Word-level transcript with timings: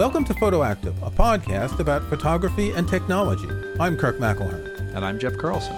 Welcome 0.00 0.24
to 0.24 0.32
Photoactive, 0.32 0.96
a 1.06 1.10
podcast 1.10 1.78
about 1.78 2.02
photography 2.08 2.70
and 2.70 2.88
technology. 2.88 3.50
I'm 3.78 3.98
Kirk 3.98 4.16
McElhearn. 4.16 4.94
And 4.96 5.04
I'm 5.04 5.18
Jeff 5.18 5.36
Carlson. 5.36 5.76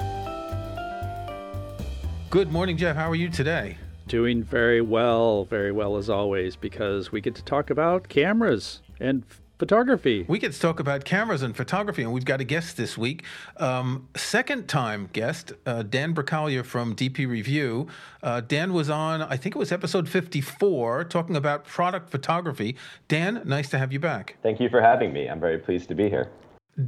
Good 2.30 2.52
morning, 2.52 2.76
Jeff. 2.76 2.94
How 2.94 3.10
are 3.10 3.16
you 3.16 3.28
today? 3.28 3.78
Doing 4.06 4.44
very 4.44 4.80
well, 4.80 5.44
very 5.46 5.72
well 5.72 5.96
as 5.96 6.08
always, 6.08 6.54
because 6.54 7.10
we 7.10 7.20
get 7.20 7.34
to 7.34 7.42
talk 7.42 7.68
about 7.68 8.08
cameras 8.08 8.80
and 9.00 9.24
photography. 9.62 10.24
We 10.26 10.40
get 10.40 10.52
to 10.54 10.58
talk 10.58 10.80
about 10.80 11.04
cameras 11.04 11.42
and 11.42 11.56
photography, 11.56 12.02
and 12.02 12.12
we've 12.12 12.24
got 12.24 12.40
a 12.40 12.44
guest 12.44 12.76
this 12.76 12.98
week. 12.98 13.22
Um, 13.58 14.08
second 14.16 14.66
time 14.66 15.08
guest, 15.12 15.52
uh, 15.66 15.84
Dan 15.84 16.16
Bracaglia 16.16 16.64
from 16.64 16.96
DP 16.96 17.28
Review. 17.28 17.86
Uh, 18.24 18.40
Dan 18.40 18.72
was 18.72 18.90
on, 18.90 19.22
I 19.22 19.36
think 19.36 19.54
it 19.54 19.58
was 19.58 19.70
episode 19.70 20.08
54, 20.08 21.04
talking 21.04 21.36
about 21.36 21.64
product 21.64 22.10
photography. 22.10 22.74
Dan, 23.06 23.40
nice 23.44 23.70
to 23.70 23.78
have 23.78 23.92
you 23.92 24.00
back. 24.00 24.36
Thank 24.42 24.58
you 24.58 24.68
for 24.68 24.82
having 24.82 25.12
me. 25.12 25.28
I'm 25.28 25.38
very 25.38 25.58
pleased 25.58 25.88
to 25.90 25.94
be 25.94 26.08
here. 26.08 26.28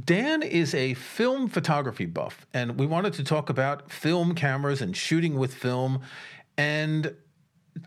Dan 0.03 0.43
is 0.43 0.75
a 0.75 0.95
film 0.95 1.47
photography 1.47 2.05
buff, 2.05 2.45
and 2.53 2.77
we 2.77 2.85
wanted 2.85 3.13
to 3.13 3.23
talk 3.23 3.49
about 3.49 3.89
film 3.89 4.35
cameras 4.35 4.81
and 4.81 4.97
shooting 4.97 5.39
with 5.39 5.53
film. 5.53 6.01
And 6.57 7.15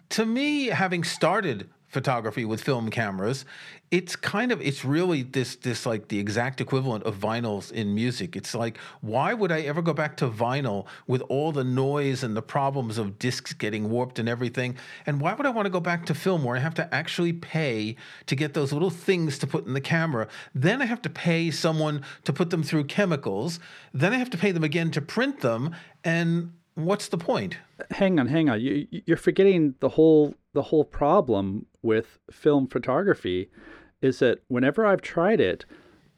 to 0.09 0.25
me, 0.25 0.69
having 0.69 1.05
started 1.05 1.69
photography 1.89 2.45
with 2.45 2.63
film 2.63 2.91
cameras 2.91 3.45
it's 3.91 4.17
kind 4.17 4.53
of 4.53 4.61
it's 4.61 4.85
really 4.85 5.23
this 5.23 5.57
this 5.57 5.87
like 5.87 6.09
the 6.09 6.19
exact 6.19 6.61
equivalent 6.61 7.05
of 7.05 7.17
vinyls 7.17 7.73
in 7.73 7.95
music. 7.95 8.37
It's 8.37 8.55
like 8.55 8.77
why 9.01 9.33
would 9.33 9.51
i 9.51 9.61
ever 9.61 9.81
go 9.81 9.95
back 9.95 10.17
to 10.19 10.29
vinyl 10.29 10.87
with 11.07 11.23
all 11.23 11.53
the 11.53 11.65
noise 11.65 12.23
and 12.23 12.37
the 12.37 12.43
problems 12.43 12.99
of 12.99 13.19
discs 13.19 13.53
getting 13.53 13.89
warped 13.89 14.19
and 14.19 14.29
everything? 14.29 14.77
And 15.07 15.21
why 15.21 15.33
would 15.33 15.47
i 15.47 15.51
want 15.51 15.67
to 15.67 15.71
go 15.71 15.81
back 15.81 16.05
to 16.07 16.15
film 16.15 16.45
where 16.45 16.57
i 16.57 16.61
have 16.61 16.75
to 16.75 16.95
actually 16.95 17.33
pay 17.33 17.97
to 18.27 18.37
get 18.37 18.55
those 18.55 18.73
little 18.73 18.91
things 18.91 19.39
to 19.39 19.47
put 19.47 19.67
in 19.67 19.73
the 19.73 19.81
camera? 19.81 20.29
Then 20.55 20.83
i 20.83 20.85
have 20.85 21.03
to 21.03 21.11
pay 21.11 21.51
someone 21.51 22.03
to 22.25 22.33
put 22.33 22.51
them 22.51 22.63
through 22.63 22.85
chemicals. 22.85 23.59
Then 23.95 24.13
i 24.13 24.19
have 24.19 24.31
to 24.31 24.39
pay 24.39 24.53
them 24.53 24.65
again 24.65 24.91
to 24.93 25.01
print 25.01 25.41
them. 25.41 25.75
And 26.05 26.53
what's 26.75 27.09
the 27.09 27.19
point? 27.19 27.57
Hang 27.91 28.21
on 28.21 28.27
hang 28.27 28.51
on. 28.51 28.61
You, 28.61 28.87
you're 28.91 29.17
forgetting 29.17 29.77
the 29.81 29.89
whole 29.89 30.35
the 30.59 30.63
whole 30.63 30.85
problem 30.85 31.67
with 31.83 32.19
film 32.33 32.67
photography 32.67 33.49
is 34.03 34.19
that 34.19 34.41
whenever 34.49 34.85
I've 34.85 35.01
tried 35.01 35.39
it, 35.41 35.65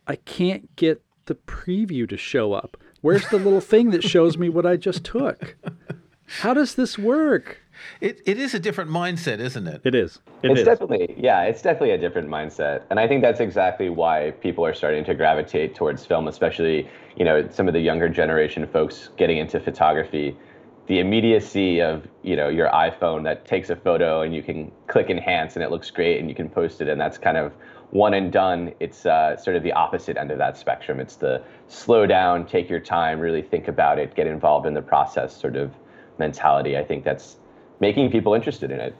I 0.06 0.16
can't 0.16 0.74
get 0.76 1.02
the 1.26 1.34
preview 1.34 2.08
to 2.08 2.16
show 2.16 2.54
up. 2.54 2.78
Where's 3.02 3.28
the 3.28 3.36
little 3.36 3.60
thing 3.60 3.90
that 3.90 4.02
shows 4.02 4.38
me 4.38 4.48
what 4.48 4.64
I 4.64 4.78
just 4.78 5.04
took? 5.04 5.58
How 6.38 6.54
does 6.54 6.74
this 6.74 6.96
work? 6.96 7.58
It, 8.00 8.22
it 8.24 8.38
is 8.38 8.54
a 8.54 8.58
different 8.58 8.90
mindset, 8.90 9.40
isn't 9.40 9.66
it? 9.66 9.82
It 9.84 9.94
is. 9.94 10.20
It 10.42 10.52
it's 10.52 10.60
is. 10.60 10.64
definitely, 10.64 11.14
yeah, 11.18 11.42
it's 11.42 11.60
definitely 11.60 11.90
a 11.90 11.98
different 11.98 12.30
mindset. 12.30 12.84
And 12.88 12.98
I 12.98 13.06
think 13.06 13.20
that's 13.20 13.40
exactly 13.40 13.90
why 13.90 14.30
people 14.40 14.64
are 14.64 14.72
starting 14.72 15.04
to 15.04 15.12
gravitate 15.12 15.74
towards 15.74 16.06
film, 16.06 16.28
especially, 16.28 16.88
you 17.14 17.26
know, 17.26 17.46
some 17.50 17.68
of 17.68 17.74
the 17.74 17.80
younger 17.80 18.08
generation 18.08 18.66
folks 18.66 19.10
getting 19.18 19.36
into 19.36 19.60
photography 19.60 20.34
the 20.86 20.98
immediacy 20.98 21.80
of 21.80 22.06
you 22.22 22.36
know 22.36 22.48
your 22.48 22.68
iphone 22.68 23.24
that 23.24 23.46
takes 23.46 23.70
a 23.70 23.76
photo 23.76 24.22
and 24.22 24.34
you 24.34 24.42
can 24.42 24.70
click 24.88 25.08
enhance 25.08 25.54
and 25.54 25.62
it 25.62 25.70
looks 25.70 25.90
great 25.90 26.18
and 26.18 26.28
you 26.28 26.34
can 26.34 26.48
post 26.48 26.80
it. 26.80 26.88
And 26.88 27.00
that's 27.00 27.18
kind 27.18 27.36
of 27.36 27.52
one 27.90 28.14
and 28.14 28.32
done. 28.32 28.72
It's 28.80 29.06
uh, 29.06 29.36
sort 29.36 29.56
of 29.56 29.62
the 29.62 29.72
opposite 29.72 30.16
end 30.16 30.30
of 30.30 30.38
that 30.38 30.56
spectrum. 30.56 31.00
It's 31.00 31.16
the 31.16 31.42
slow 31.68 32.06
down 32.06 32.46
take 32.46 32.68
your 32.68 32.80
time 32.80 33.20
really 33.20 33.42
think 33.42 33.68
about 33.68 33.98
it 33.98 34.14
get 34.14 34.26
involved 34.26 34.66
in 34.66 34.74
the 34.74 34.82
process 34.82 35.36
sort 35.36 35.56
of 35.56 35.72
mentality. 36.18 36.76
I 36.76 36.84
think 36.84 37.04
that's 37.04 37.36
making 37.80 38.10
people 38.10 38.34
interested 38.34 38.70
in 38.70 38.80
it 38.80 38.94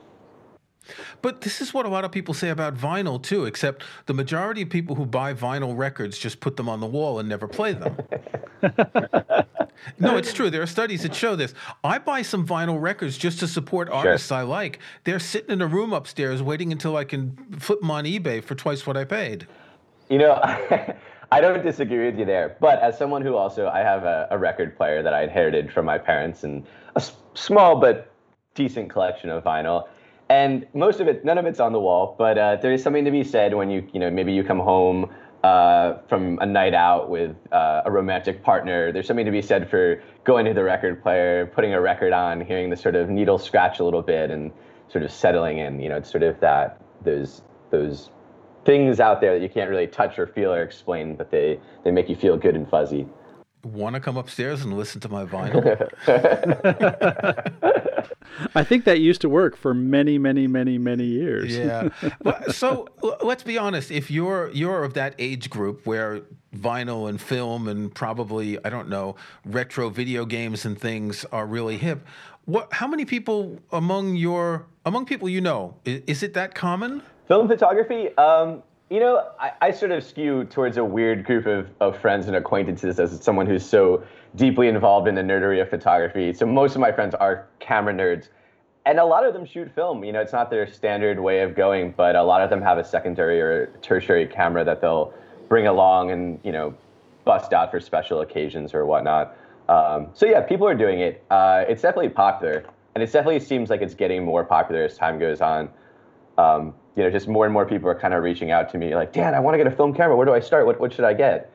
but 1.21 1.41
this 1.41 1.61
is 1.61 1.73
what 1.73 1.85
a 1.85 1.89
lot 1.89 2.03
of 2.03 2.11
people 2.11 2.33
say 2.33 2.49
about 2.49 2.75
vinyl 2.75 3.21
too, 3.21 3.45
except 3.45 3.83
the 4.05 4.13
majority 4.13 4.63
of 4.63 4.69
people 4.69 4.95
who 4.95 5.05
buy 5.05 5.33
vinyl 5.33 5.77
records 5.77 6.17
just 6.17 6.39
put 6.39 6.57
them 6.57 6.67
on 6.67 6.79
the 6.79 6.87
wall 6.87 7.19
and 7.19 7.29
never 7.29 7.47
play 7.47 7.73
them. 7.73 7.97
no, 9.99 10.17
it's 10.17 10.33
true. 10.33 10.49
There 10.49 10.61
are 10.61 10.67
studies 10.67 11.03
that 11.03 11.13
show 11.13 11.35
this. 11.35 11.53
I 11.83 11.99
buy 11.99 12.21
some 12.21 12.45
vinyl 12.45 12.81
records 12.81 13.17
just 13.17 13.39
to 13.39 13.47
support 13.47 13.89
artists 13.89 14.29
sure. 14.29 14.37
I 14.37 14.41
like. 14.41 14.79
They're 15.03 15.19
sitting 15.19 15.51
in 15.51 15.61
a 15.61 15.67
room 15.67 15.93
upstairs 15.93 16.41
waiting 16.41 16.71
until 16.71 16.97
I 16.97 17.03
can 17.03 17.35
flip 17.59 17.81
them 17.81 17.91
on 17.91 18.05
eBay 18.05 18.43
for 18.43 18.55
twice 18.55 18.85
what 18.85 18.97
I 18.97 19.03
paid. 19.03 19.47
You 20.09 20.17
know, 20.17 20.33
I 21.31 21.39
don't 21.39 21.63
disagree 21.63 22.05
with 22.05 22.19
you 22.19 22.25
there. 22.25 22.57
But 22.59 22.79
as 22.79 22.97
someone 22.97 23.21
who 23.21 23.35
also, 23.35 23.67
I 23.67 23.79
have 23.79 24.03
a, 24.03 24.27
a 24.31 24.37
record 24.37 24.75
player 24.75 25.01
that 25.01 25.13
I 25.13 25.23
inherited 25.23 25.71
from 25.71 25.85
my 25.85 25.97
parents 25.97 26.43
and 26.43 26.65
a 26.95 26.99
s- 26.99 27.13
small 27.33 27.79
but 27.79 28.11
decent 28.53 28.89
collection 28.89 29.29
of 29.29 29.43
vinyl 29.43 29.87
and 30.31 30.65
most 30.73 31.01
of 31.01 31.09
it, 31.09 31.25
none 31.25 31.37
of 31.37 31.45
it's 31.45 31.59
on 31.59 31.73
the 31.73 31.79
wall, 31.79 32.15
but 32.17 32.37
uh, 32.37 32.55
there 32.55 32.71
is 32.71 32.81
something 32.81 33.03
to 33.03 33.11
be 33.11 33.21
said 33.21 33.53
when 33.53 33.69
you, 33.69 33.85
you 33.91 33.99
know, 33.99 34.09
maybe 34.09 34.31
you 34.31 34.45
come 34.45 34.59
home 34.59 35.09
uh, 35.43 35.97
from 36.07 36.39
a 36.39 36.45
night 36.45 36.73
out 36.73 37.09
with 37.09 37.35
uh, 37.51 37.81
a 37.83 37.91
romantic 37.91 38.41
partner. 38.41 38.93
There's 38.93 39.07
something 39.07 39.25
to 39.25 39.31
be 39.31 39.41
said 39.41 39.69
for 39.69 40.01
going 40.23 40.45
to 40.45 40.53
the 40.53 40.63
record 40.63 41.03
player, 41.03 41.47
putting 41.47 41.73
a 41.73 41.81
record 41.81 42.13
on, 42.13 42.39
hearing 42.39 42.69
the 42.69 42.77
sort 42.77 42.95
of 42.95 43.09
needle 43.09 43.37
scratch 43.37 43.81
a 43.81 43.83
little 43.83 44.01
bit, 44.01 44.31
and 44.31 44.53
sort 44.87 45.03
of 45.03 45.11
settling 45.11 45.57
in. 45.57 45.81
You 45.81 45.89
know, 45.89 45.97
it's 45.97 46.09
sort 46.09 46.23
of 46.23 46.39
that 46.39 46.79
those 47.03 47.41
those 47.69 48.09
things 48.63 49.01
out 49.01 49.19
there 49.19 49.37
that 49.37 49.43
you 49.43 49.49
can't 49.49 49.69
really 49.69 49.87
touch 49.87 50.17
or 50.17 50.27
feel 50.27 50.53
or 50.53 50.61
explain, 50.61 51.17
but 51.17 51.29
they 51.29 51.59
they 51.83 51.91
make 51.91 52.07
you 52.07 52.15
feel 52.15 52.37
good 52.37 52.55
and 52.55 52.69
fuzzy. 52.69 53.05
Want 53.63 53.95
to 53.95 53.99
come 53.99 54.17
upstairs 54.17 54.63
and 54.63 54.75
listen 54.75 55.01
to 55.01 55.09
my 55.09 55.25
vinyl? 55.25 55.87
I 58.55 58.63
think 58.63 58.85
that 58.85 58.99
used 58.99 59.21
to 59.21 59.29
work 59.29 59.55
for 59.55 59.73
many, 59.73 60.17
many, 60.17 60.47
many, 60.47 60.77
many 60.77 61.03
years. 61.03 61.55
Yeah. 61.55 61.89
so 62.51 62.87
let's 63.21 63.43
be 63.43 63.57
honest. 63.57 63.91
If 63.91 64.09
you're 64.09 64.49
you're 64.51 64.83
of 64.83 64.93
that 64.95 65.15
age 65.19 65.49
group 65.49 65.85
where 65.85 66.21
vinyl 66.55 67.07
and 67.07 67.21
film 67.21 67.67
and 67.67 67.93
probably 67.93 68.63
I 68.65 68.69
don't 68.69 68.89
know 68.89 69.15
retro 69.45 69.89
video 69.89 70.25
games 70.25 70.65
and 70.65 70.79
things 70.79 71.25
are 71.31 71.45
really 71.45 71.77
hip, 71.77 72.05
what? 72.45 72.73
How 72.73 72.87
many 72.87 73.05
people 73.05 73.59
among 73.71 74.15
your 74.15 74.65
among 74.85 75.05
people 75.05 75.29
you 75.29 75.41
know 75.41 75.75
is, 75.85 76.01
is 76.07 76.23
it 76.23 76.33
that 76.33 76.55
common? 76.55 77.03
Film 77.27 77.47
photography. 77.47 78.15
Um, 78.17 78.63
you 78.91 78.99
know, 78.99 79.25
I, 79.39 79.51
I, 79.61 79.71
sort 79.71 79.91
of 79.91 80.03
skew 80.03 80.43
towards 80.43 80.75
a 80.75 80.83
weird 80.83 81.23
group 81.23 81.45
of, 81.45 81.69
of 81.79 81.97
friends 81.97 82.27
and 82.27 82.35
acquaintances 82.35 82.99
as 82.99 83.23
someone 83.23 83.47
who's 83.47 83.65
so 83.65 84.03
deeply 84.35 84.67
involved 84.67 85.07
in 85.07 85.15
the 85.15 85.21
nerdery 85.21 85.61
of 85.61 85.69
photography. 85.69 86.33
So 86.33 86.45
most 86.45 86.75
of 86.75 86.81
my 86.81 86.91
friends 86.91 87.15
are 87.15 87.47
camera 87.59 87.93
nerds. 87.93 88.27
And 88.85 88.99
a 88.99 89.05
lot 89.05 89.25
of 89.25 89.33
them 89.33 89.45
shoot 89.45 89.73
film. 89.73 90.03
You 90.03 90.11
know, 90.11 90.19
it's 90.19 90.33
not 90.33 90.49
their 90.49 90.67
standard 90.67 91.21
way 91.21 91.39
of 91.39 91.55
going, 91.55 91.93
but 91.95 92.17
a 92.17 92.23
lot 92.23 92.41
of 92.41 92.49
them 92.49 92.61
have 92.61 92.77
a 92.77 92.83
secondary 92.83 93.39
or 93.39 93.67
tertiary 93.81 94.27
camera 94.27 94.65
that 94.65 94.81
they'll 94.81 95.13
bring 95.47 95.67
along 95.67 96.11
and, 96.11 96.37
you 96.43 96.51
know, 96.51 96.75
bust 97.23 97.53
out 97.53 97.71
for 97.71 97.79
special 97.79 98.19
occasions 98.19 98.73
or 98.73 98.85
whatnot. 98.85 99.37
Um, 99.69 100.09
so 100.13 100.25
yeah, 100.25 100.41
people 100.41 100.67
are 100.67 100.75
doing 100.75 100.99
it. 100.99 101.23
Uh, 101.31 101.63
it's 101.65 101.81
definitely 101.81 102.09
popular, 102.09 102.65
and 102.95 103.01
it 103.01 103.09
definitely 103.09 103.39
seems 103.39 103.69
like 103.69 103.81
it's 103.81 103.93
getting 103.93 104.25
more 104.25 104.43
popular 104.43 104.83
as 104.83 104.97
time 104.97 105.17
goes 105.17 105.39
on. 105.39 105.69
Um, 106.37 106.73
you 106.95 107.03
know, 107.03 107.09
just 107.09 107.27
more 107.27 107.45
and 107.45 107.53
more 107.53 107.65
people 107.65 107.89
are 107.89 107.99
kind 107.99 108.13
of 108.13 108.23
reaching 108.23 108.51
out 108.51 108.69
to 108.71 108.77
me 108.77 108.95
like, 108.95 109.13
Dan, 109.13 109.33
I 109.33 109.39
want 109.39 109.53
to 109.53 109.57
get 109.57 109.67
a 109.67 109.75
film 109.75 109.93
camera. 109.93 110.15
Where 110.15 110.25
do 110.25 110.33
I 110.33 110.39
start? 110.39 110.65
What, 110.65 110.79
what 110.79 110.93
should 110.93 111.05
I 111.05 111.13
get? 111.13 111.51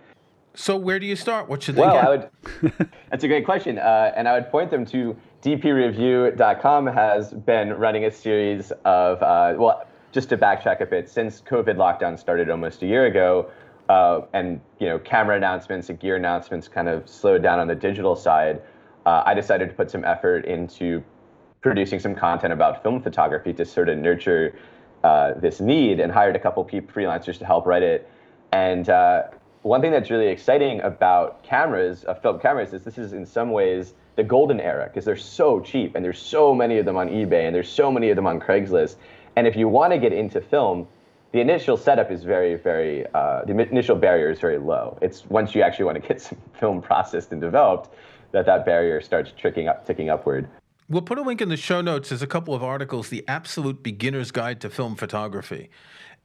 So 0.54 0.76
where 0.76 0.98
do 0.98 1.06
you 1.06 1.16
start? 1.16 1.48
What 1.48 1.62
should 1.62 1.76
they 1.76 1.82
well, 1.82 1.94
get? 1.94 2.04
I 2.04 2.08
would, 2.08 2.88
that's 3.10 3.24
a 3.24 3.28
great 3.28 3.44
question. 3.44 3.78
Uh, 3.78 4.12
and 4.16 4.26
I 4.26 4.34
would 4.34 4.50
point 4.50 4.70
them 4.70 4.86
to 4.86 5.14
dpreview.com 5.42 6.86
has 6.86 7.32
been 7.32 7.74
running 7.74 8.06
a 8.06 8.10
series 8.10 8.72
of, 8.86 9.22
uh, 9.22 9.54
well, 9.58 9.86
just 10.12 10.30
to 10.30 10.38
backtrack 10.38 10.80
a 10.80 10.86
bit, 10.86 11.10
since 11.10 11.42
COVID 11.42 11.76
lockdown 11.76 12.18
started 12.18 12.48
almost 12.48 12.82
a 12.82 12.86
year 12.86 13.04
ago, 13.04 13.50
uh, 13.90 14.22
and 14.32 14.60
you 14.78 14.88
know, 14.88 14.98
camera 14.98 15.36
announcements 15.36 15.90
and 15.90 16.00
gear 16.00 16.16
announcements 16.16 16.68
kind 16.68 16.88
of 16.88 17.06
slowed 17.08 17.42
down 17.42 17.58
on 17.58 17.68
the 17.68 17.74
digital 17.74 18.16
side, 18.16 18.62
uh, 19.04 19.22
I 19.26 19.34
decided 19.34 19.68
to 19.68 19.74
put 19.74 19.90
some 19.90 20.04
effort 20.04 20.46
into 20.46 21.04
producing 21.60 22.00
some 22.00 22.14
content 22.14 22.52
about 22.52 22.82
film 22.82 23.02
photography 23.02 23.52
to 23.52 23.64
sort 23.64 23.88
of 23.88 23.98
nurture 23.98 24.56
uh, 25.04 25.34
this 25.34 25.60
need 25.60 26.00
and 26.00 26.10
hired 26.10 26.36
a 26.36 26.38
couple 26.38 26.64
freelancers 26.64 27.38
to 27.38 27.44
help 27.44 27.66
write 27.66 27.82
it. 27.82 28.10
And 28.52 28.88
uh, 28.88 29.24
one 29.62 29.80
thing 29.80 29.90
that's 29.90 30.10
really 30.10 30.28
exciting 30.28 30.80
about 30.82 31.42
cameras, 31.42 32.04
uh, 32.06 32.14
film 32.14 32.38
cameras, 32.38 32.72
is 32.72 32.84
this 32.84 32.98
is 32.98 33.12
in 33.12 33.26
some 33.26 33.50
ways 33.50 33.94
the 34.16 34.24
golden 34.24 34.60
era 34.60 34.86
because 34.86 35.04
they're 35.04 35.16
so 35.16 35.60
cheap 35.60 35.94
and 35.94 36.04
there's 36.04 36.18
so 36.18 36.54
many 36.54 36.78
of 36.78 36.86
them 36.86 36.96
on 36.96 37.08
eBay 37.08 37.46
and 37.46 37.54
there's 37.54 37.68
so 37.68 37.90
many 37.90 38.10
of 38.10 38.16
them 38.16 38.26
on 38.26 38.40
Craigslist. 38.40 38.96
And 39.36 39.46
if 39.46 39.56
you 39.56 39.68
want 39.68 39.92
to 39.92 39.98
get 39.98 40.12
into 40.12 40.40
film, 40.40 40.88
the 41.32 41.40
initial 41.40 41.76
setup 41.76 42.10
is 42.10 42.24
very, 42.24 42.54
very, 42.54 43.06
uh, 43.12 43.44
the 43.44 43.58
initial 43.58 43.96
barrier 43.96 44.30
is 44.30 44.38
very 44.38 44.58
low. 44.58 44.96
It's 45.02 45.26
once 45.26 45.54
you 45.54 45.62
actually 45.62 45.84
want 45.84 46.02
to 46.02 46.08
get 46.08 46.20
some 46.22 46.38
film 46.58 46.80
processed 46.80 47.32
and 47.32 47.40
developed 47.40 47.94
that 48.32 48.46
that 48.46 48.64
barrier 48.64 49.00
starts 49.00 49.32
tricking 49.36 49.68
up, 49.68 49.86
ticking 49.86 50.10
upward. 50.10 50.48
We'll 50.88 51.02
put 51.02 51.18
a 51.18 51.22
link 51.22 51.40
in 51.40 51.48
the 51.48 51.56
show 51.56 51.80
notes. 51.80 52.10
There's 52.10 52.22
a 52.22 52.28
couple 52.28 52.54
of 52.54 52.62
articles, 52.62 53.08
The 53.08 53.24
Absolute 53.26 53.82
Beginner's 53.82 54.30
Guide 54.30 54.60
to 54.60 54.70
Film 54.70 54.94
Photography. 54.94 55.68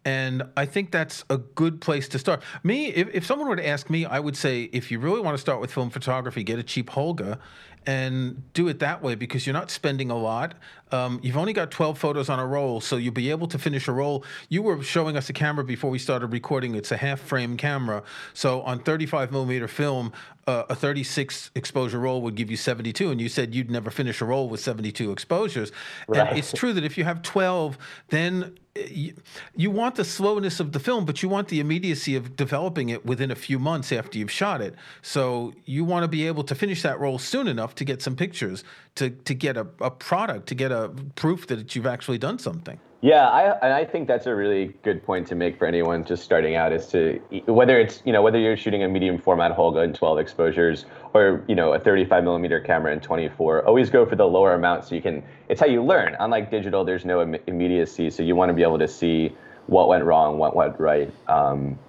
And 0.06 0.44
I 0.56 0.66
think 0.66 0.92
that's 0.92 1.24
a 1.30 1.38
good 1.38 1.82
place 1.82 2.08
to 2.10 2.20
start. 2.20 2.44
Me, 2.64 2.88
if, 2.88 3.10
if 3.14 3.26
someone 3.26 3.48
were 3.48 3.56
to 3.56 3.68
ask 3.68 3.90
me, 3.90 4.06
I 4.06 4.20
would 4.20 4.38
say 4.38 4.64
if 4.64 4.92
you 4.92 5.00
really 5.00 5.22
want 5.22 5.36
to 5.36 5.42
start 5.42 5.62
with 5.62 5.72
film 5.72 5.90
photography, 5.90 6.44
get 6.44 6.60
a 6.60 6.64
cheap 6.64 6.90
Holga 6.92 7.40
and 7.86 8.54
do 8.54 8.68
it 8.68 8.80
that 8.80 9.02
way 9.02 9.16
because 9.16 9.46
you're 9.48 9.54
not 9.54 9.72
spending 9.72 10.12
a 10.12 10.18
lot. 10.18 10.54
Um, 10.92 11.20
you've 11.24 11.38
only 11.38 11.54
got 11.54 11.72
12 11.72 11.98
photos 11.98 12.30
on 12.30 12.40
a 12.40 12.46
roll, 12.46 12.82
so 12.82 12.98
you'll 12.98 13.14
be 13.14 13.30
able 13.30 13.48
to 13.48 13.58
finish 13.58 13.88
a 13.88 13.92
roll. 13.92 14.26
You 14.50 14.62
were 14.62 14.84
showing 14.84 15.16
us 15.18 15.30
a 15.30 15.34
camera 15.34 15.64
before 15.64 15.90
we 15.90 15.98
started 15.98 16.28
recording. 16.28 16.76
It's 16.76 16.92
a 16.92 16.98
half 16.98 17.20
frame 17.20 17.58
camera. 17.58 18.04
So 18.34 18.62
on 18.64 18.80
35 18.80 19.32
millimeter 19.32 19.68
film, 19.68 20.12
uh, 20.48 20.64
a 20.70 20.76
36 20.76 21.52
exposure 21.56 22.00
roll 22.00 22.22
would 22.22 22.36
give 22.36 22.52
you 22.52 22.58
72. 22.58 23.10
And 23.10 23.22
you 23.22 23.30
said 23.30 23.56
you'd 23.56 23.72
never 23.72 23.90
finish 23.90 24.22
a 24.22 24.26
roll 24.26 24.50
with 24.50 24.60
72 24.60 25.12
exposures. 25.12 25.72
Right. 26.08 26.28
And 26.28 26.38
it's 26.38 26.52
true 26.52 26.74
that 26.74 26.84
if 26.84 26.98
you 26.98 27.04
have 27.06 27.22
12, 27.22 27.78
then 28.10 28.58
you, 28.76 29.14
you 29.56 29.70
want 29.70 29.96
the 29.96 30.06
slowness 30.06 30.60
of 30.60 30.72
the 30.72 30.80
film, 30.80 31.06
but 31.06 31.22
you 31.22 31.30
want 31.30 31.50
the 31.50 31.60
immediacy 31.60 32.16
of 32.16 32.36
developing 32.36 32.90
it 32.90 33.06
within 33.06 33.30
a 33.30 33.36
few 33.36 33.60
months 33.60 33.92
after 33.92 34.18
you've 34.18 34.32
shot 34.32 34.62
it. 34.62 34.76
So 35.02 35.54
you 35.66 35.84
want 35.84 36.04
to 36.04 36.08
be 36.08 36.26
able 36.28 36.44
to 36.46 36.56
finish 36.56 36.82
that 36.84 37.00
roll 37.00 37.20
soon 37.20 37.48
enough 37.48 37.71
to 37.76 37.86
get 37.86 38.02
some 38.02 38.16
pictures, 38.16 38.64
to, 38.96 39.10
to 39.10 39.34
get 39.34 39.58
a, 39.58 39.68
a 39.80 39.92
product, 39.92 40.48
to 40.48 40.56
get 40.56 40.72
a 40.72 40.90
proof 41.16 41.48
that 41.48 41.76
you've 41.76 41.88
actually 41.88 42.18
done 42.18 42.40
something. 42.40 42.80
Yeah, 43.04 43.28
I, 43.28 43.58
and 43.66 43.74
I 43.74 43.84
think 43.84 44.08
that's 44.08 44.28
a 44.28 44.36
really 44.36 44.76
good 44.84 45.04
point 45.04 45.26
to 45.28 45.36
make 45.36 45.58
for 45.58 45.66
anyone 45.66 46.06
just 46.06 46.24
starting 46.24 46.56
out 46.56 46.72
is 46.72 46.86
to 46.88 47.20
whether 47.48 47.80
it's 47.80 48.04
you 48.06 48.14
know 48.14 48.22
whether 48.22 48.38
you're 48.38 48.56
shooting 48.56 48.84
a 48.84 48.88
medium 48.88 49.18
format 49.18 49.58
Holga 49.58 49.84
in 49.84 49.94
12 49.94 50.20
exposures 50.20 50.86
or 51.16 51.44
you 51.48 51.56
know 51.56 51.74
a 51.74 51.80
35 51.80 52.24
millimeter 52.24 52.60
camera 52.60 52.94
in 52.94 53.00
24. 53.00 53.66
Always 53.66 53.90
go 53.90 54.06
for 54.06 54.16
the 54.16 54.28
lower 54.28 54.54
amount 54.54 54.86
so 54.86 54.94
you 54.94 55.02
can. 55.02 55.24
It's 55.50 55.60
how 55.60 55.66
you 55.66 55.84
learn. 55.84 56.16
Unlike 56.20 56.52
digital, 56.52 56.86
there's 56.86 57.04
no 57.04 57.24
Im- 57.24 57.42
immediacy, 57.48 58.12
so 58.12 58.22
you 58.22 58.36
want 58.36 58.50
to 58.50 58.54
be 58.54 58.62
able 58.62 58.78
to 58.78 58.88
see 58.88 59.36
what 59.66 59.88
went 59.88 60.04
wrong, 60.04 60.38
what 60.38 60.56
went 60.56 60.80
right, 60.80 61.12
um, 61.28 61.80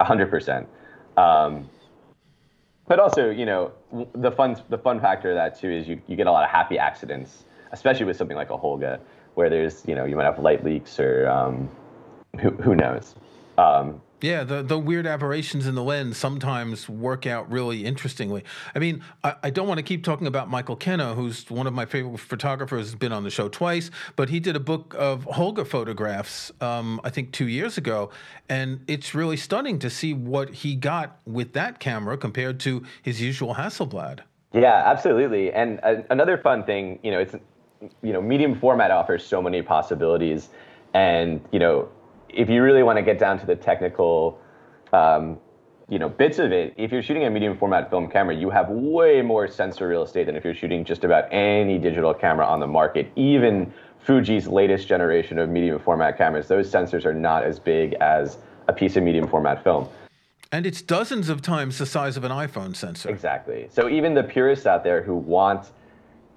100%. 0.00 0.66
Um, 1.16 1.68
but 2.90 2.98
also, 2.98 3.30
you 3.30 3.46
know, 3.46 3.70
the 4.16 4.32
fun 4.32 4.60
the 4.68 4.76
fun 4.76 4.98
factor 4.98 5.30
of 5.30 5.36
that 5.36 5.56
too 5.56 5.70
is 5.70 5.86
you, 5.86 6.02
you 6.08 6.16
get 6.16 6.26
a 6.26 6.32
lot 6.32 6.42
of 6.42 6.50
happy 6.50 6.76
accidents, 6.76 7.44
especially 7.70 8.04
with 8.04 8.16
something 8.16 8.36
like 8.36 8.50
a 8.50 8.58
Holga 8.58 8.98
where 9.34 9.48
there's 9.48 9.84
you 9.86 9.94
know 9.94 10.04
you 10.04 10.16
might 10.16 10.24
have 10.24 10.40
light 10.40 10.64
leaks 10.64 10.98
or 10.98 11.28
um, 11.28 11.70
who 12.40 12.50
who 12.50 12.74
knows. 12.74 13.14
Um, 13.58 14.02
yeah, 14.22 14.44
the, 14.44 14.62
the 14.62 14.78
weird 14.78 15.06
aberrations 15.06 15.66
in 15.66 15.74
the 15.74 15.82
lens 15.82 16.16
sometimes 16.16 16.88
work 16.88 17.26
out 17.26 17.50
really 17.50 17.84
interestingly. 17.84 18.44
I 18.74 18.78
mean, 18.78 19.02
I, 19.24 19.34
I 19.44 19.50
don't 19.50 19.68
want 19.68 19.78
to 19.78 19.82
keep 19.82 20.04
talking 20.04 20.26
about 20.26 20.48
Michael 20.48 20.76
Kenna, 20.76 21.14
who's 21.14 21.50
one 21.50 21.66
of 21.66 21.72
my 21.72 21.86
favorite 21.86 22.18
photographers, 22.18 22.86
has 22.86 22.94
been 22.94 23.12
on 23.12 23.24
the 23.24 23.30
show 23.30 23.48
twice, 23.48 23.90
but 24.16 24.28
he 24.28 24.40
did 24.40 24.56
a 24.56 24.60
book 24.60 24.94
of 24.98 25.24
Holga 25.26 25.66
photographs, 25.66 26.52
um, 26.60 27.00
I 27.04 27.10
think 27.10 27.32
two 27.32 27.48
years 27.48 27.78
ago, 27.78 28.10
and 28.48 28.80
it's 28.86 29.14
really 29.14 29.36
stunning 29.36 29.78
to 29.80 29.90
see 29.90 30.14
what 30.14 30.50
he 30.50 30.74
got 30.74 31.20
with 31.26 31.52
that 31.54 31.78
camera 31.80 32.16
compared 32.16 32.60
to 32.60 32.84
his 33.02 33.20
usual 33.20 33.54
Hasselblad. 33.54 34.20
Yeah, 34.52 34.82
absolutely. 34.84 35.52
And 35.52 35.78
uh, 35.82 36.02
another 36.10 36.36
fun 36.36 36.64
thing, 36.64 36.98
you 37.02 37.10
know, 37.12 37.20
it's 37.20 37.34
you 38.02 38.12
know, 38.12 38.20
medium 38.20 38.54
format 38.58 38.90
offers 38.90 39.24
so 39.24 39.40
many 39.40 39.62
possibilities, 39.62 40.48
and 40.94 41.40
you 41.52 41.58
know, 41.58 41.88
if 42.34 42.48
you 42.48 42.62
really 42.62 42.82
want 42.82 42.96
to 42.96 43.02
get 43.02 43.18
down 43.18 43.38
to 43.38 43.46
the 43.46 43.56
technical, 43.56 44.40
um, 44.92 45.38
you 45.88 45.98
know, 45.98 46.08
bits 46.08 46.38
of 46.38 46.52
it, 46.52 46.74
if 46.76 46.92
you're 46.92 47.02
shooting 47.02 47.24
a 47.24 47.30
medium 47.30 47.56
format 47.56 47.90
film 47.90 48.08
camera, 48.08 48.34
you 48.34 48.50
have 48.50 48.68
way 48.68 49.22
more 49.22 49.48
sensor 49.48 49.88
real 49.88 50.02
estate 50.02 50.26
than 50.26 50.36
if 50.36 50.44
you're 50.44 50.54
shooting 50.54 50.84
just 50.84 51.04
about 51.04 51.24
any 51.32 51.78
digital 51.78 52.14
camera 52.14 52.46
on 52.46 52.60
the 52.60 52.66
market. 52.66 53.10
Even 53.16 53.72
Fuji's 54.04 54.46
latest 54.46 54.88
generation 54.88 55.38
of 55.38 55.48
medium 55.48 55.78
format 55.78 56.16
cameras, 56.16 56.48
those 56.48 56.70
sensors 56.70 57.04
are 57.04 57.14
not 57.14 57.44
as 57.44 57.58
big 57.58 57.94
as 57.94 58.38
a 58.68 58.72
piece 58.72 58.96
of 58.96 59.02
medium 59.02 59.28
format 59.28 59.62
film. 59.64 59.88
And 60.52 60.66
it's 60.66 60.82
dozens 60.82 61.28
of 61.28 61.42
times 61.42 61.78
the 61.78 61.86
size 61.86 62.16
of 62.16 62.24
an 62.24 62.32
iPhone 62.32 62.74
sensor. 62.74 63.08
Exactly. 63.08 63.68
So 63.70 63.88
even 63.88 64.14
the 64.14 64.24
purists 64.24 64.66
out 64.66 64.82
there 64.82 65.02
who 65.02 65.14
want 65.14 65.70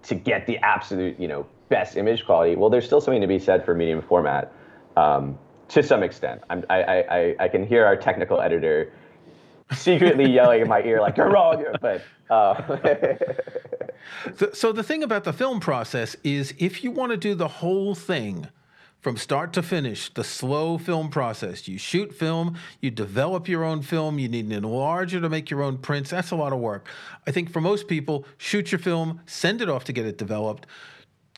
to 0.03 0.15
get 0.15 0.45
the 0.45 0.57
absolute, 0.59 1.19
you 1.19 1.27
know, 1.27 1.47
best 1.69 1.97
image 1.97 2.25
quality, 2.25 2.55
well, 2.55 2.69
there's 2.69 2.85
still 2.85 3.01
something 3.01 3.21
to 3.21 3.27
be 3.27 3.39
said 3.39 3.65
for 3.65 3.73
medium 3.73 4.01
format 4.01 4.51
um, 4.97 5.37
to 5.73 5.83
some 5.83 6.03
extent. 6.03 6.41
I'm, 6.49 6.63
I, 6.69 6.83
I, 6.83 7.35
I 7.39 7.47
can 7.47 7.65
hear 7.65 7.85
our 7.85 7.95
technical 7.95 8.41
editor 8.41 8.91
secretly 9.71 10.29
yelling 10.29 10.61
in 10.61 10.67
my 10.67 10.81
ear 10.83 11.01
like 11.01 11.17
you're 11.17 11.31
wrong 11.31 11.63
but 11.81 12.03
uh. 12.29 12.77
so 14.53 14.71
the 14.71 14.83
thing 14.83 15.01
about 15.01 15.23
the 15.23 15.33
film 15.33 15.59
process 15.59 16.15
is 16.23 16.53
if 16.59 16.83
you 16.83 16.91
want 16.91 17.11
to 17.11 17.17
do 17.17 17.33
the 17.33 17.47
whole 17.47 17.95
thing 17.95 18.47
from 19.03 19.17
start 19.17 19.51
to 19.51 19.61
finish, 19.61 20.13
the 20.13 20.23
slow 20.23 20.77
film 20.77 21.09
process. 21.09 21.67
You 21.67 21.77
shoot 21.77 22.13
film, 22.15 22.57
you 22.79 22.89
develop 22.89 23.49
your 23.49 23.65
own 23.65 23.81
film, 23.81 24.17
you 24.17 24.29
need 24.29 24.49
an 24.49 24.63
enlarger 24.63 25.19
to 25.19 25.27
make 25.27 25.49
your 25.49 25.61
own 25.61 25.77
prints. 25.77 26.11
That's 26.11 26.31
a 26.31 26.37
lot 26.37 26.53
of 26.53 26.59
work. 26.59 26.87
I 27.27 27.31
think 27.31 27.51
for 27.51 27.59
most 27.59 27.89
people, 27.89 28.25
shoot 28.37 28.71
your 28.71 28.79
film, 28.79 29.19
send 29.25 29.61
it 29.61 29.67
off 29.67 29.83
to 29.85 29.93
get 29.93 30.05
it 30.05 30.17
developed. 30.17 30.67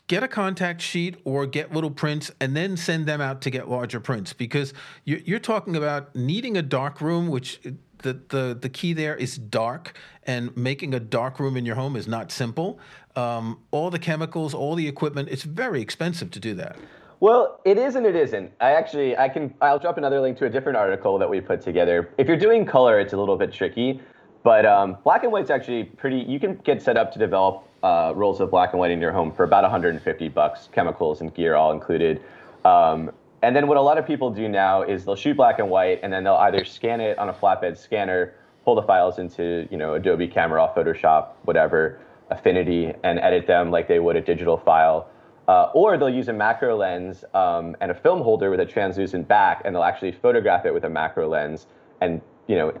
Get 0.08 0.22
a 0.22 0.28
contact 0.28 0.80
sheet 0.80 1.16
or 1.24 1.46
get 1.46 1.72
little 1.72 1.90
prints 1.90 2.30
and 2.40 2.56
then 2.56 2.76
send 2.76 3.06
them 3.06 3.20
out 3.20 3.40
to 3.42 3.50
get 3.50 3.68
larger 3.68 3.98
prints 3.98 4.32
because 4.32 4.72
you're 5.04 5.40
talking 5.40 5.74
about 5.74 6.14
needing 6.14 6.56
a 6.56 6.62
dark 6.62 7.00
room, 7.00 7.26
which 7.26 7.60
the, 8.02 8.20
the, 8.28 8.56
the 8.60 8.68
key 8.68 8.92
there 8.92 9.16
is 9.16 9.36
dark, 9.36 9.98
and 10.22 10.56
making 10.56 10.94
a 10.94 11.00
dark 11.00 11.40
room 11.40 11.56
in 11.56 11.66
your 11.66 11.74
home 11.74 11.96
is 11.96 12.06
not 12.06 12.30
simple. 12.30 12.78
Um, 13.16 13.60
all 13.72 13.90
the 13.90 13.98
chemicals, 13.98 14.54
all 14.54 14.76
the 14.76 14.86
equipment, 14.86 15.28
it's 15.28 15.42
very 15.42 15.80
expensive 15.80 16.30
to 16.32 16.40
do 16.40 16.54
that. 16.54 16.76
Well, 17.18 17.60
it 17.64 17.78
is 17.78 17.96
and 17.96 18.04
it 18.06 18.14
isn't. 18.14 18.52
I 18.60 18.72
actually 18.72 19.16
I 19.16 19.28
can 19.28 19.54
I'll 19.62 19.78
drop 19.78 19.96
another 19.96 20.20
link 20.20 20.36
to 20.38 20.44
a 20.44 20.50
different 20.50 20.76
article 20.76 21.18
that 21.18 21.28
we 21.28 21.40
put 21.40 21.62
together. 21.62 22.12
If 22.18 22.28
you're 22.28 22.36
doing 22.36 22.66
color, 22.66 23.00
it's 23.00 23.14
a 23.14 23.16
little 23.16 23.38
bit 23.38 23.52
tricky, 23.52 24.02
but 24.46 24.64
um, 24.64 24.96
black 25.02 25.24
and 25.24 25.32
white's 25.32 25.50
actually 25.50 25.82
pretty. 25.82 26.18
You 26.18 26.38
can 26.38 26.54
get 26.58 26.80
set 26.80 26.96
up 26.96 27.10
to 27.14 27.18
develop 27.18 27.64
uh, 27.82 28.12
rolls 28.14 28.40
of 28.40 28.48
black 28.48 28.70
and 28.70 28.78
white 28.78 28.92
in 28.92 29.00
your 29.00 29.10
home 29.10 29.32
for 29.32 29.42
about 29.42 29.64
150 29.64 30.28
bucks, 30.28 30.68
chemicals 30.70 31.20
and 31.20 31.34
gear 31.34 31.56
all 31.56 31.72
included. 31.72 32.22
Um, 32.64 33.10
and 33.42 33.56
then 33.56 33.66
what 33.66 33.76
a 33.76 33.80
lot 33.80 33.98
of 33.98 34.06
people 34.06 34.30
do 34.30 34.48
now 34.48 34.82
is 34.82 35.04
they'll 35.04 35.16
shoot 35.16 35.36
black 35.36 35.58
and 35.58 35.68
white, 35.68 35.98
and 36.04 36.12
then 36.12 36.22
they'll 36.22 36.34
either 36.34 36.64
scan 36.64 37.00
it 37.00 37.18
on 37.18 37.28
a 37.28 37.32
flatbed 37.32 37.76
scanner, 37.76 38.34
pull 38.64 38.76
the 38.76 38.84
files 38.84 39.18
into 39.18 39.66
you 39.68 39.76
know 39.76 39.94
Adobe 39.94 40.28
Camera, 40.28 40.72
Photoshop, 40.76 41.30
whatever, 41.42 41.98
Affinity, 42.30 42.92
and 43.02 43.18
edit 43.18 43.48
them 43.48 43.72
like 43.72 43.88
they 43.88 43.98
would 43.98 44.14
a 44.14 44.20
digital 44.20 44.56
file 44.56 45.10
uh, 45.48 45.70
or 45.74 45.96
they'll 45.98 46.08
use 46.08 46.28
a 46.28 46.32
macro 46.32 46.76
lens 46.76 47.24
um, 47.34 47.76
and 47.80 47.90
a 47.90 47.94
film 47.94 48.20
holder 48.20 48.50
with 48.50 48.60
a 48.60 48.66
translucent 48.66 49.26
back, 49.26 49.62
and 49.64 49.74
they'll 49.74 49.82
actually 49.82 50.12
photograph 50.12 50.64
it 50.66 50.72
with 50.72 50.84
a 50.84 50.90
macro 50.90 51.28
lens 51.28 51.66
and 52.00 52.20
you 52.46 52.56
know 52.56 52.72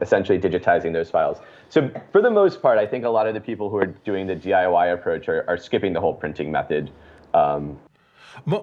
essentially 0.00 0.38
digitizing 0.38 0.92
those 0.92 1.10
files. 1.10 1.38
So 1.68 1.90
for 2.12 2.22
the 2.22 2.30
most 2.30 2.60
part, 2.60 2.78
I 2.78 2.86
think 2.86 3.04
a 3.04 3.08
lot 3.08 3.26
of 3.26 3.34
the 3.34 3.40
people 3.40 3.70
who 3.70 3.76
are 3.76 3.86
doing 3.86 4.26
the 4.26 4.36
DIY 4.36 4.92
approach 4.92 5.28
are, 5.28 5.44
are 5.48 5.56
skipping 5.56 5.92
the 5.92 6.00
whole 6.00 6.14
printing 6.14 6.50
method. 6.50 6.90
Um, 7.34 7.78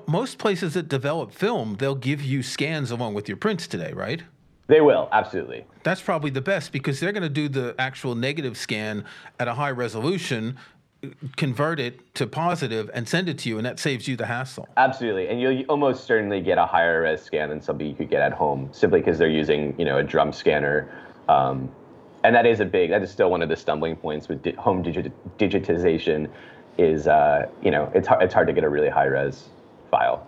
most 0.08 0.38
places 0.38 0.74
that 0.74 0.88
develop 0.88 1.34
film, 1.34 1.76
they'll 1.76 1.96
give 1.96 2.22
you 2.22 2.42
scans 2.44 2.92
along 2.92 3.14
with 3.14 3.28
your 3.28 3.38
prints 3.38 3.68
today, 3.68 3.92
right? 3.94 4.24
They 4.68 4.82
will, 4.82 5.10
absolutely. 5.12 5.66
That's 5.84 6.02
probably 6.02 6.32
the 6.32 6.42
best 6.42 6.72
because 6.72 7.00
they're 7.00 7.12
going 7.12 7.24
to 7.24 7.30
do 7.30 7.48
the 7.48 7.76
actual 7.78 8.16
negative 8.16 8.58
scan 8.58 9.06
at 9.40 9.48
a 9.48 9.54
high 9.54 9.72
resolution 9.72 10.58
convert 11.36 11.80
it 11.80 12.14
to 12.16 12.28
positive 12.28 12.90
and 12.94 13.08
send 13.08 13.30
it 13.30 13.38
to 13.40 13.50
you, 13.50 13.58
and 13.58 13.66
that 13.66 13.80
saves 13.80 14.08
you 14.08 14.16
the 14.16 14.26
hassle. 14.26 14.68
Absolutely, 14.78 15.28
and 15.28 15.40
you'll 15.40 15.64
almost 15.64 16.06
certainly 16.06 16.42
get 16.42 16.58
a 16.58 16.66
higher 16.66 17.02
res 17.02 17.22
scan 17.22 17.50
than 17.50 17.62
something 17.62 17.88
you 17.88 17.96
could 17.96 18.10
get 18.10 18.22
at 18.22 18.34
home, 18.34 18.70
simply 18.72 19.00
because 19.00 19.18
they're 19.18 19.28
using 19.28 19.74
you 19.78 19.86
know 19.86 19.98
a 19.98 20.04
drum 20.04 20.32
scanner, 20.32 20.90
um, 21.30 21.70
and 22.24 22.36
that 22.36 22.46
is 22.46 22.60
a 22.60 22.66
big. 22.66 22.90
That 22.90 23.02
is 23.02 23.12
still 23.12 23.30
one 23.30 23.42
of 23.42 23.50
the 23.50 23.56
stumbling 23.56 23.96
points 23.96 24.28
with 24.28 24.44
di- 24.44 24.52
home 24.54 24.84
digi- 24.84 25.12
digitization. 25.38 26.30
Is 26.78 27.08
uh, 27.08 27.48
you 27.62 27.72
know 27.72 27.92
it's 27.96 28.08
hard, 28.08 28.24
it's 28.24 28.34
hard 28.34 28.48
to 28.48 28.54
get 28.54 28.64
a 28.64 28.70
really 28.70 28.90
high 28.90 29.06
res 29.06 29.50
file. 29.90 30.28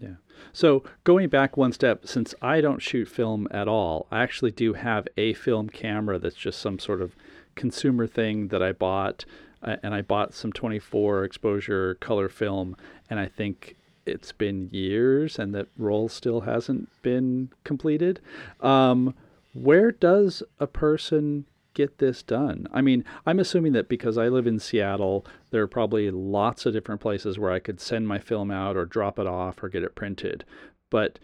Yeah. 0.00 0.14
So 0.52 0.82
going 1.04 1.28
back 1.28 1.56
one 1.56 1.72
step, 1.72 2.06
since 2.06 2.34
I 2.42 2.60
don't 2.60 2.82
shoot 2.82 3.08
film 3.08 3.46
at 3.50 3.68
all, 3.68 4.06
I 4.10 4.22
actually 4.22 4.50
do 4.50 4.74
have 4.74 5.06
a 5.16 5.34
film 5.34 5.68
camera 5.68 6.18
that's 6.18 6.36
just 6.36 6.60
some 6.60 6.78
sort 6.78 7.00
of 7.00 7.14
consumer 7.54 8.06
thing 8.06 8.48
that 8.48 8.62
I 8.62 8.72
bought 8.72 9.24
and 9.64 9.94
I 9.94 10.02
bought 10.02 10.34
some 10.34 10.52
24 10.52 11.24
exposure 11.24 11.94
color 11.96 12.28
film, 12.28 12.76
and 13.10 13.18
I 13.18 13.26
think 13.26 13.76
it's 14.06 14.32
been 14.32 14.68
years, 14.70 15.38
and 15.38 15.54
that 15.54 15.68
roll 15.78 16.08
still 16.08 16.42
hasn't 16.42 16.88
been 17.02 17.50
completed. 17.64 18.20
Um, 18.60 19.14
where 19.54 19.92
does 19.92 20.42
a 20.58 20.66
person 20.66 21.46
get 21.74 21.98
this 21.98 22.22
done? 22.22 22.66
I 22.72 22.80
mean, 22.80 23.04
I'm 23.26 23.38
assuming 23.38 23.72
that 23.72 23.88
because 23.88 24.18
I 24.18 24.28
live 24.28 24.46
in 24.46 24.58
Seattle, 24.58 25.24
there 25.50 25.62
are 25.62 25.68
probably 25.68 26.10
lots 26.10 26.66
of 26.66 26.72
different 26.72 27.00
places 27.00 27.38
where 27.38 27.52
I 27.52 27.58
could 27.58 27.80
send 27.80 28.06
my 28.06 28.18
film 28.18 28.50
out 28.50 28.76
or 28.76 28.84
drop 28.84 29.18
it 29.18 29.26
off 29.26 29.62
or 29.62 29.68
get 29.68 29.82
it 29.82 29.94
printed. 29.94 30.44
But 30.90 31.18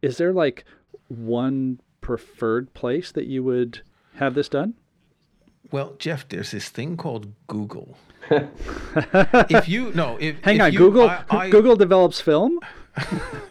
is 0.00 0.18
there 0.18 0.32
like 0.32 0.64
one 1.08 1.80
preferred 2.00 2.72
place 2.74 3.12
that 3.12 3.26
you 3.26 3.42
would 3.42 3.82
have 4.14 4.34
this 4.34 4.48
done? 4.48 4.74
Well, 5.72 5.94
Jeff, 5.98 6.28
there's 6.28 6.50
this 6.50 6.68
thing 6.68 6.96
called 6.98 7.32
Google. 7.46 7.96
if 8.30 9.68
you 9.68 9.90
no, 9.94 10.18
if 10.20 10.38
hang 10.44 10.56
if 10.56 10.62
on, 10.62 10.72
you, 10.72 10.78
Google 10.78 11.08
I, 11.08 11.24
I, 11.30 11.50
Google 11.50 11.76
develops 11.76 12.20
film. 12.20 12.60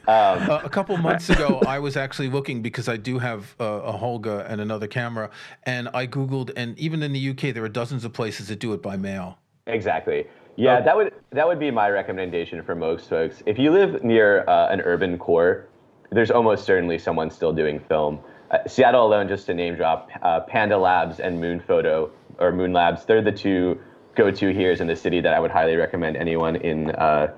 Um, 0.08 0.50
a 0.50 0.70
couple 0.70 0.96
months 0.98 1.30
ago, 1.30 1.62
I 1.66 1.80
was 1.80 1.98
actually 1.98 2.30
looking 2.30 2.62
because 2.62 2.88
I 2.88 2.98
do 2.98 3.18
have 3.18 3.56
a, 3.60 3.64
a 3.64 3.94
Holga 3.94 4.46
and 4.50 4.62
another 4.62 4.88
camera, 4.88 5.30
and 5.64 5.90
I 5.94 6.06
Googled, 6.06 6.52
and 6.56 6.78
even 6.78 7.02
in 7.02 7.14
the 7.14 7.30
UK, 7.30 7.54
there 7.54 7.64
are 7.64 7.70
dozens 7.70 8.04
of 8.04 8.14
places 8.14 8.50
that 8.50 8.60
do 8.60 8.74
it 8.74 8.82
by 8.82 8.98
mail. 8.98 9.38
Exactly. 9.68 10.28
Yeah, 10.58 10.80
oh. 10.80 10.86
that 10.86 10.96
would 10.96 11.14
that 11.32 11.48
would 11.48 11.60
be 11.60 11.72
my 11.72 11.90
recommendation 11.90 12.62
for 12.64 12.76
most 12.76 13.10
folks. 13.10 13.42
If 13.46 13.58
you 13.58 13.72
live 13.72 14.04
near 14.04 14.48
uh, 14.48 14.68
an 14.70 14.82
urban 14.82 15.18
core, 15.18 15.68
there's 16.12 16.32
almost 16.32 16.66
certainly 16.66 17.00
someone 17.00 17.32
still 17.32 17.54
doing 17.54 17.80
film. 17.80 18.20
Uh, 18.52 18.68
Seattle 18.68 19.08
alone, 19.08 19.28
just 19.28 19.46
to 19.46 19.54
name 19.54 19.76
drop, 19.76 20.10
uh, 20.22 20.42
Panda 20.42 20.78
Labs 20.78 21.20
and 21.20 21.40
Moon 21.40 21.60
Photo 21.60 22.12
or 22.38 22.52
Moon 22.52 22.74
Labs, 22.74 23.06
they're 23.06 23.22
the 23.22 23.32
two 23.32 23.80
go-to 24.16 24.52
here's 24.52 24.82
in 24.82 24.88
the 24.88 24.96
city 24.96 25.22
that 25.22 25.34
I 25.34 25.40
would 25.40 25.52
highly 25.52 25.78
recommend 25.78 26.18
anyone 26.18 26.58
in 26.58 26.92
uh, 26.92 27.34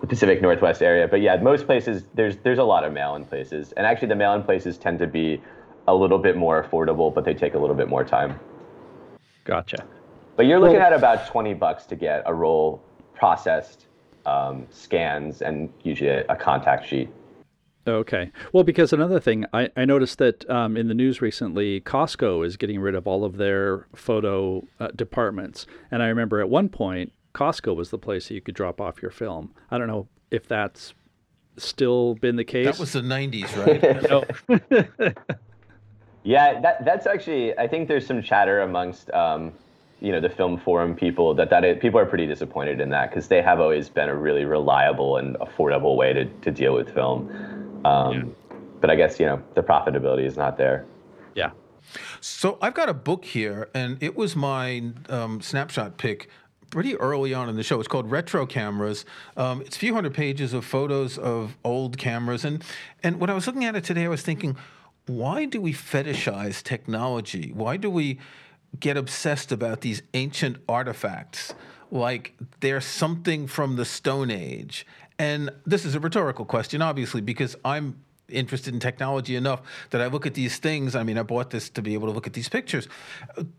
the 0.00 0.06
Pacific 0.06 0.42
Northwest 0.42 0.82
area. 0.82 1.06
But 1.06 1.20
yeah, 1.20 1.36
most 1.36 1.66
places 1.66 2.04
there's 2.14 2.36
there's 2.38 2.58
a 2.58 2.64
lot 2.64 2.84
of 2.84 2.92
mail-in 2.92 3.24
places, 3.24 3.72
and 3.72 3.86
actually 3.86 4.08
the 4.08 4.16
mail-in 4.16 4.42
places 4.42 4.76
tend 4.76 4.98
to 4.98 5.06
be 5.06 5.40
a 5.88 5.94
little 5.94 6.18
bit 6.18 6.36
more 6.36 6.62
affordable, 6.62 7.14
but 7.14 7.24
they 7.24 7.34
take 7.34 7.54
a 7.54 7.58
little 7.58 7.76
bit 7.76 7.88
more 7.88 8.04
time. 8.04 8.38
Gotcha. 9.44 9.84
But 10.34 10.46
you're 10.46 10.58
looking 10.58 10.78
well, 10.78 10.86
at 10.86 10.92
about 10.92 11.28
20 11.28 11.54
bucks 11.54 11.86
to 11.86 11.96
get 11.96 12.22
a 12.26 12.34
roll 12.34 12.82
processed, 13.14 13.86
um, 14.26 14.66
scans, 14.70 15.40
and 15.40 15.72
usually 15.82 16.10
a, 16.10 16.26
a, 16.28 16.36
contact 16.36 16.86
sheet. 16.86 17.08
Okay. 17.86 18.32
Well, 18.52 18.64
because 18.64 18.92
another 18.92 19.20
thing, 19.20 19.46
I, 19.52 19.70
I 19.76 19.84
noticed 19.84 20.18
that 20.18 20.48
um, 20.50 20.76
in 20.76 20.88
the 20.88 20.94
news 20.94 21.22
recently, 21.22 21.80
Costco 21.80 22.44
is 22.44 22.56
getting 22.56 22.80
rid 22.80 22.94
of 22.94 23.06
all 23.06 23.24
of 23.24 23.36
their 23.36 23.86
photo 23.94 24.66
uh, 24.80 24.88
departments. 24.96 25.66
And 25.90 26.02
I 26.02 26.08
remember 26.08 26.40
at 26.40 26.48
one 26.48 26.68
point, 26.68 27.12
Costco 27.34 27.76
was 27.76 27.90
the 27.90 27.98
place 27.98 28.28
that 28.28 28.34
you 28.34 28.40
could 28.40 28.54
drop 28.54 28.80
off 28.80 29.00
your 29.00 29.10
film. 29.10 29.54
I 29.70 29.78
don't 29.78 29.86
know 29.86 30.08
if 30.30 30.48
that's 30.48 30.94
still 31.58 32.14
been 32.16 32.36
the 32.36 32.44
case. 32.44 32.66
That 32.66 32.78
was 32.78 32.92
the 32.92 33.02
90s, 33.02 33.54
right? 34.48 35.16
yeah, 36.24 36.60
that, 36.60 36.84
that's 36.84 37.06
actually, 37.06 37.56
I 37.56 37.68
think 37.68 37.88
there's 37.88 38.06
some 38.06 38.22
chatter 38.22 38.62
amongst, 38.62 39.10
um, 39.12 39.52
you 40.00 40.12
know, 40.12 40.20
the 40.20 40.28
film 40.28 40.58
forum 40.58 40.94
people 40.94 41.34
that, 41.34 41.50
that 41.50 41.64
it, 41.64 41.80
people 41.80 42.00
are 42.00 42.06
pretty 42.06 42.26
disappointed 42.26 42.80
in 42.80 42.90
that 42.90 43.10
because 43.10 43.28
they 43.28 43.42
have 43.42 43.60
always 43.60 43.88
been 43.88 44.08
a 44.08 44.14
really 44.14 44.44
reliable 44.44 45.18
and 45.18 45.36
affordable 45.36 45.96
way 45.96 46.12
to, 46.12 46.24
to 46.24 46.50
deal 46.50 46.74
with 46.74 46.92
film. 46.92 47.64
Um, 47.84 48.12
yeah. 48.12 48.22
But 48.80 48.90
I 48.90 48.96
guess, 48.96 49.18
you 49.18 49.26
know, 49.26 49.42
the 49.54 49.62
profitability 49.62 50.26
is 50.26 50.36
not 50.36 50.56
there. 50.58 50.84
Yeah. 51.34 51.50
So 52.20 52.58
I've 52.60 52.74
got 52.74 52.88
a 52.88 52.94
book 52.94 53.24
here, 53.24 53.68
and 53.74 54.02
it 54.02 54.16
was 54.16 54.36
my 54.36 54.92
um, 55.08 55.40
snapshot 55.40 55.98
pick 55.98 56.28
pretty 56.70 56.96
early 56.96 57.32
on 57.32 57.48
in 57.48 57.56
the 57.56 57.62
show. 57.62 57.78
It's 57.78 57.88
called 57.88 58.10
Retro 58.10 58.44
Cameras. 58.46 59.04
Um, 59.36 59.60
it's 59.62 59.76
a 59.76 59.78
few 59.78 59.94
hundred 59.94 60.14
pages 60.14 60.52
of 60.52 60.64
photos 60.64 61.16
of 61.16 61.56
old 61.64 61.96
cameras. 61.96 62.44
And, 62.44 62.62
and 63.02 63.20
when 63.20 63.30
I 63.30 63.34
was 63.34 63.46
looking 63.46 63.64
at 63.64 63.76
it 63.76 63.84
today, 63.84 64.04
I 64.04 64.08
was 64.08 64.22
thinking, 64.22 64.56
why 65.06 65.44
do 65.44 65.60
we 65.60 65.72
fetishize 65.72 66.62
technology? 66.62 67.52
Why 67.54 67.76
do 67.76 67.88
we 67.88 68.18
get 68.78 68.96
obsessed 68.96 69.52
about 69.52 69.80
these 69.80 70.02
ancient 70.14 70.58
artifacts? 70.68 71.54
Like 71.90 72.34
they're 72.60 72.80
something 72.80 73.46
from 73.46 73.76
the 73.76 73.84
Stone 73.84 74.30
Age. 74.30 74.84
And 75.18 75.50
this 75.64 75.84
is 75.84 75.94
a 75.94 76.00
rhetorical 76.00 76.44
question, 76.44 76.82
obviously, 76.82 77.20
because 77.20 77.56
I'm 77.64 78.02
interested 78.28 78.74
in 78.74 78.80
technology 78.80 79.36
enough 79.36 79.62
that 79.90 80.00
I 80.00 80.06
look 80.06 80.26
at 80.26 80.34
these 80.34 80.58
things. 80.58 80.96
I 80.96 81.04
mean, 81.04 81.16
I 81.16 81.22
bought 81.22 81.50
this 81.50 81.70
to 81.70 81.82
be 81.82 81.94
able 81.94 82.08
to 82.08 82.12
look 82.12 82.26
at 82.26 82.32
these 82.32 82.48
pictures. 82.48 82.88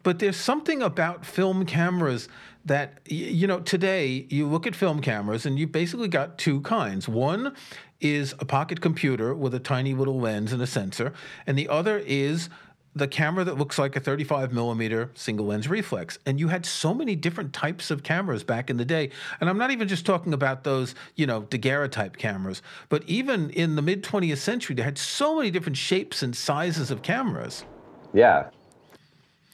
But 0.03 0.19
there's 0.19 0.37
something 0.37 0.81
about 0.81 1.25
film 1.25 1.65
cameras 1.65 2.27
that, 2.65 2.99
you 3.05 3.47
know, 3.47 3.61
today 3.61 4.27
you 4.29 4.45
look 4.45 4.67
at 4.67 4.75
film 4.75 5.01
cameras 5.01 5.45
and 5.45 5.57
you 5.57 5.67
basically 5.67 6.09
got 6.09 6.37
two 6.37 6.61
kinds. 6.61 7.07
One 7.07 7.55
is 8.01 8.33
a 8.39 8.45
pocket 8.45 8.81
computer 8.81 9.33
with 9.33 9.55
a 9.55 9.59
tiny 9.59 9.93
little 9.93 10.19
lens 10.19 10.51
and 10.53 10.61
a 10.61 10.67
sensor, 10.67 11.13
and 11.47 11.57
the 11.57 11.67
other 11.67 11.97
is 11.97 12.49
the 12.97 13.07
camera 13.07 13.43
that 13.43 13.57
looks 13.57 13.77
like 13.77 13.95
a 13.95 13.99
35 13.99 14.51
millimeter 14.51 15.11
single 15.13 15.45
lens 15.47 15.67
reflex. 15.67 16.19
And 16.25 16.39
you 16.39 16.47
had 16.47 16.65
so 16.65 16.93
many 16.93 17.15
different 17.15 17.53
types 17.53 17.91
of 17.91 18.03
cameras 18.03 18.43
back 18.43 18.69
in 18.69 18.77
the 18.77 18.85
day. 18.85 19.11
And 19.39 19.49
I'm 19.49 19.57
not 19.57 19.71
even 19.71 19.87
just 19.87 20.05
talking 20.05 20.33
about 20.33 20.63
those, 20.63 20.95
you 21.15 21.25
know, 21.25 21.41
daguerreotype 21.43 22.17
cameras, 22.17 22.61
but 22.89 23.03
even 23.07 23.49
in 23.51 23.75
the 23.75 23.81
mid 23.81 24.03
20th 24.03 24.37
century, 24.37 24.75
they 24.75 24.83
had 24.83 24.97
so 24.97 25.35
many 25.35 25.51
different 25.51 25.77
shapes 25.77 26.23
and 26.23 26.35
sizes 26.35 26.91
of 26.91 27.01
cameras. 27.01 27.65
Yeah. 28.13 28.49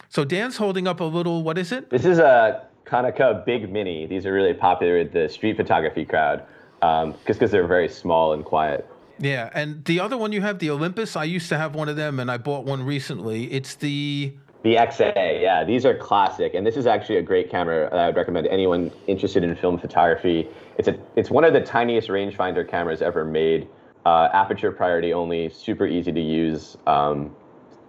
So 0.10 0.24
Dan's 0.24 0.58
holding 0.58 0.88
up 0.88 1.00
a 1.00 1.06
little, 1.06 1.44
what 1.44 1.58
is 1.58 1.72
it? 1.72 1.90
This 1.90 2.06
is 2.06 2.20
a 2.20 2.68
Konica 2.86 3.44
Big 3.46 3.72
Mini. 3.72 4.06
These 4.06 4.26
are 4.26 4.34
really 4.34 4.54
popular 4.54 5.00
with 5.00 5.12
the 5.12 5.28
street 5.28 5.58
photography 5.58 6.06
crowd 6.06 6.46
um, 6.82 7.16
because 7.26 7.50
they're 7.50 7.66
very 7.66 7.90
small 7.90 8.34
and 8.34 8.46
quiet. 8.46 8.88
Yeah, 9.20 9.50
and 9.54 9.84
the 9.86 10.00
other 10.00 10.18
one 10.18 10.32
you 10.32 10.42
have, 10.42 10.60
the 10.60 10.70
Olympus. 10.70 11.16
I 11.16 11.24
used 11.24 11.50
to 11.50 11.58
have 11.58 11.76
one 11.76 11.90
of 11.90 11.96
them, 11.96 12.20
and 12.20 12.32
I 12.32 12.38
bought 12.38 12.66
one 12.66 12.84
recently. 12.84 13.52
It's 13.52 13.76
the 13.76 14.34
the 14.64 14.76
XA. 14.76 15.42
Yeah, 15.42 15.64
these 15.64 15.86
are 15.86 15.96
classic, 15.96 16.54
and 16.54 16.66
this 16.66 16.78
is 16.78 16.88
actually 16.88 17.18
a 17.18 17.22
great 17.22 17.50
camera 17.52 17.90
that 17.90 18.00
I 18.00 18.08
would 18.08 18.16
recommend 18.16 18.48
anyone 18.48 18.92
interested 19.08 19.44
in 19.44 19.56
film 19.56 19.78
photography. 19.78 20.48
It's 20.78 20.88
a 20.88 20.98
it's 21.16 21.30
one 21.30 21.44
of 21.44 21.54
the 21.54 21.62
tiniest 21.62 22.08
rangefinder 22.08 22.68
cameras 22.68 23.02
ever 23.02 23.24
made. 23.24 23.68
Uh, 24.06 24.30
aperture 24.34 24.72
priority 24.72 25.14
only, 25.14 25.50
super 25.50 25.88
easy 25.88 26.12
to 26.12 26.20
use, 26.20 26.76
um, 26.88 27.34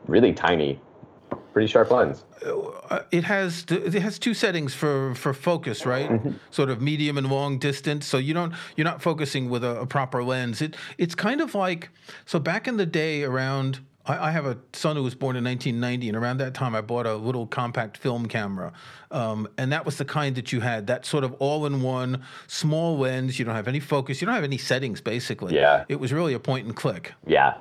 really 0.06 0.32
tiny 0.32 0.80
pretty 1.54 1.68
sharp 1.68 1.90
lens. 1.90 2.24
Uh, 2.44 3.00
it 3.10 3.24
has 3.24 3.64
it 3.70 3.94
has 3.94 4.18
two 4.18 4.34
settings 4.34 4.74
for 4.74 5.14
for 5.14 5.32
focus, 5.32 5.86
right? 5.86 6.10
Mm-hmm. 6.10 6.32
Sort 6.50 6.68
of 6.68 6.82
medium 6.82 7.16
and 7.16 7.30
long 7.30 7.58
distance. 7.58 8.04
So 8.06 8.18
you 8.18 8.34
don't 8.34 8.52
you're 8.76 8.84
not 8.84 9.00
focusing 9.00 9.48
with 9.48 9.64
a, 9.64 9.80
a, 9.80 9.86
proper 9.86 10.22
lens. 10.22 10.60
It 10.60 10.76
it's 10.98 11.14
kind 11.14 11.40
of 11.40 11.54
like 11.54 11.88
so 12.26 12.38
back 12.38 12.68
in 12.68 12.76
the 12.76 12.84
day 12.84 13.22
around. 13.22 13.80
I, 14.06 14.28
I, 14.28 14.30
have 14.32 14.44
a 14.44 14.58
son 14.74 14.96
who 14.96 15.02
was 15.02 15.14
born 15.14 15.34
in 15.34 15.44
1990, 15.44 16.08
and 16.08 16.16
around 16.18 16.36
that 16.36 16.52
time, 16.52 16.74
I 16.74 16.82
bought 16.82 17.06
a 17.06 17.14
little 17.14 17.46
compact 17.46 17.96
film 17.96 18.26
camera, 18.26 18.74
um, 19.10 19.48
and 19.56 19.72
that 19.72 19.86
was 19.86 19.96
the 19.96 20.04
kind 20.04 20.36
that 20.36 20.52
you 20.52 20.60
had. 20.60 20.88
That 20.88 21.06
sort 21.06 21.24
of 21.24 21.32
all-in-one 21.38 22.22
small 22.46 22.98
lens. 22.98 23.38
You 23.38 23.46
don't 23.46 23.54
have 23.54 23.66
any 23.66 23.80
focus. 23.80 24.20
You 24.20 24.26
don't 24.26 24.34
have 24.34 24.44
any 24.44 24.58
settings, 24.58 25.00
basically. 25.00 25.54
Yeah. 25.54 25.86
It 25.88 26.00
was 26.00 26.12
really 26.12 26.34
a 26.34 26.38
point 26.38 26.66
and 26.66 26.76
click. 26.76 27.14
Yeah. 27.26 27.54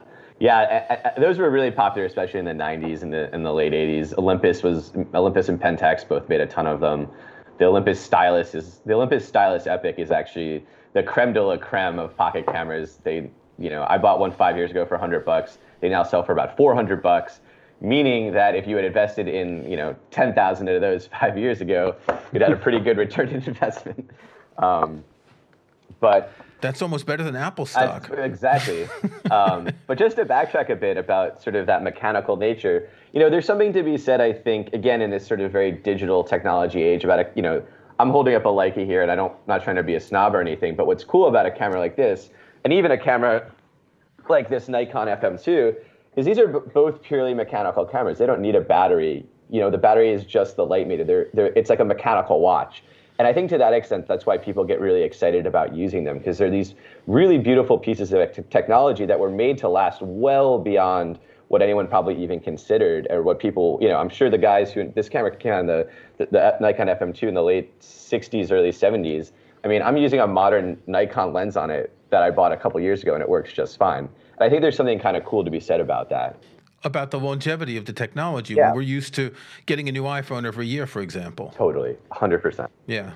Yeah, 0.43 1.13
those 1.17 1.37
were 1.37 1.49
really 1.49 1.71
popular, 1.71 2.05
especially 2.05 2.39
in 2.39 2.45
the 2.45 2.51
'90s 2.51 3.01
and 3.01 3.13
the 3.13 3.33
in 3.33 3.43
the 3.43 3.53
late 3.53 3.71
'80s. 3.71 4.13
Olympus 4.17 4.61
was 4.61 4.91
Olympus 5.13 5.47
and 5.47 5.57
Pentax 5.57 6.05
both 6.05 6.27
made 6.27 6.41
a 6.41 6.45
ton 6.45 6.67
of 6.67 6.81
them. 6.81 7.07
The 7.59 7.65
Olympus 7.65 7.97
Stylus 7.97 8.53
is 8.53 8.81
the 8.85 8.91
Olympus 8.91 9.25
Stylus 9.25 9.67
Epic 9.67 9.95
is 9.99 10.11
actually 10.11 10.65
the 10.91 11.01
creme 11.01 11.31
de 11.31 11.41
la 11.41 11.55
creme 11.55 11.97
of 11.97 12.17
pocket 12.17 12.45
cameras. 12.45 12.99
They, 13.03 13.31
you 13.57 13.69
know, 13.69 13.85
I 13.87 13.97
bought 13.97 14.19
one 14.19 14.33
five 14.33 14.57
years 14.57 14.69
ago 14.69 14.85
for 14.85 14.95
100 14.95 15.23
bucks. 15.23 15.59
They 15.79 15.87
now 15.87 16.03
sell 16.03 16.23
for 16.23 16.33
about 16.33 16.57
400 16.57 17.01
bucks, 17.01 17.39
meaning 17.79 18.33
that 18.33 18.53
if 18.53 18.67
you 18.67 18.75
had 18.75 18.83
invested 18.83 19.29
in, 19.29 19.63
you 19.71 19.77
know, 19.77 19.95
10,000 20.11 20.67
of 20.67 20.81
those 20.81 21.07
five 21.21 21.37
years 21.37 21.61
ago, 21.61 21.95
you'd 22.33 22.41
had 22.41 22.51
a 22.51 22.57
pretty 22.57 22.81
good 22.81 22.97
return 22.97 23.29
on 23.29 23.35
investment. 23.35 24.11
Um, 24.57 25.05
but 26.01 26.33
that's 26.63 26.81
almost 26.81 27.05
better 27.05 27.23
than 27.23 27.35
Apple 27.35 27.65
stock. 27.65 28.09
exactly. 28.17 28.87
um, 29.29 29.69
but 29.85 29.99
just 29.99 30.15
to 30.15 30.25
backtrack 30.25 30.69
a 30.69 30.75
bit 30.75 30.97
about 30.97 31.43
sort 31.43 31.55
of 31.55 31.67
that 31.67 31.83
mechanical 31.83 32.37
nature, 32.37 32.89
you 33.11 33.19
know, 33.19 33.29
there's 33.29 33.45
something 33.45 33.73
to 33.73 33.83
be 33.83 33.97
said, 33.97 34.21
I 34.21 34.31
think, 34.31 34.73
again, 34.73 35.01
in 35.01 35.11
this 35.11 35.27
sort 35.27 35.41
of 35.41 35.51
very 35.51 35.71
digital 35.73 36.23
technology 36.23 36.81
age 36.81 37.03
about, 37.03 37.19
a, 37.19 37.29
you 37.35 37.41
know, 37.41 37.61
I'm 37.99 38.09
holding 38.09 38.33
up 38.33 38.45
a 38.45 38.49
Leica 38.49 38.85
here 38.85 39.03
and 39.03 39.11
I 39.11 39.15
don't, 39.15 39.33
not 39.45 39.61
trying 39.61 39.75
to 39.75 39.83
be 39.83 39.95
a 39.95 39.99
snob 39.99 40.33
or 40.33 40.41
anything, 40.41 40.75
but 40.75 40.87
what's 40.87 41.03
cool 41.03 41.27
about 41.27 41.45
a 41.45 41.51
camera 41.51 41.79
like 41.79 41.97
this, 41.97 42.29
and 42.63 42.71
even 42.71 42.91
a 42.91 42.97
camera 42.97 43.51
like 44.29 44.49
this 44.49 44.69
Nikon 44.69 45.07
FM2, 45.07 45.75
is 46.15 46.25
these 46.25 46.39
are 46.39 46.47
b- 46.47 46.71
both 46.73 47.03
purely 47.03 47.33
mechanical 47.33 47.85
cameras. 47.85 48.17
They 48.17 48.25
don't 48.25 48.41
need 48.41 48.55
a 48.55 48.61
battery. 48.61 49.25
You 49.49 49.59
know, 49.59 49.69
the 49.69 49.77
battery 49.77 50.11
is 50.11 50.23
just 50.23 50.55
the 50.55 50.65
light 50.65 50.87
meter. 50.87 51.03
They're, 51.03 51.27
they're, 51.33 51.53
it's 51.57 51.69
like 51.69 51.81
a 51.81 51.85
mechanical 51.85 52.39
watch. 52.39 52.83
And 53.19 53.27
I 53.27 53.33
think 53.33 53.49
to 53.51 53.57
that 53.59 53.73
extent, 53.73 54.07
that's 54.07 54.25
why 54.25 54.37
people 54.37 54.63
get 54.63 54.79
really 54.79 55.03
excited 55.03 55.45
about 55.45 55.75
using 55.75 56.03
them 56.03 56.17
because 56.17 56.37
they're 56.37 56.49
these 56.49 56.73
really 57.05 57.37
beautiful 57.37 57.77
pieces 57.77 58.11
of 58.11 58.49
technology 58.49 59.05
that 59.05 59.19
were 59.19 59.29
made 59.29 59.57
to 59.59 59.69
last 59.69 60.01
well 60.01 60.57
beyond 60.57 61.19
what 61.49 61.61
anyone 61.61 61.87
probably 61.87 62.21
even 62.21 62.39
considered 62.39 63.05
or 63.11 63.21
what 63.21 63.37
people, 63.37 63.77
you 63.79 63.87
know, 63.87 63.97
I'm 63.97 64.09
sure 64.09 64.29
the 64.29 64.37
guys 64.39 64.71
who, 64.71 64.91
this 64.95 65.09
camera 65.09 65.35
came 65.35 65.53
on 65.53 65.67
the, 65.67 65.87
the, 66.17 66.27
the 66.31 66.57
Nikon 66.59 66.87
FM2 66.87 67.27
in 67.27 67.35
the 67.35 67.43
late 67.43 67.79
60s, 67.79 68.51
early 68.51 68.71
70s. 68.71 69.31
I 69.63 69.67
mean, 69.67 69.83
I'm 69.83 69.97
using 69.97 70.19
a 70.19 70.27
modern 70.27 70.81
Nikon 70.87 71.31
lens 71.31 71.55
on 71.55 71.69
it 71.69 71.95
that 72.09 72.23
I 72.23 72.31
bought 72.31 72.51
a 72.51 72.57
couple 72.57 72.79
years 72.79 73.03
ago 73.03 73.13
and 73.13 73.21
it 73.21 73.29
works 73.29 73.53
just 73.53 73.77
fine. 73.77 74.09
And 74.37 74.41
I 74.41 74.49
think 74.49 74.61
there's 74.61 74.75
something 74.75 74.99
kind 74.99 75.15
of 75.15 75.23
cool 75.25 75.43
to 75.45 75.51
be 75.51 75.59
said 75.59 75.79
about 75.79 76.09
that 76.09 76.37
about 76.83 77.11
the 77.11 77.19
longevity 77.19 77.77
of 77.77 77.85
the 77.85 77.93
technology. 77.93 78.55
Yeah. 78.55 78.73
We're 78.73 78.81
used 78.81 79.13
to 79.15 79.33
getting 79.65 79.89
a 79.89 79.91
new 79.91 80.03
iPhone 80.03 80.45
every 80.45 80.67
year, 80.67 80.85
for 80.85 81.01
example. 81.01 81.53
Totally, 81.55 81.97
100%. 82.11 82.67
Yeah. 82.87 83.11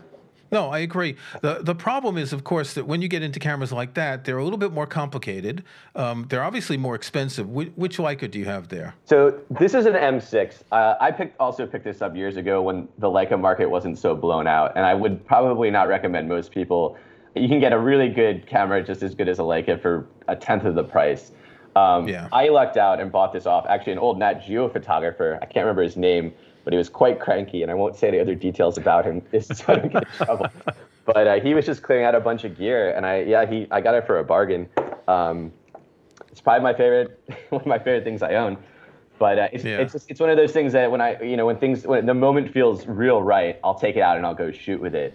No, 0.49 0.69
I 0.69 0.79
agree. 0.79 1.17
the 1.41 1.59
The 1.61 1.75
problem 1.75 2.17
is, 2.17 2.31
of 2.31 2.45
course, 2.45 2.73
that 2.75 2.87
when 2.87 3.01
you 3.01 3.09
get 3.09 3.21
into 3.21 3.37
cameras 3.37 3.73
like 3.73 3.93
that, 3.95 4.23
they're 4.23 4.37
a 4.37 4.43
little 4.45 4.57
bit 4.57 4.71
more 4.71 4.87
complicated. 4.87 5.65
Um, 5.93 6.25
they're 6.29 6.43
obviously 6.43 6.77
more 6.77 6.95
expensive. 6.95 7.49
Which, 7.49 7.69
which 7.75 7.97
Leica 7.97 8.31
do 8.31 8.39
you 8.39 8.45
have 8.45 8.69
there? 8.69 8.95
So 9.03 9.37
this 9.49 9.73
is 9.73 9.85
an 9.85 9.95
M6. 9.95 10.63
Uh, 10.71 10.95
I 11.01 11.11
picked 11.11 11.37
also 11.41 11.67
picked 11.67 11.83
this 11.83 12.01
up 12.01 12.15
years 12.15 12.37
ago 12.37 12.61
when 12.61 12.87
the 12.97 13.07
Leica 13.07 13.37
market 13.37 13.69
wasn't 13.69 13.97
so 13.97 14.15
blown 14.15 14.47
out, 14.47 14.71
and 14.77 14.85
I 14.85 14.93
would 14.93 15.25
probably 15.25 15.69
not 15.69 15.89
recommend 15.89 16.29
most 16.29 16.51
people 16.51 16.97
you 17.39 17.47
can 17.47 17.59
get 17.59 17.73
a 17.73 17.79
really 17.79 18.09
good 18.09 18.45
camera 18.47 18.83
just 18.83 19.03
as 19.03 19.13
good 19.15 19.29
as 19.29 19.39
a 19.39 19.43
Leica 19.43 19.81
for 19.81 20.07
a 20.27 20.35
tenth 20.35 20.65
of 20.65 20.75
the 20.75 20.83
price. 20.83 21.31
Um, 21.77 22.07
Yeah. 22.07 22.27
I 22.31 22.49
lucked 22.49 22.77
out 22.77 22.99
and 22.99 23.11
bought 23.11 23.33
this 23.33 23.45
off 23.45 23.65
actually 23.67 23.93
an 23.93 23.99
old 23.99 24.17
Nat 24.17 24.35
Geo 24.45 24.67
photographer. 24.69 25.37
I 25.41 25.45
can't 25.45 25.65
remember 25.65 25.83
his 25.83 25.97
name, 25.97 26.33
but 26.63 26.73
he 26.73 26.77
was 26.77 26.89
quite 26.89 27.19
cranky, 27.19 27.61
and 27.61 27.71
I 27.71 27.75
won't 27.75 27.95
say 27.95 28.07
any 28.07 28.19
other 28.19 28.35
details 28.35 28.77
about 28.77 29.05
him. 29.05 29.21
This 29.31 29.49
is 29.51 29.61
going 29.61 29.81
to 29.83 29.87
get 29.89 30.03
in 30.03 30.25
trouble. 30.25 30.47
But 31.05 31.25
uh, 31.25 31.39
he 31.39 31.53
was 31.53 31.65
just 31.65 31.83
clearing 31.83 32.03
out 32.03 32.15
a 32.15 32.19
bunch 32.19 32.43
of 32.43 32.57
gear, 32.57 32.91
and 32.91 33.05
I 33.05 33.21
yeah 33.21 33.45
he 33.45 33.65
I 33.71 33.79
got 33.79 33.95
it 33.95 34.05
for 34.05 34.19
a 34.19 34.25
bargain. 34.25 34.67
Um, 35.07 35.53
it's 36.29 36.41
probably 36.41 36.63
my 36.63 36.73
favorite 36.73 37.17
one 37.49 37.61
of 37.61 37.67
my 37.67 37.77
favorite 37.79 38.03
things 38.03 38.21
I 38.21 38.33
own. 38.35 38.57
But 39.17 39.39
uh, 39.39 39.47
it's, 39.53 39.63
Yeah. 39.63 39.77
it's 39.79 39.93
just, 39.93 40.11
it's 40.11 40.19
one 40.19 40.29
of 40.29 40.35
those 40.35 40.51
things 40.51 40.73
that 40.73 40.91
when 40.91 40.99
I 40.99 41.09
you 41.23 41.37
know 41.37 41.45
when 41.45 41.55
things 41.57 41.87
when 41.87 42.05
the 42.05 42.13
moment 42.13 42.51
feels 42.51 42.85
real 42.87 43.23
right, 43.23 43.57
I'll 43.63 43.79
take 43.79 43.95
it 43.95 44.01
out 44.01 44.17
and 44.17 44.25
I'll 44.25 44.35
go 44.35 44.51
shoot 44.51 44.81
with 44.81 44.95
it. 44.95 45.13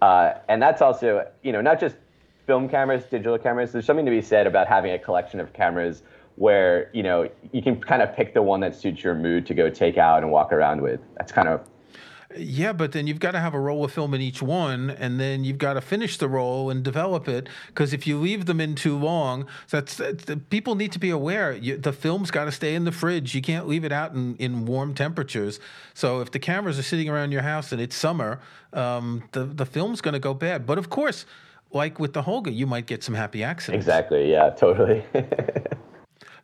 Uh, 0.00 0.32
and 0.48 0.62
that's 0.62 0.80
also 0.80 1.28
you 1.42 1.52
know 1.52 1.60
not 1.60 1.78
just 1.78 1.96
film 2.46 2.68
cameras, 2.68 3.04
digital 3.04 3.38
cameras. 3.38 3.72
There's 3.72 3.86
something 3.86 4.04
to 4.04 4.10
be 4.10 4.22
said 4.22 4.46
about 4.46 4.66
having 4.66 4.92
a 4.92 4.98
collection 4.98 5.40
of 5.40 5.52
cameras 5.52 6.02
where 6.36 6.90
you 6.92 7.02
know 7.02 7.28
you 7.52 7.62
can 7.62 7.80
kind 7.80 8.02
of 8.02 8.14
pick 8.14 8.34
the 8.34 8.42
one 8.42 8.60
that 8.60 8.74
suits 8.74 9.04
your 9.04 9.14
mood 9.14 9.46
to 9.46 9.54
go 9.54 9.70
take 9.70 9.98
out 9.98 10.22
and 10.22 10.32
walk 10.32 10.52
around 10.52 10.80
with. 10.82 11.00
That's 11.16 11.32
kind 11.32 11.48
of 11.48 11.60
Yeah, 12.36 12.72
but 12.72 12.90
then 12.90 13.06
you've 13.06 13.20
got 13.20 13.32
to 13.32 13.40
have 13.40 13.54
a 13.54 13.60
roll 13.60 13.84
of 13.84 13.92
film 13.92 14.12
in 14.14 14.20
each 14.20 14.42
one, 14.42 14.90
and 14.90 15.20
then 15.20 15.44
you've 15.44 15.58
got 15.58 15.74
to 15.74 15.80
finish 15.80 16.18
the 16.18 16.28
roll 16.28 16.70
and 16.70 16.82
develop 16.82 17.28
it. 17.28 17.48
Because 17.68 17.92
if 17.92 18.06
you 18.06 18.18
leave 18.18 18.46
them 18.46 18.60
in 18.60 18.74
too 18.74 18.98
long, 18.98 19.46
that's, 19.70 19.96
that's 19.96 20.24
people 20.50 20.74
need 20.74 20.90
to 20.92 20.98
be 20.98 21.10
aware. 21.10 21.52
You, 21.52 21.76
the 21.76 21.92
film's 21.92 22.32
got 22.32 22.46
to 22.46 22.52
stay 22.52 22.74
in 22.74 22.84
the 22.84 22.92
fridge. 22.92 23.34
You 23.34 23.42
can't 23.42 23.68
leave 23.68 23.84
it 23.84 23.92
out 23.92 24.14
in, 24.14 24.34
in 24.36 24.66
warm 24.66 24.94
temperatures. 24.94 25.60
So 25.92 26.20
if 26.20 26.32
the 26.32 26.40
cameras 26.40 26.76
are 26.78 26.82
sitting 26.82 27.08
around 27.08 27.30
your 27.30 27.42
house 27.42 27.70
and 27.70 27.80
it's 27.80 27.94
summer, 27.94 28.40
um, 28.72 29.22
the 29.32 29.44
the 29.44 29.66
film's 29.66 30.00
going 30.00 30.14
to 30.14 30.18
go 30.18 30.34
bad. 30.34 30.66
But 30.66 30.78
of 30.78 30.90
course, 30.90 31.26
like 31.74 31.98
with 31.98 32.12
the 32.12 32.22
Holga, 32.22 32.54
you 32.54 32.66
might 32.66 32.86
get 32.86 33.02
some 33.02 33.14
happy 33.14 33.42
accidents. 33.44 33.84
exactly 33.84 34.30
yeah 34.30 34.50
totally. 34.50 35.04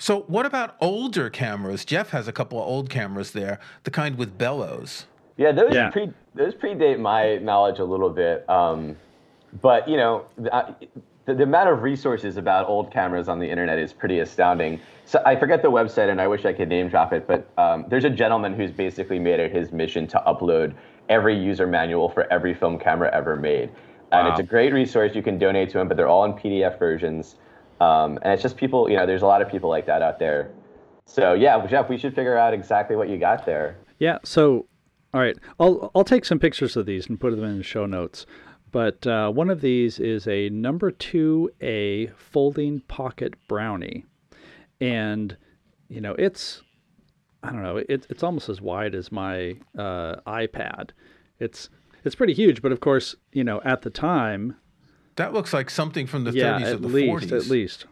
So 0.02 0.20
what 0.28 0.46
about 0.46 0.76
older 0.80 1.28
cameras? 1.28 1.84
Jeff 1.84 2.08
has 2.08 2.26
a 2.26 2.32
couple 2.32 2.58
of 2.58 2.66
old 2.66 2.88
cameras 2.88 3.32
there, 3.32 3.60
the 3.84 3.90
kind 3.90 4.16
with 4.16 4.38
bellows. 4.38 5.04
Yeah, 5.36 5.52
those 5.52 5.74
Yeah. 5.74 5.90
pre 5.90 6.10
those 6.34 6.54
predate 6.54 6.98
my 6.98 7.36
knowledge 7.36 7.80
a 7.80 7.84
little 7.84 8.08
bit. 8.08 8.48
Um, 8.48 8.96
but 9.60 9.86
you 9.86 9.98
know, 9.98 10.24
the, 10.38 10.74
the, 11.26 11.34
the 11.34 11.42
amount 11.42 11.68
of 11.68 11.82
resources 11.82 12.38
about 12.38 12.66
old 12.66 12.90
cameras 12.90 13.28
on 13.28 13.38
the 13.38 13.50
internet 13.50 13.78
is 13.78 13.92
pretty 13.92 14.20
astounding. 14.20 14.80
So 15.04 15.20
I 15.26 15.36
forget 15.36 15.60
the 15.60 15.70
website, 15.70 16.08
and 16.08 16.18
I 16.18 16.28
wish 16.28 16.46
I 16.46 16.54
could 16.54 16.70
name 16.70 16.88
drop 16.88 17.12
it. 17.12 17.26
But 17.26 17.50
um, 17.58 17.84
there's 17.90 18.04
a 18.04 18.10
gentleman 18.10 18.54
who's 18.54 18.70
basically 18.70 19.18
made 19.18 19.38
it 19.38 19.52
his 19.52 19.70
mission 19.70 20.06
to 20.06 20.22
upload 20.26 20.72
every 21.10 21.36
user 21.38 21.66
manual 21.66 22.08
for 22.08 22.26
every 22.32 22.54
film 22.54 22.78
camera 22.78 23.10
ever 23.12 23.36
made, 23.36 23.68
and 24.12 24.28
it's 24.28 24.40
a 24.40 24.44
great 24.44 24.72
resource. 24.72 25.14
You 25.14 25.22
can 25.22 25.38
donate 25.38 25.70
to 25.70 25.78
them, 25.78 25.88
but 25.88 25.96
they're 25.96 26.08
all 26.08 26.24
in 26.24 26.32
PDF 26.32 26.78
versions. 26.78 27.36
Um, 27.80 28.18
and 28.22 28.32
it's 28.32 28.42
just 28.42 28.56
people, 28.56 28.90
you 28.90 28.96
know, 28.96 29.06
there's 29.06 29.22
a 29.22 29.26
lot 29.26 29.40
of 29.40 29.48
people 29.48 29.70
like 29.70 29.86
that 29.86 30.02
out 30.02 30.18
there. 30.18 30.50
So 31.06 31.32
yeah, 31.32 31.66
Jeff, 31.66 31.88
we 31.88 31.98
should 31.98 32.14
figure 32.14 32.36
out 32.36 32.54
exactly 32.54 32.94
what 32.94 33.08
you 33.08 33.18
got 33.18 33.44
there. 33.44 33.78
Yeah. 33.98 34.18
So, 34.24 34.66
all 35.12 35.20
right, 35.20 35.36
I'll 35.58 35.90
I'll 35.94 36.04
take 36.04 36.24
some 36.24 36.38
pictures 36.38 36.76
of 36.76 36.86
these 36.86 37.08
and 37.08 37.18
put 37.18 37.34
them 37.34 37.44
in 37.44 37.58
the 37.58 37.64
show 37.64 37.86
notes. 37.86 38.26
But 38.70 39.04
uh, 39.06 39.30
one 39.30 39.50
of 39.50 39.60
these 39.60 39.98
is 39.98 40.28
a 40.28 40.48
number 40.50 40.92
two 40.92 41.50
A 41.60 42.08
folding 42.16 42.80
pocket 42.80 43.34
brownie, 43.48 44.04
and 44.80 45.36
you 45.88 46.00
know 46.00 46.14
it's 46.14 46.62
I 47.42 47.50
don't 47.50 47.62
know 47.62 47.78
it, 47.78 48.06
it's 48.08 48.22
almost 48.22 48.48
as 48.48 48.60
wide 48.60 48.94
as 48.94 49.10
my 49.10 49.56
uh, 49.76 50.16
iPad. 50.26 50.90
It's 51.40 51.70
it's 52.04 52.14
pretty 52.14 52.34
huge, 52.34 52.62
but 52.62 52.72
of 52.72 52.80
course 52.80 53.14
you 53.32 53.44
know 53.44 53.60
at 53.64 53.82
the 53.82 53.90
time, 53.90 54.56
That 55.16 55.32
looks 55.32 55.52
like 55.52 55.70
something 55.70 56.06
from 56.06 56.24
the 56.24 56.32
yeah, 56.32 56.58
30s 56.60 56.74
or 56.74 56.76
the 56.78 56.88
least 56.88 57.26
40s. 57.28 57.36
at 57.36 57.46
least. 57.50 57.86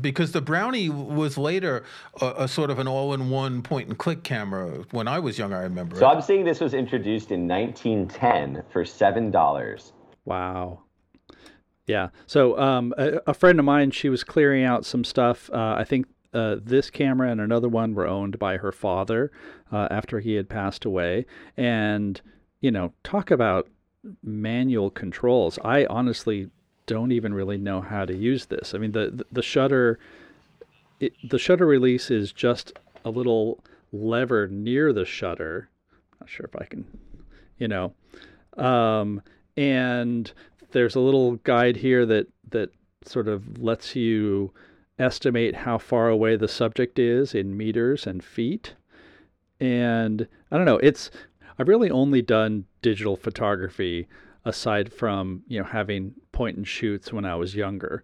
Because 0.00 0.30
the 0.30 0.40
Brownie 0.40 0.88
was 0.88 1.36
later 1.36 1.82
a, 2.20 2.44
a 2.44 2.48
sort 2.48 2.70
of 2.70 2.78
an 2.78 2.86
all-in-one 2.86 3.62
point-and-click 3.62 4.22
camera. 4.22 4.84
When 4.92 5.08
I 5.08 5.18
was 5.18 5.36
young, 5.36 5.52
I 5.52 5.62
remember. 5.62 5.96
So 5.96 6.06
it. 6.08 6.14
I'm 6.14 6.22
seeing 6.22 6.44
this 6.44 6.60
was 6.60 6.74
introduced 6.74 7.32
in 7.32 7.48
1910 7.48 8.62
for 8.72 8.84
seven 8.84 9.32
dollars. 9.32 9.92
Wow. 10.24 10.82
Yeah. 11.86 12.10
So 12.26 12.56
um, 12.58 12.94
a, 12.96 13.20
a 13.26 13.34
friend 13.34 13.58
of 13.58 13.64
mine, 13.64 13.90
she 13.90 14.08
was 14.08 14.22
clearing 14.22 14.62
out 14.64 14.84
some 14.86 15.02
stuff. 15.02 15.50
Uh, 15.52 15.74
I 15.76 15.82
think 15.82 16.06
uh, 16.32 16.56
this 16.62 16.88
camera 16.88 17.28
and 17.32 17.40
another 17.40 17.68
one 17.68 17.94
were 17.94 18.06
owned 18.06 18.38
by 18.38 18.58
her 18.58 18.70
father 18.70 19.32
uh, 19.72 19.88
after 19.90 20.20
he 20.20 20.34
had 20.34 20.48
passed 20.48 20.84
away. 20.84 21.26
And, 21.56 22.20
you 22.60 22.70
know, 22.70 22.92
talk 23.02 23.30
about 23.30 23.68
manual 24.22 24.90
controls. 24.90 25.58
I 25.64 25.86
honestly 25.86 26.50
don't 26.86 27.12
even 27.12 27.34
really 27.34 27.58
know 27.58 27.80
how 27.80 28.04
to 28.04 28.14
use 28.14 28.46
this. 28.46 28.74
I 28.74 28.78
mean, 28.78 28.92
the, 28.92 29.10
the, 29.10 29.26
the 29.32 29.42
shutter, 29.42 29.98
it, 30.98 31.12
the 31.28 31.38
shutter 31.38 31.66
release 31.66 32.10
is 32.10 32.32
just 32.32 32.72
a 33.04 33.10
little 33.10 33.62
lever 33.92 34.46
near 34.48 34.92
the 34.92 35.04
shutter. 35.04 35.68
Not 36.20 36.28
sure 36.28 36.46
if 36.46 36.60
I 36.60 36.64
can, 36.64 36.84
you 37.58 37.68
know, 37.68 37.94
um, 38.56 39.22
and 39.56 40.32
there's 40.72 40.94
a 40.94 41.00
little 41.00 41.36
guide 41.36 41.76
here 41.76 42.06
that 42.06 42.26
that 42.50 42.70
sort 43.04 43.28
of 43.28 43.58
lets 43.58 43.96
you 43.96 44.52
estimate 44.98 45.54
how 45.54 45.78
far 45.78 46.08
away 46.08 46.36
the 46.36 46.48
subject 46.48 46.98
is 46.98 47.34
in 47.34 47.56
meters 47.56 48.06
and 48.06 48.22
feet. 48.22 48.74
And 49.58 50.26
I 50.50 50.56
don't 50.56 50.66
know, 50.66 50.78
it's 50.78 51.10
I've 51.60 51.68
really 51.68 51.90
only 51.90 52.22
done 52.22 52.64
digital 52.80 53.18
photography 53.18 54.08
aside 54.46 54.90
from, 54.90 55.42
you 55.46 55.58
know, 55.58 55.66
having 55.66 56.14
point 56.32 56.56
and 56.56 56.66
shoots 56.66 57.12
when 57.12 57.26
I 57.26 57.34
was 57.34 57.54
younger. 57.54 58.02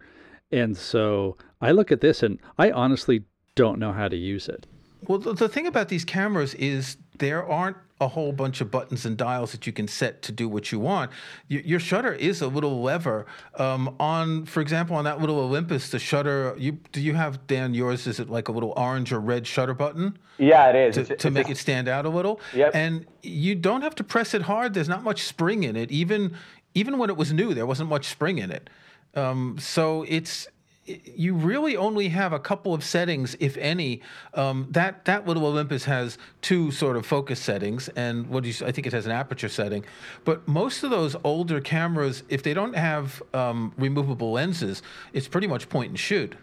And 0.52 0.76
so 0.76 1.38
I 1.62 1.70
look 1.70 1.90
at 1.90 2.02
this 2.02 2.22
and 2.22 2.38
I 2.58 2.70
honestly 2.70 3.24
don't 3.54 3.78
know 3.78 3.94
how 3.94 4.08
to 4.08 4.16
use 4.16 4.46
it. 4.46 4.66
Well, 5.08 5.20
the, 5.20 5.32
the 5.32 5.48
thing 5.48 5.66
about 5.66 5.88
these 5.88 6.04
cameras 6.04 6.52
is 6.56 6.98
there 7.18 7.46
aren't 7.46 7.76
a 7.98 8.08
whole 8.08 8.30
bunch 8.30 8.60
of 8.60 8.70
buttons 8.70 9.06
and 9.06 9.16
dials 9.16 9.52
that 9.52 9.66
you 9.66 9.72
can 9.72 9.88
set 9.88 10.20
to 10.20 10.30
do 10.30 10.48
what 10.50 10.70
you 10.70 10.78
want. 10.78 11.10
Your, 11.48 11.62
your 11.62 11.80
shutter 11.80 12.12
is 12.12 12.42
a 12.42 12.46
little 12.48 12.82
lever. 12.82 13.24
Um, 13.54 13.96
on, 13.98 14.44
for 14.44 14.60
example, 14.60 14.96
on 14.96 15.04
that 15.04 15.18
little 15.18 15.38
Olympus, 15.38 15.88
the 15.90 15.98
shutter. 15.98 16.54
You 16.58 16.72
do 16.92 17.00
you 17.00 17.14
have 17.14 17.46
Dan 17.46 17.72
yours? 17.72 18.06
Is 18.06 18.20
it 18.20 18.28
like 18.28 18.48
a 18.48 18.52
little 18.52 18.74
orange 18.76 19.12
or 19.12 19.20
red 19.20 19.46
shutter 19.46 19.72
button 19.72 20.18
Yeah, 20.36 20.68
it 20.68 20.76
is. 20.76 20.94
to, 20.96 21.00
It's- 21.02 21.20
to 21.22 21.28
it's 21.28 21.34
make 21.34 21.48
it 21.48 21.56
stand 21.56 21.88
out 21.88 22.04
a 22.04 22.10
little? 22.10 22.38
Yep. 22.54 22.72
And 22.74 23.06
you 23.22 23.54
don't 23.54 23.80
have 23.80 23.94
to 23.94 24.04
press 24.04 24.34
it 24.34 24.42
hard. 24.42 24.74
There's 24.74 24.88
not 24.90 25.02
much 25.02 25.22
spring 25.22 25.62
in 25.64 25.74
it. 25.76 25.90
Even 25.90 26.36
even 26.74 26.98
when 26.98 27.08
it 27.08 27.16
was 27.16 27.32
new, 27.32 27.54
there 27.54 27.64
wasn't 27.66 27.88
much 27.88 28.06
spring 28.08 28.36
in 28.36 28.50
it. 28.50 28.68
Um, 29.14 29.56
so 29.58 30.04
it's 30.06 30.46
you 30.86 31.34
really 31.34 31.76
only 31.76 32.08
have 32.08 32.32
a 32.32 32.38
couple 32.38 32.74
of 32.74 32.84
settings, 32.84 33.36
if 33.40 33.56
any. 33.56 34.00
Um, 34.34 34.66
that 34.70 35.04
that 35.06 35.26
little 35.26 35.46
Olympus 35.46 35.84
has 35.84 36.18
two 36.42 36.70
sort 36.70 36.96
of 36.96 37.06
focus 37.06 37.40
settings, 37.40 37.88
and 37.90 38.28
what 38.28 38.42
do 38.42 38.48
you? 38.48 38.66
I 38.66 38.72
think 38.72 38.86
it 38.86 38.92
has 38.92 39.06
an 39.06 39.12
aperture 39.12 39.48
setting. 39.48 39.84
But 40.24 40.46
most 40.46 40.82
of 40.82 40.90
those 40.90 41.16
older 41.24 41.60
cameras, 41.60 42.22
if 42.28 42.42
they 42.42 42.54
don't 42.54 42.76
have 42.76 43.22
um, 43.34 43.72
removable 43.76 44.32
lenses, 44.32 44.82
it's 45.12 45.28
pretty 45.28 45.46
much 45.46 45.68
point 45.68 45.90
and 45.90 45.98
shoot. 45.98 46.34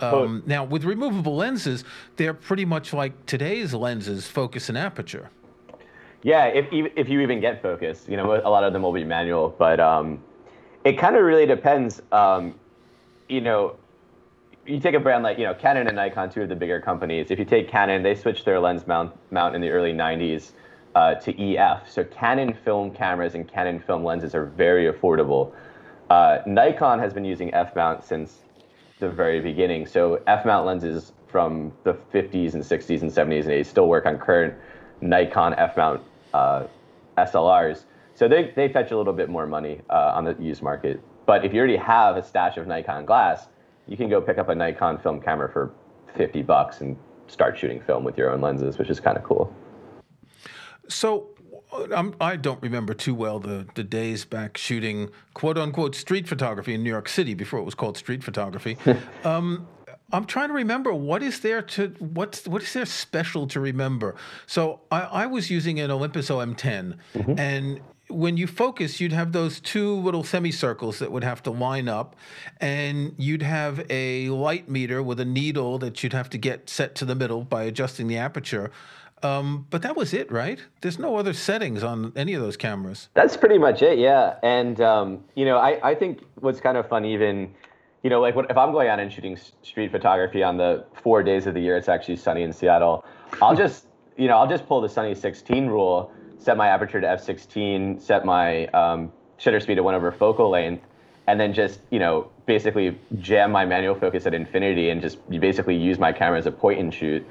Um, 0.00 0.42
now, 0.46 0.64
with 0.64 0.84
removable 0.84 1.36
lenses, 1.36 1.84
they're 2.16 2.34
pretty 2.34 2.64
much 2.64 2.92
like 2.92 3.26
today's 3.26 3.74
lenses, 3.74 4.26
focus 4.26 4.68
and 4.68 4.78
aperture. 4.78 5.30
Yeah, 6.22 6.46
if 6.46 6.66
if 6.70 7.08
you 7.08 7.20
even 7.20 7.40
get 7.40 7.62
focus, 7.62 8.04
you 8.08 8.16
know, 8.16 8.40
a 8.44 8.50
lot 8.50 8.64
of 8.64 8.72
them 8.72 8.82
will 8.82 8.92
be 8.92 9.04
manual, 9.04 9.54
but 9.58 9.80
um, 9.80 10.22
it 10.84 10.98
kind 10.98 11.16
of 11.16 11.22
really 11.22 11.46
depends. 11.46 12.02
Um, 12.12 12.54
you 13.30 13.40
know, 13.40 13.76
you 14.66 14.78
take 14.80 14.94
a 14.94 15.00
brand 15.00 15.22
like 15.22 15.38
you 15.38 15.44
know 15.44 15.54
Canon 15.54 15.86
and 15.86 15.96
Nikon, 15.96 16.30
two 16.30 16.42
of 16.42 16.48
the 16.48 16.56
bigger 16.56 16.80
companies. 16.80 17.30
If 17.30 17.38
you 17.38 17.44
take 17.44 17.68
Canon, 17.68 18.02
they 18.02 18.14
switched 18.14 18.44
their 18.44 18.60
lens 18.60 18.86
mount 18.86 19.12
mount 19.30 19.54
in 19.54 19.60
the 19.60 19.70
early 19.70 19.92
'90s 19.92 20.52
uh, 20.94 21.14
to 21.14 21.56
EF. 21.56 21.88
So 21.88 22.04
Canon 22.04 22.52
film 22.64 22.90
cameras 22.90 23.34
and 23.34 23.48
Canon 23.48 23.80
film 23.80 24.04
lenses 24.04 24.34
are 24.34 24.44
very 24.44 24.92
affordable. 24.92 25.52
Uh, 26.10 26.38
Nikon 26.44 26.98
has 26.98 27.14
been 27.14 27.24
using 27.24 27.54
F 27.54 27.74
mount 27.76 28.04
since 28.04 28.40
the 28.98 29.08
very 29.08 29.40
beginning. 29.40 29.86
So 29.86 30.20
F 30.26 30.44
mount 30.44 30.66
lenses 30.66 31.12
from 31.28 31.72
the 31.84 31.94
50s 32.12 32.54
and 32.54 32.62
60s 32.62 33.02
and 33.02 33.10
70s 33.10 33.44
and 33.44 33.52
80s 33.52 33.66
still 33.66 33.86
work 33.86 34.04
on 34.06 34.18
current 34.18 34.54
Nikon 35.00 35.54
F 35.54 35.76
mount 35.76 36.02
uh, 36.34 36.64
SLRs. 37.16 37.84
So 38.16 38.28
they, 38.28 38.52
they 38.56 38.68
fetch 38.68 38.90
a 38.90 38.96
little 38.96 39.12
bit 39.12 39.30
more 39.30 39.46
money 39.46 39.80
uh, 39.88 40.12
on 40.14 40.24
the 40.24 40.36
used 40.40 40.62
market. 40.62 41.00
But 41.30 41.44
if 41.44 41.52
you 41.54 41.60
already 41.60 41.76
have 41.76 42.16
a 42.16 42.24
stash 42.24 42.56
of 42.56 42.66
Nikon 42.66 43.04
glass, 43.04 43.46
you 43.86 43.96
can 43.96 44.10
go 44.10 44.20
pick 44.20 44.38
up 44.38 44.48
a 44.48 44.54
Nikon 44.56 44.98
film 44.98 45.20
camera 45.20 45.48
for 45.48 45.70
50 46.16 46.42
bucks 46.42 46.80
and 46.80 46.96
start 47.28 47.56
shooting 47.56 47.80
film 47.82 48.02
with 48.02 48.18
your 48.18 48.32
own 48.32 48.40
lenses, 48.40 48.78
which 48.78 48.90
is 48.90 48.98
kind 48.98 49.16
of 49.16 49.22
cool. 49.22 49.54
So 50.88 51.28
I'm, 51.94 52.16
I 52.20 52.34
don't 52.34 52.60
remember 52.60 52.94
too 52.94 53.14
well 53.14 53.38
the, 53.38 53.64
the 53.76 53.84
days 53.84 54.24
back 54.24 54.56
shooting 54.56 55.08
quote 55.32 55.56
unquote 55.56 55.94
street 55.94 56.26
photography 56.26 56.74
in 56.74 56.82
New 56.82 56.90
York 56.90 57.08
City 57.08 57.34
before 57.34 57.60
it 57.60 57.64
was 57.64 57.76
called 57.76 57.96
street 57.96 58.24
photography. 58.24 58.76
um, 59.24 59.68
I'm 60.12 60.24
trying 60.24 60.48
to 60.48 60.54
remember 60.54 60.92
what 60.92 61.22
is 61.22 61.38
there 61.38 61.62
to 61.62 61.94
what's 62.00 62.48
what 62.48 62.64
is 62.64 62.72
there 62.72 62.84
special 62.86 63.46
to 63.46 63.60
remember. 63.60 64.16
So 64.48 64.80
I, 64.90 65.02
I 65.02 65.26
was 65.26 65.48
using 65.48 65.78
an 65.78 65.92
Olympus 65.92 66.28
OM10, 66.28 66.96
and 67.38 67.80
when 68.10 68.36
you 68.36 68.46
focus, 68.46 69.00
you'd 69.00 69.12
have 69.12 69.32
those 69.32 69.60
two 69.60 69.94
little 69.94 70.22
semicircles 70.22 70.98
that 70.98 71.10
would 71.12 71.24
have 71.24 71.42
to 71.44 71.50
line 71.50 71.88
up, 71.88 72.16
and 72.60 73.14
you'd 73.16 73.42
have 73.42 73.84
a 73.90 74.28
light 74.30 74.68
meter 74.68 75.02
with 75.02 75.20
a 75.20 75.24
needle 75.24 75.78
that 75.78 76.02
you'd 76.02 76.12
have 76.12 76.28
to 76.30 76.38
get 76.38 76.68
set 76.68 76.94
to 76.96 77.04
the 77.04 77.14
middle 77.14 77.44
by 77.44 77.62
adjusting 77.64 78.08
the 78.08 78.16
aperture. 78.18 78.70
Um, 79.22 79.66
but 79.70 79.82
that 79.82 79.96
was 79.96 80.14
it, 80.14 80.30
right? 80.32 80.60
There's 80.80 80.98
no 80.98 81.16
other 81.16 81.32
settings 81.32 81.82
on 81.82 82.12
any 82.16 82.34
of 82.34 82.40
those 82.40 82.56
cameras. 82.56 83.08
That's 83.14 83.36
pretty 83.36 83.58
much 83.58 83.82
it, 83.82 83.98
yeah. 83.98 84.36
And 84.42 84.80
um, 84.80 85.24
you 85.34 85.44
know, 85.44 85.58
I, 85.58 85.90
I 85.90 85.94
think 85.94 86.22
what's 86.36 86.60
kind 86.60 86.76
of 86.76 86.88
fun, 86.88 87.04
even 87.04 87.54
you 88.02 88.08
know, 88.08 88.20
like 88.20 88.34
if 88.36 88.56
I'm 88.56 88.72
going 88.72 88.88
out 88.88 88.98
and 88.98 89.12
shooting 89.12 89.38
street 89.62 89.90
photography 89.90 90.42
on 90.42 90.56
the 90.56 90.86
four 91.02 91.22
days 91.22 91.46
of 91.46 91.54
the 91.54 91.60
year 91.60 91.76
it's 91.76 91.88
actually 91.88 92.16
sunny 92.16 92.42
in 92.42 92.52
Seattle, 92.52 93.04
I'll 93.42 93.56
just 93.56 93.86
you 94.16 94.26
know 94.26 94.38
I'll 94.38 94.48
just 94.48 94.66
pull 94.66 94.80
the 94.80 94.88
sunny 94.88 95.14
16 95.14 95.66
rule, 95.66 96.12
set 96.40 96.56
my 96.56 96.68
aperture 96.68 97.00
to 97.00 97.06
f16, 97.06 98.00
set 98.00 98.24
my 98.24 98.66
um, 98.68 99.12
shutter 99.36 99.60
speed 99.60 99.76
to 99.76 99.82
one 99.82 99.94
over 99.94 100.10
focal 100.10 100.50
length, 100.50 100.84
and 101.26 101.38
then 101.38 101.52
just 101.52 101.80
you 101.90 101.98
know 101.98 102.28
basically 102.46 102.98
jam 103.20 103.52
my 103.52 103.64
manual 103.64 103.94
focus 103.94 104.26
at 104.26 104.34
infinity 104.34 104.90
and 104.90 105.00
just 105.00 105.18
basically 105.30 105.76
use 105.76 105.98
my 105.98 106.12
camera 106.12 106.38
as 106.38 106.46
a 106.46 106.52
point 106.52 106.80
and 106.80 106.92
shoot. 106.92 107.24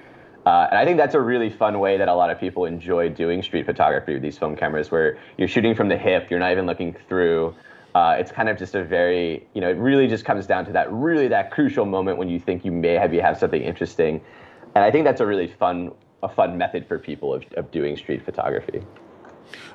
Uh, 0.45 0.67
and 0.69 0.79
I 0.79 0.85
think 0.85 0.97
that's 0.97 1.15
a 1.15 1.19
really 1.19 1.49
fun 1.49 1.79
way 1.79 1.97
that 1.97 2.07
a 2.07 2.15
lot 2.15 2.29
of 2.29 2.39
people 2.39 2.65
enjoy 2.65 3.09
doing 3.09 3.43
street 3.43 3.65
photography 3.65 4.13
with 4.13 4.21
these 4.21 4.37
film 4.37 4.55
cameras, 4.55 4.89
where 4.89 5.17
you're 5.37 5.47
shooting 5.47 5.75
from 5.75 5.89
the 5.89 5.97
hip, 5.97 6.29
you're 6.29 6.39
not 6.39 6.51
even 6.51 6.65
looking 6.65 6.95
through. 7.07 7.53
Uh, 7.93 8.15
it's 8.17 8.31
kind 8.31 8.47
of 8.47 8.57
just 8.57 8.75
a 8.75 8.83
very, 8.83 9.45
you 9.53 9.61
know, 9.61 9.69
it 9.69 9.77
really 9.77 10.07
just 10.07 10.23
comes 10.23 10.45
down 10.45 10.63
to 10.65 10.71
that 10.71 10.91
really 10.91 11.27
that 11.27 11.51
crucial 11.51 11.85
moment 11.85 12.17
when 12.17 12.29
you 12.29 12.39
think 12.39 12.63
you 12.63 12.71
may 12.71 12.93
have 12.93 13.13
you 13.13 13.21
have 13.21 13.37
something 13.37 13.61
interesting, 13.61 14.21
and 14.75 14.83
I 14.83 14.91
think 14.91 15.05
that's 15.05 15.21
a 15.21 15.25
really 15.25 15.47
fun 15.47 15.91
a 16.23 16.29
fun 16.29 16.57
method 16.57 16.87
for 16.87 16.99
people 16.99 17.33
of, 17.33 17.43
of 17.55 17.71
doing 17.71 17.97
street 17.97 18.23
photography. 18.25 18.81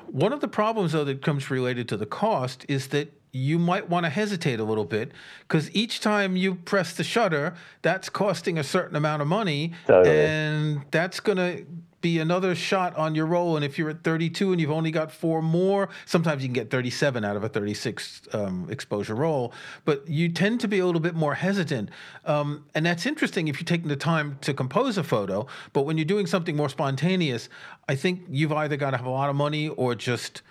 One 0.07 0.31
of 0.31 0.41
the 0.41 0.47
problems, 0.47 0.93
though, 0.93 1.03
that 1.03 1.21
comes 1.21 1.49
related 1.49 1.89
to 1.89 1.97
the 1.97 2.05
cost 2.05 2.65
is 2.69 2.87
that 2.89 3.11
you 3.35 3.59
might 3.59 3.89
want 3.89 4.05
to 4.05 4.09
hesitate 4.09 4.61
a 4.61 4.63
little 4.63 4.85
bit 4.85 5.11
because 5.41 5.69
each 5.75 5.99
time 5.99 6.37
you 6.37 6.55
press 6.55 6.93
the 6.93 7.03
shutter, 7.03 7.53
that's 7.81 8.07
costing 8.07 8.57
a 8.57 8.63
certain 8.63 8.95
amount 8.95 9.21
of 9.21 9.27
money, 9.27 9.73
totally. 9.87 10.15
and 10.15 10.85
that's 10.91 11.19
going 11.19 11.37
to 11.37 11.65
be 11.99 12.19
another 12.19 12.55
shot 12.55 12.95
on 12.95 13.13
your 13.13 13.25
roll. 13.25 13.57
And 13.57 13.65
if 13.65 13.77
you're 13.77 13.89
at 13.89 14.05
32 14.05 14.53
and 14.53 14.61
you've 14.61 14.71
only 14.71 14.89
got 14.89 15.11
four 15.11 15.41
more, 15.41 15.89
sometimes 16.05 16.43
you 16.43 16.47
can 16.47 16.53
get 16.53 16.69
37 16.69 17.25
out 17.25 17.35
of 17.35 17.43
a 17.43 17.49
36 17.49 18.21
um, 18.31 18.67
exposure 18.69 19.15
roll. 19.15 19.51
But 19.83 20.07
you 20.07 20.29
tend 20.29 20.61
to 20.61 20.69
be 20.69 20.79
a 20.79 20.85
little 20.85 21.01
bit 21.01 21.15
more 21.15 21.33
hesitant. 21.33 21.89
Um, 22.23 22.63
and 22.73 22.85
that's 22.85 23.05
interesting 23.05 23.49
if 23.49 23.59
you're 23.59 23.65
taking 23.65 23.89
the 23.89 23.97
time 23.97 24.37
to 24.41 24.53
compose 24.53 24.97
a 24.97 25.03
photo. 25.03 25.45
But 25.73 25.81
when 25.81 25.97
you're 25.97 26.05
doing 26.05 26.25
something 26.25 26.55
more 26.55 26.69
spontaneous, 26.69 27.49
I 27.89 27.95
think 27.95 28.21
you've 28.29 28.53
either 28.53 28.77
got 28.77 28.91
to 28.91 28.97
have 28.97 29.05
a 29.05 29.09
lot 29.09 29.29
of 29.29 29.35
money 29.35 29.67
or 29.67 29.93
just 29.93 30.41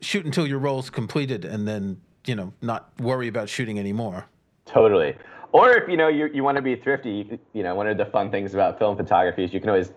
shoot 0.00 0.24
until 0.24 0.46
your 0.46 0.58
roll's 0.58 0.90
completed 0.90 1.44
and 1.44 1.68
then, 1.68 2.00
you 2.26 2.34
know, 2.34 2.52
not 2.60 2.92
worry 3.00 3.28
about 3.28 3.48
shooting 3.48 3.78
anymore. 3.78 4.26
Totally. 4.66 5.16
Or 5.52 5.70
if 5.72 5.88
you 5.88 5.96
know 5.96 6.08
you, 6.08 6.30
you 6.32 6.42
want 6.42 6.56
to 6.56 6.62
be 6.62 6.76
thrifty, 6.76 7.38
you 7.52 7.62
know 7.62 7.74
one 7.74 7.86
of 7.86 7.98
the 7.98 8.06
fun 8.06 8.30
things 8.30 8.54
about 8.54 8.78
film 8.78 8.96
photography 8.96 9.44
is 9.44 9.52
you 9.52 9.60
can 9.60 9.68
always 9.68 9.92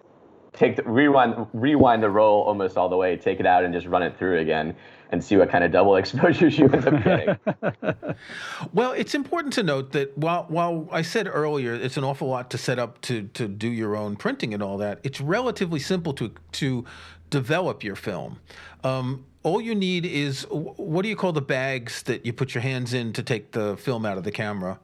take 0.55 0.75
the, 0.75 0.83
rewind 0.83 1.47
rewind 1.53 2.03
the 2.03 2.09
roll 2.09 2.43
almost 2.43 2.77
all 2.77 2.89
the 2.89 2.97
way, 2.97 3.15
take 3.15 3.39
it 3.39 3.45
out, 3.45 3.63
and 3.63 3.73
just 3.73 3.87
run 3.87 4.03
it 4.03 4.17
through 4.17 4.39
again, 4.39 4.75
and 5.11 5.23
see 5.23 5.37
what 5.37 5.49
kind 5.49 5.63
of 5.63 5.71
double 5.71 5.95
exposures 5.97 6.57
you 6.57 6.67
end 6.69 6.87
up 6.87 7.03
getting. 7.03 7.37
well, 8.73 8.91
it's 8.91 9.15
important 9.15 9.53
to 9.53 9.63
note 9.63 9.93
that 9.93 10.17
while 10.17 10.45
while 10.49 10.89
I 10.91 11.01
said 11.03 11.27
earlier 11.27 11.73
it's 11.73 11.95
an 11.95 12.03
awful 12.03 12.27
lot 12.27 12.49
to 12.51 12.57
set 12.57 12.77
up 12.77 12.99
to 13.01 13.23
to 13.23 13.47
do 13.47 13.69
your 13.69 13.95
own 13.95 14.17
printing 14.17 14.53
and 14.53 14.61
all 14.61 14.77
that, 14.79 14.99
it's 15.03 15.21
relatively 15.21 15.79
simple 15.79 16.13
to 16.13 16.31
to 16.53 16.83
develop 17.35 17.83
your 17.83 17.97
film. 17.97 18.39
Um, 18.85 19.25
all 19.43 19.59
you 19.59 19.75
need 19.75 20.05
is 20.05 20.47
what 20.49 21.01
do 21.01 21.09
you 21.09 21.17
call 21.17 21.33
the 21.33 21.41
bags 21.41 22.01
that 22.03 22.25
you 22.25 22.31
put 22.31 22.55
your 22.55 22.61
hands 22.61 22.93
in 22.93 23.11
to 23.11 23.21
take 23.21 23.51
the 23.51 23.75
film 23.75 24.05
out 24.05 24.17
of 24.17 24.23
the 24.23 24.31
camera? 24.31 24.79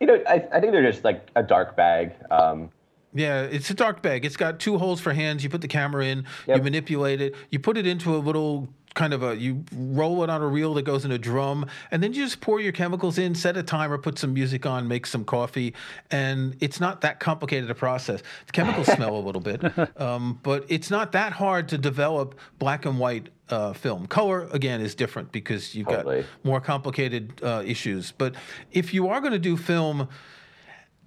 You 0.00 0.06
know, 0.06 0.22
I, 0.26 0.42
I 0.50 0.60
think 0.60 0.72
they're 0.72 0.90
just 0.90 1.04
like 1.04 1.28
a 1.36 1.42
dark 1.42 1.76
bag. 1.76 2.14
Um, 2.30 2.70
yeah, 3.12 3.42
it's 3.42 3.68
a 3.68 3.74
dark 3.74 4.00
bag. 4.00 4.24
It's 4.24 4.38
got 4.38 4.58
two 4.58 4.78
holes 4.78 4.98
for 4.98 5.12
hands. 5.12 5.44
You 5.44 5.50
put 5.50 5.60
the 5.60 5.68
camera 5.68 6.06
in, 6.06 6.24
yep. 6.46 6.56
you 6.56 6.62
manipulate 6.62 7.20
it, 7.20 7.34
you 7.50 7.58
put 7.58 7.76
it 7.76 7.86
into 7.86 8.16
a 8.16 8.18
little 8.18 8.70
kind 8.94 9.14
of 9.14 9.22
a 9.22 9.36
you 9.36 9.64
roll 9.72 10.22
it 10.24 10.30
on 10.30 10.42
a 10.42 10.46
reel 10.46 10.74
that 10.74 10.82
goes 10.82 11.04
in 11.04 11.12
a 11.12 11.18
drum 11.18 11.66
and 11.90 12.02
then 12.02 12.12
you 12.12 12.24
just 12.24 12.40
pour 12.40 12.60
your 12.60 12.72
chemicals 12.72 13.18
in 13.18 13.34
set 13.34 13.56
a 13.56 13.62
timer 13.62 13.96
put 13.96 14.18
some 14.18 14.34
music 14.34 14.66
on 14.66 14.88
make 14.88 15.06
some 15.06 15.24
coffee 15.24 15.74
and 16.10 16.56
it's 16.60 16.80
not 16.80 17.00
that 17.00 17.20
complicated 17.20 17.70
a 17.70 17.74
process. 17.74 18.22
The 18.46 18.52
chemicals 18.52 18.86
smell 18.94 19.16
a 19.16 19.20
little 19.20 19.40
bit 19.40 19.62
um, 20.00 20.40
but 20.42 20.64
it's 20.68 20.90
not 20.90 21.12
that 21.12 21.32
hard 21.32 21.68
to 21.68 21.78
develop 21.78 22.38
black 22.58 22.84
and 22.84 22.98
white 22.98 23.28
uh, 23.50 23.72
film. 23.72 24.06
Color 24.06 24.48
again 24.52 24.80
is 24.80 24.94
different 24.94 25.32
because 25.32 25.74
you've 25.74 25.88
totally. 25.88 26.22
got 26.22 26.30
more 26.44 26.60
complicated 26.60 27.32
uh, 27.42 27.62
issues. 27.66 28.12
But 28.12 28.34
if 28.72 28.94
you 28.94 29.08
are 29.08 29.20
going 29.20 29.32
to 29.32 29.38
do 29.38 29.56
film 29.56 30.08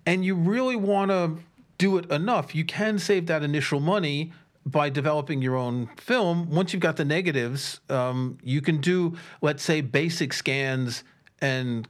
and 0.06 0.26
you 0.26 0.36
really 0.36 0.76
want 0.76 1.12
to 1.12 1.38
do 1.78 1.98
it 1.98 2.12
enough, 2.12 2.54
you 2.54 2.66
can 2.66 3.00
save 3.00 3.28
that 3.28 3.44
initial 3.44 3.80
money 3.80 4.32
by 4.66 4.90
developing 4.90 5.42
your 5.42 5.56
own 5.56 5.90
film. 5.98 6.50
Once 6.50 6.74
you've 6.74 6.82
got 6.82 6.98
the 6.98 7.06
negatives, 7.06 7.82
um, 7.90 8.38
you 8.44 8.62
can 8.62 8.80
do, 8.80 9.16
let's 9.42 9.64
say, 9.64 9.82
basic 9.82 10.34
scans 10.34 11.04
and, 11.42 11.88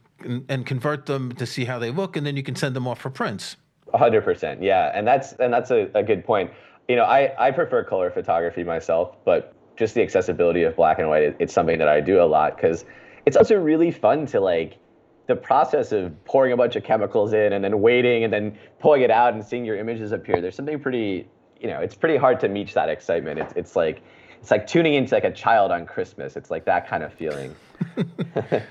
and, 0.48 0.66
convert 0.66 1.06
them 1.06 1.32
to 1.32 1.46
see 1.46 1.64
how 1.64 1.78
they 1.78 1.90
look, 1.90 2.16
and 2.16 2.26
then 2.26 2.36
you 2.36 2.42
can 2.42 2.56
send 2.56 2.74
them 2.74 2.88
off 2.88 3.00
for 3.00 3.10
prints. 3.10 3.56
hundred 3.92 4.22
percent, 4.22 4.62
yeah, 4.62 4.90
and 4.94 5.06
that's 5.06 5.32
and 5.34 5.52
that's 5.52 5.70
a, 5.70 5.88
a 5.94 6.02
good 6.02 6.24
point. 6.24 6.50
You 6.88 6.96
know, 6.96 7.04
I 7.04 7.32
I 7.38 7.50
prefer 7.52 7.84
color 7.84 8.10
photography 8.10 8.64
myself, 8.64 9.16
but 9.24 9.54
just 9.76 9.94
the 9.94 10.02
accessibility 10.02 10.62
of 10.62 10.76
black 10.76 10.98
and 10.98 11.08
white, 11.08 11.36
it's 11.38 11.52
something 11.52 11.78
that 11.78 11.88
I 11.88 12.00
do 12.00 12.20
a 12.20 12.24
lot 12.24 12.56
because 12.56 12.84
it's 13.26 13.36
also 13.36 13.56
really 13.56 13.90
fun 13.90 14.26
to 14.26 14.40
like 14.40 14.78
the 15.26 15.36
process 15.36 15.92
of 15.92 16.12
pouring 16.24 16.52
a 16.52 16.56
bunch 16.56 16.76
of 16.76 16.84
chemicals 16.84 17.32
in 17.32 17.52
and 17.52 17.64
then 17.64 17.80
waiting 17.80 18.24
and 18.24 18.32
then 18.32 18.58
pulling 18.78 19.02
it 19.02 19.10
out 19.10 19.32
and 19.32 19.44
seeing 19.44 19.64
your 19.64 19.76
images 19.76 20.12
appear 20.12 20.40
there's 20.40 20.54
something 20.54 20.78
pretty 20.78 21.26
you 21.64 21.70
know 21.70 21.80
it's 21.80 21.94
pretty 21.94 22.18
hard 22.18 22.38
to 22.40 22.48
meet 22.48 22.72
that 22.74 22.90
excitement. 22.90 23.40
It's, 23.40 23.54
it's 23.56 23.74
like 23.74 24.02
it's 24.40 24.50
like 24.50 24.66
tuning 24.66 24.92
into 24.94 25.14
like 25.14 25.24
a 25.24 25.32
child 25.32 25.72
on 25.72 25.86
christmas. 25.86 26.36
It's 26.36 26.50
like 26.50 26.66
that 26.66 26.86
kind 26.86 27.02
of 27.02 27.12
feeling. 27.12 27.56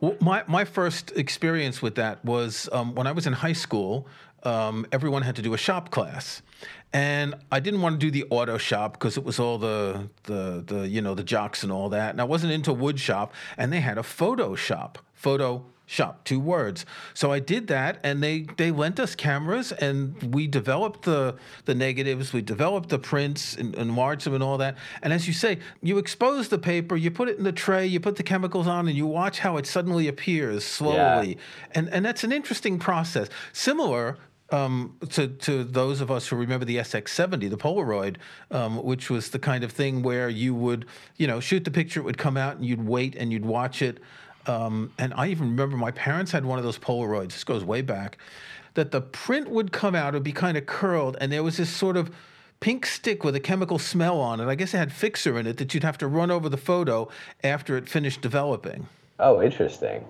Well, 0.00 0.16
my, 0.20 0.44
my 0.46 0.64
first 0.64 1.10
experience 1.16 1.82
with 1.82 1.96
that 1.96 2.24
was 2.24 2.68
um, 2.70 2.94
when 2.94 3.08
i 3.08 3.12
was 3.12 3.26
in 3.26 3.32
high 3.32 3.52
school 3.52 4.06
um, 4.44 4.86
everyone 4.92 5.22
had 5.22 5.36
to 5.36 5.42
do 5.42 5.54
a 5.54 5.58
shop 5.58 5.90
class. 5.90 6.42
And 6.92 7.34
I 7.52 7.60
didn't 7.60 7.82
want 7.82 8.00
to 8.00 8.06
do 8.06 8.10
the 8.10 8.24
auto 8.30 8.56
shop 8.56 8.94
because 8.94 9.16
it 9.16 9.24
was 9.24 9.38
all 9.38 9.58
the 9.58 10.08
the 10.24 10.64
the 10.66 10.88
you 10.88 11.02
know 11.02 11.14
the 11.14 11.22
jocks 11.22 11.62
and 11.62 11.70
all 11.70 11.90
that, 11.90 12.10
and 12.10 12.20
I 12.20 12.24
wasn't 12.24 12.52
into 12.52 12.72
wood 12.72 12.98
shop. 12.98 13.34
And 13.58 13.72
they 13.72 13.80
had 13.80 13.98
a 13.98 14.02
photo 14.02 14.54
shop, 14.54 14.98
photo 15.12 15.64
shop 15.88 16.22
two 16.22 16.38
words 16.38 16.84
so 17.14 17.32
i 17.32 17.38
did 17.38 17.66
that 17.66 17.98
and 18.04 18.22
they 18.22 18.46
they 18.58 18.70
lent 18.70 19.00
us 19.00 19.14
cameras 19.14 19.72
and 19.72 20.34
we 20.34 20.46
developed 20.46 21.02
the 21.06 21.34
the 21.64 21.74
negatives 21.74 22.30
we 22.34 22.42
developed 22.42 22.90
the 22.90 22.98
prints 22.98 23.56
and, 23.56 23.74
and 23.74 23.88
enlarged 23.88 24.26
them 24.26 24.34
and 24.34 24.42
all 24.42 24.58
that 24.58 24.76
and 25.02 25.14
as 25.14 25.26
you 25.26 25.32
say 25.32 25.58
you 25.80 25.96
expose 25.96 26.48
the 26.48 26.58
paper 26.58 26.94
you 26.94 27.10
put 27.10 27.26
it 27.26 27.38
in 27.38 27.44
the 27.44 27.52
tray 27.52 27.86
you 27.86 27.98
put 27.98 28.16
the 28.16 28.22
chemicals 28.22 28.66
on 28.66 28.86
and 28.86 28.98
you 28.98 29.06
watch 29.06 29.38
how 29.38 29.56
it 29.56 29.66
suddenly 29.66 30.08
appears 30.08 30.62
slowly 30.62 31.30
yeah. 31.30 31.34
and 31.72 31.88
and 31.88 32.04
that's 32.04 32.22
an 32.22 32.32
interesting 32.32 32.78
process 32.78 33.30
similar 33.54 34.18
um, 34.50 34.96
to 35.10 35.28
to 35.28 35.64
those 35.64 36.00
of 36.00 36.10
us 36.10 36.28
who 36.28 36.36
remember 36.36 36.64
the 36.64 36.76
SX70, 36.76 37.50
the 37.50 37.58
Polaroid, 37.58 38.16
um, 38.50 38.82
which 38.82 39.10
was 39.10 39.30
the 39.30 39.38
kind 39.38 39.62
of 39.62 39.72
thing 39.72 40.02
where 40.02 40.28
you 40.28 40.54
would, 40.54 40.86
you 41.16 41.26
know, 41.26 41.40
shoot 41.40 41.64
the 41.64 41.70
picture, 41.70 42.00
it 42.00 42.04
would 42.04 42.18
come 42.18 42.36
out, 42.36 42.56
and 42.56 42.64
you'd 42.64 42.86
wait 42.86 43.14
and 43.14 43.32
you'd 43.32 43.44
watch 43.44 43.82
it. 43.82 44.00
Um, 44.48 44.92
and 44.98 45.12
I 45.14 45.28
even 45.28 45.50
remember 45.50 45.76
my 45.76 45.90
parents 45.90 46.32
had 46.32 46.44
one 46.44 46.58
of 46.58 46.64
those 46.64 46.78
Polaroids. 46.78 47.32
This 47.32 47.44
goes 47.44 47.64
way 47.64 47.82
back. 47.82 48.18
That 48.74 48.90
the 48.90 49.00
print 49.00 49.50
would 49.50 49.72
come 49.72 49.94
out, 49.94 50.14
it'd 50.14 50.22
be 50.22 50.32
kind 50.32 50.56
of 50.56 50.66
curled, 50.66 51.16
and 51.20 51.30
there 51.32 51.42
was 51.42 51.56
this 51.56 51.68
sort 51.68 51.96
of 51.96 52.10
pink 52.60 52.86
stick 52.86 53.24
with 53.24 53.36
a 53.36 53.40
chemical 53.40 53.78
smell 53.78 54.20
on 54.20 54.40
it. 54.40 54.46
I 54.46 54.54
guess 54.54 54.74
it 54.74 54.78
had 54.78 54.92
fixer 54.92 55.38
in 55.38 55.46
it 55.46 55.58
that 55.58 55.74
you'd 55.74 55.84
have 55.84 55.98
to 55.98 56.06
run 56.08 56.30
over 56.30 56.48
the 56.48 56.56
photo 56.56 57.08
after 57.44 57.76
it 57.76 57.88
finished 57.88 58.20
developing. 58.20 58.88
Oh, 59.18 59.42
interesting. 59.42 60.04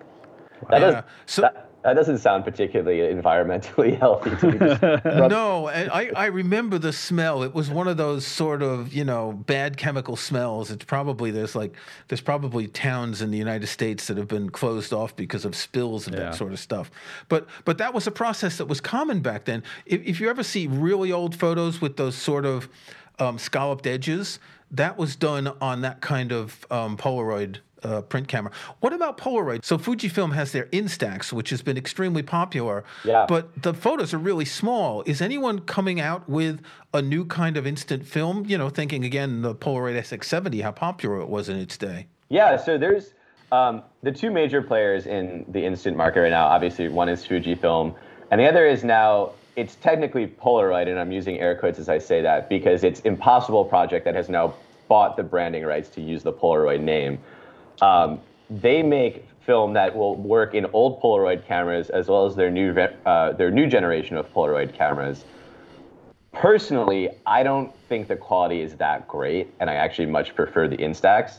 That 0.70 0.80
yeah. 0.80 0.98
Is, 0.98 1.04
so, 1.26 1.42
that, 1.42 1.67
that 1.84 1.94
doesn't 1.94 2.18
sound 2.18 2.44
particularly 2.44 2.98
environmentally 3.14 3.98
healthy 4.00 4.34
to 4.36 4.46
me. 4.52 5.28
no, 5.28 5.68
I, 5.68 6.10
I 6.14 6.26
remember 6.26 6.78
the 6.78 6.92
smell. 6.92 7.42
It 7.42 7.54
was 7.54 7.70
one 7.70 7.86
of 7.86 7.96
those 7.96 8.26
sort 8.26 8.62
of 8.62 8.92
you 8.92 9.04
know 9.04 9.32
bad 9.32 9.76
chemical 9.76 10.16
smells. 10.16 10.70
It's 10.70 10.84
probably 10.84 11.30
there's 11.30 11.54
like 11.54 11.74
there's 12.08 12.20
probably 12.20 12.66
towns 12.66 13.22
in 13.22 13.30
the 13.30 13.38
United 13.38 13.68
States 13.68 14.06
that 14.08 14.16
have 14.16 14.28
been 14.28 14.50
closed 14.50 14.92
off 14.92 15.14
because 15.14 15.44
of 15.44 15.54
spills 15.54 16.06
and 16.06 16.16
yeah. 16.16 16.24
that 16.24 16.34
sort 16.34 16.52
of 16.52 16.58
stuff. 16.58 16.90
But 17.28 17.46
but 17.64 17.78
that 17.78 17.94
was 17.94 18.06
a 18.06 18.12
process 18.12 18.58
that 18.58 18.66
was 18.66 18.80
common 18.80 19.20
back 19.20 19.44
then. 19.44 19.62
If, 19.86 20.02
if 20.02 20.20
you 20.20 20.28
ever 20.28 20.42
see 20.42 20.66
really 20.66 21.12
old 21.12 21.36
photos 21.36 21.80
with 21.80 21.96
those 21.96 22.16
sort 22.16 22.44
of 22.44 22.68
um, 23.20 23.38
scalloped 23.38 23.86
edges, 23.86 24.40
that 24.70 24.98
was 24.98 25.16
done 25.16 25.52
on 25.60 25.82
that 25.82 26.00
kind 26.00 26.32
of 26.32 26.66
um, 26.70 26.96
Polaroid 26.96 27.58
uh, 27.82 28.02
print 28.02 28.28
camera. 28.28 28.52
What 28.80 28.92
about 28.92 29.18
Polaroid? 29.18 29.64
So 29.64 29.78
Fujifilm 29.78 30.34
has 30.34 30.52
their 30.52 30.66
Instax, 30.66 31.32
which 31.32 31.50
has 31.50 31.62
been 31.62 31.76
extremely 31.76 32.22
popular. 32.22 32.84
Yeah. 33.04 33.26
But 33.28 33.62
the 33.62 33.74
photos 33.74 34.12
are 34.14 34.18
really 34.18 34.44
small. 34.44 35.02
Is 35.02 35.20
anyone 35.20 35.60
coming 35.60 36.00
out 36.00 36.28
with 36.28 36.60
a 36.92 37.02
new 37.02 37.24
kind 37.24 37.56
of 37.56 37.66
instant 37.66 38.06
film? 38.06 38.44
You 38.46 38.58
know, 38.58 38.68
thinking 38.68 39.04
again 39.04 39.42
the 39.42 39.54
Polaroid 39.54 39.98
SX70, 39.98 40.62
how 40.62 40.72
popular 40.72 41.20
it 41.20 41.28
was 41.28 41.48
in 41.48 41.56
its 41.58 41.76
day. 41.76 42.06
Yeah, 42.28 42.56
so 42.56 42.76
there's 42.76 43.14
um, 43.52 43.82
the 44.02 44.12
two 44.12 44.30
major 44.30 44.62
players 44.62 45.06
in 45.06 45.44
the 45.48 45.64
instant 45.64 45.96
market 45.96 46.20
right 46.20 46.30
now. 46.30 46.46
Obviously, 46.46 46.88
one 46.88 47.08
is 47.08 47.24
Fujifilm, 47.24 47.94
and 48.30 48.40
the 48.40 48.46
other 48.46 48.66
is 48.66 48.84
now 48.84 49.32
it's 49.56 49.74
technically 49.76 50.26
Polaroid, 50.26 50.86
and 50.86 51.00
I'm 51.00 51.10
using 51.10 51.40
air 51.40 51.56
quotes 51.56 51.80
as 51.80 51.88
I 51.88 51.98
say 51.98 52.22
that 52.22 52.48
because 52.48 52.84
it's 52.84 53.00
Impossible 53.00 53.64
Project 53.64 54.04
that 54.04 54.14
has 54.14 54.28
now 54.28 54.54
bought 54.86 55.16
the 55.16 55.22
branding 55.22 55.64
rights 55.64 55.88
to 55.90 56.00
use 56.00 56.22
the 56.22 56.32
Polaroid 56.32 56.80
name. 56.80 57.18
Um, 57.82 58.20
they 58.50 58.82
make 58.82 59.26
film 59.40 59.72
that 59.74 59.96
will 59.96 60.16
work 60.16 60.54
in 60.54 60.66
old 60.72 61.00
Polaroid 61.00 61.46
cameras 61.46 61.90
as 61.90 62.08
well 62.08 62.26
as 62.26 62.36
their 62.36 62.50
new 62.50 62.72
uh, 62.72 63.32
their 63.32 63.50
new 63.50 63.66
generation 63.66 64.16
of 64.16 64.32
Polaroid 64.32 64.74
cameras. 64.74 65.24
Personally, 66.32 67.08
I 67.26 67.42
don't 67.42 67.74
think 67.88 68.08
the 68.08 68.16
quality 68.16 68.60
is 68.60 68.76
that 68.76 69.08
great, 69.08 69.48
and 69.60 69.70
I 69.70 69.74
actually 69.74 70.06
much 70.06 70.34
prefer 70.34 70.68
the 70.68 70.76
Instax. 70.76 71.38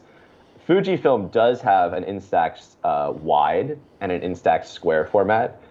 Fujifilm 0.68 1.32
does 1.32 1.62
have 1.62 1.94
an 1.94 2.04
Instax 2.04 2.76
uh, 2.84 3.12
wide 3.14 3.80
and 4.02 4.12
an 4.12 4.22
Instax 4.22 4.66
square 4.66 5.06
format. 5.06 5.62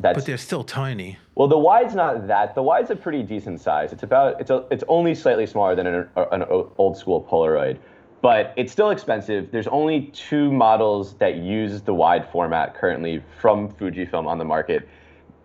That's, 0.00 0.16
but 0.16 0.26
they're 0.26 0.38
still 0.38 0.62
tiny. 0.62 1.18
Well, 1.34 1.48
the 1.48 1.58
wide's 1.58 1.94
not 1.94 2.28
that. 2.28 2.54
The 2.54 2.62
wide's 2.62 2.90
a 2.90 2.96
pretty 2.96 3.22
decent 3.22 3.60
size. 3.60 3.92
It's 3.92 4.04
about 4.04 4.40
it's 4.40 4.50
a, 4.50 4.64
it's 4.70 4.84
only 4.86 5.14
slightly 5.14 5.46
smaller 5.46 5.74
than 5.74 5.86
an, 5.86 6.08
an 6.16 6.44
old 6.78 6.96
school 6.96 7.26
Polaroid, 7.28 7.78
but 8.20 8.52
it's 8.56 8.72
still 8.72 8.90
expensive. 8.90 9.50
There's 9.52 9.68
only 9.68 10.10
two 10.12 10.52
models 10.52 11.14
that 11.14 11.36
use 11.36 11.82
the 11.82 11.94
wide 11.94 12.28
format 12.30 12.74
currently 12.74 13.22
from 13.40 13.68
Fujifilm 13.68 14.26
on 14.26 14.38
the 14.38 14.44
market. 14.44 14.88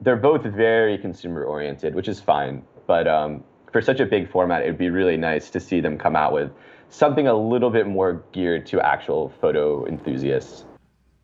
They're 0.01 0.15
both 0.15 0.43
very 0.43 0.97
consumer 0.97 1.43
oriented, 1.43 1.95
which 1.95 2.07
is 2.07 2.19
fine. 2.19 2.63
But 2.87 3.07
um, 3.07 3.43
for 3.71 3.81
such 3.81 3.99
a 3.99 4.05
big 4.05 4.29
format, 4.31 4.63
it'd 4.63 4.77
be 4.77 4.89
really 4.89 5.17
nice 5.17 5.49
to 5.51 5.59
see 5.59 5.81
them 5.81 5.97
come 5.97 6.15
out 6.15 6.33
with 6.33 6.51
something 6.89 7.27
a 7.27 7.33
little 7.33 7.69
bit 7.69 7.87
more 7.87 8.23
geared 8.31 8.65
to 8.67 8.81
actual 8.81 9.33
photo 9.39 9.85
enthusiasts. 9.87 10.65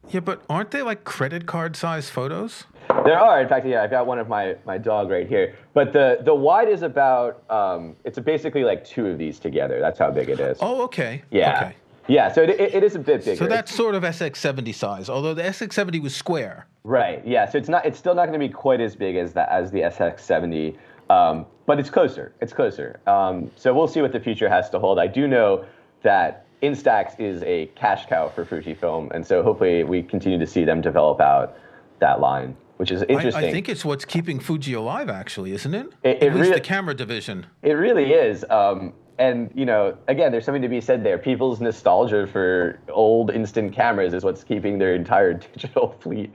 Yeah, 0.10 0.22
but 0.22 0.41
aren't 0.50 0.72
they 0.72 0.82
like 0.82 1.04
credit 1.04 1.45
card 1.45 1.76
size 1.76 2.10
photos? 2.10 2.65
There 3.06 3.19
are. 3.19 3.41
In 3.41 3.48
fact, 3.48 3.65
yeah, 3.67 3.84
I've 3.84 3.91
got 3.91 4.08
one 4.08 4.17
of 4.17 4.28
my, 4.28 4.56
my 4.65 4.78
dog 4.78 5.10
right 5.10 5.28
here. 5.28 5.56
But 5.74 5.93
the, 5.93 6.19
the 6.22 6.34
wide 6.34 6.67
is 6.67 6.82
about, 6.82 7.43
um, 7.50 7.95
it's 8.04 8.17
basically 8.17 8.63
like 8.63 8.84
two 8.84 9.06
of 9.06 9.17
these 9.17 9.38
together. 9.39 9.80
That's 9.80 10.00
how 10.00 10.10
big 10.10 10.30
it 10.30 10.39
is. 10.39 10.58
Oh, 10.62 10.82
okay. 10.84 11.22
Yeah. 11.30 11.58
Okay. 11.58 11.76
Yeah, 12.08 12.32
so 12.32 12.41
it, 12.41 12.50
it, 12.50 12.74
it 12.74 12.84
is 12.84 12.95
a 12.95 13.00
bit 13.00 13.24
bigger. 13.24 13.36
So 13.38 13.45
that's 13.45 13.74
sort 13.74 13.93
of 13.93 14.02
SX70 14.02 14.74
size, 14.74 15.10
although 15.10 15.36
the 15.36 15.43
SX70 15.43 16.02
was 16.02 16.15
square. 16.15 16.65
Right. 16.84 17.26
Yeah. 17.26 17.48
So 17.48 17.60
it's 17.60 17.69
not. 17.69 17.86
It's 17.86 18.00
still 18.00 18.15
not 18.15 18.26
going 18.26 18.39
to 18.39 18.48
be 18.48 18.52
quite 18.52 18.82
as 18.82 18.95
big 18.95 19.15
as 19.15 19.32
that 19.34 19.48
as 19.50 19.69
the 19.69 19.82
SX70, 19.82 20.76
um, 21.12 21.45
but 21.67 21.80
it's 21.80 21.91
closer. 21.91 22.34
It's 22.41 22.52
closer. 22.52 23.00
Um, 23.06 23.52
so 23.56 23.76
we'll 23.76 23.88
see 23.88 24.02
what 24.02 24.12
the 24.12 24.19
future 24.19 24.50
has 24.50 24.72
to 24.72 24.80
hold. 24.80 24.98
I 24.98 25.06
do 25.06 25.28
know 25.28 25.65
that 26.02 26.48
Instax 26.62 27.19
is 27.19 27.41
a 27.43 27.67
cash 27.76 28.06
cow 28.08 28.30
for 28.30 28.45
Fujifilm, 28.45 29.12
and 29.12 29.26
so 29.26 29.41
hopefully 29.41 29.84
we 29.84 30.02
continue 30.04 30.38
to 30.38 30.48
see 30.48 30.65
them 30.65 30.82
develop 30.82 31.22
out 31.22 31.58
that 32.00 32.19
line, 32.19 32.56
which 32.78 32.91
is 32.91 33.04
interesting. 33.04 33.43
I, 33.43 33.48
I 33.48 33.52
think 33.52 33.69
it's 33.69 33.86
what's 33.86 34.06
keeping 34.06 34.39
Fuji 34.39 34.74
alive, 34.74 35.10
actually, 35.10 35.54
isn't 35.54 35.74
it? 35.74 35.88
it, 36.04 36.24
it 36.24 36.32
At 36.32 36.36
least 36.36 36.54
the 36.54 36.60
camera 36.60 36.93
division. 36.93 37.45
It 37.62 37.74
really 37.74 38.12
is. 38.12 38.43
Um, 38.50 38.93
and 39.19 39.52
you 39.54 39.65
know, 39.65 39.98
again, 40.08 40.32
there's 40.32 40.45
something 40.45 40.62
to 40.62 40.69
be 40.69 40.82
said 40.82 41.04
there. 41.04 41.17
People's 41.17 41.62
nostalgia 41.62 42.28
for 42.28 42.80
old 42.89 43.32
instant 43.32 43.74
cameras 43.74 44.13
is 44.13 44.24
what's 44.24 44.43
keeping 44.43 44.80
their 44.80 44.95
entire 44.95 45.34
digital 45.54 45.95
fleet. 46.00 46.34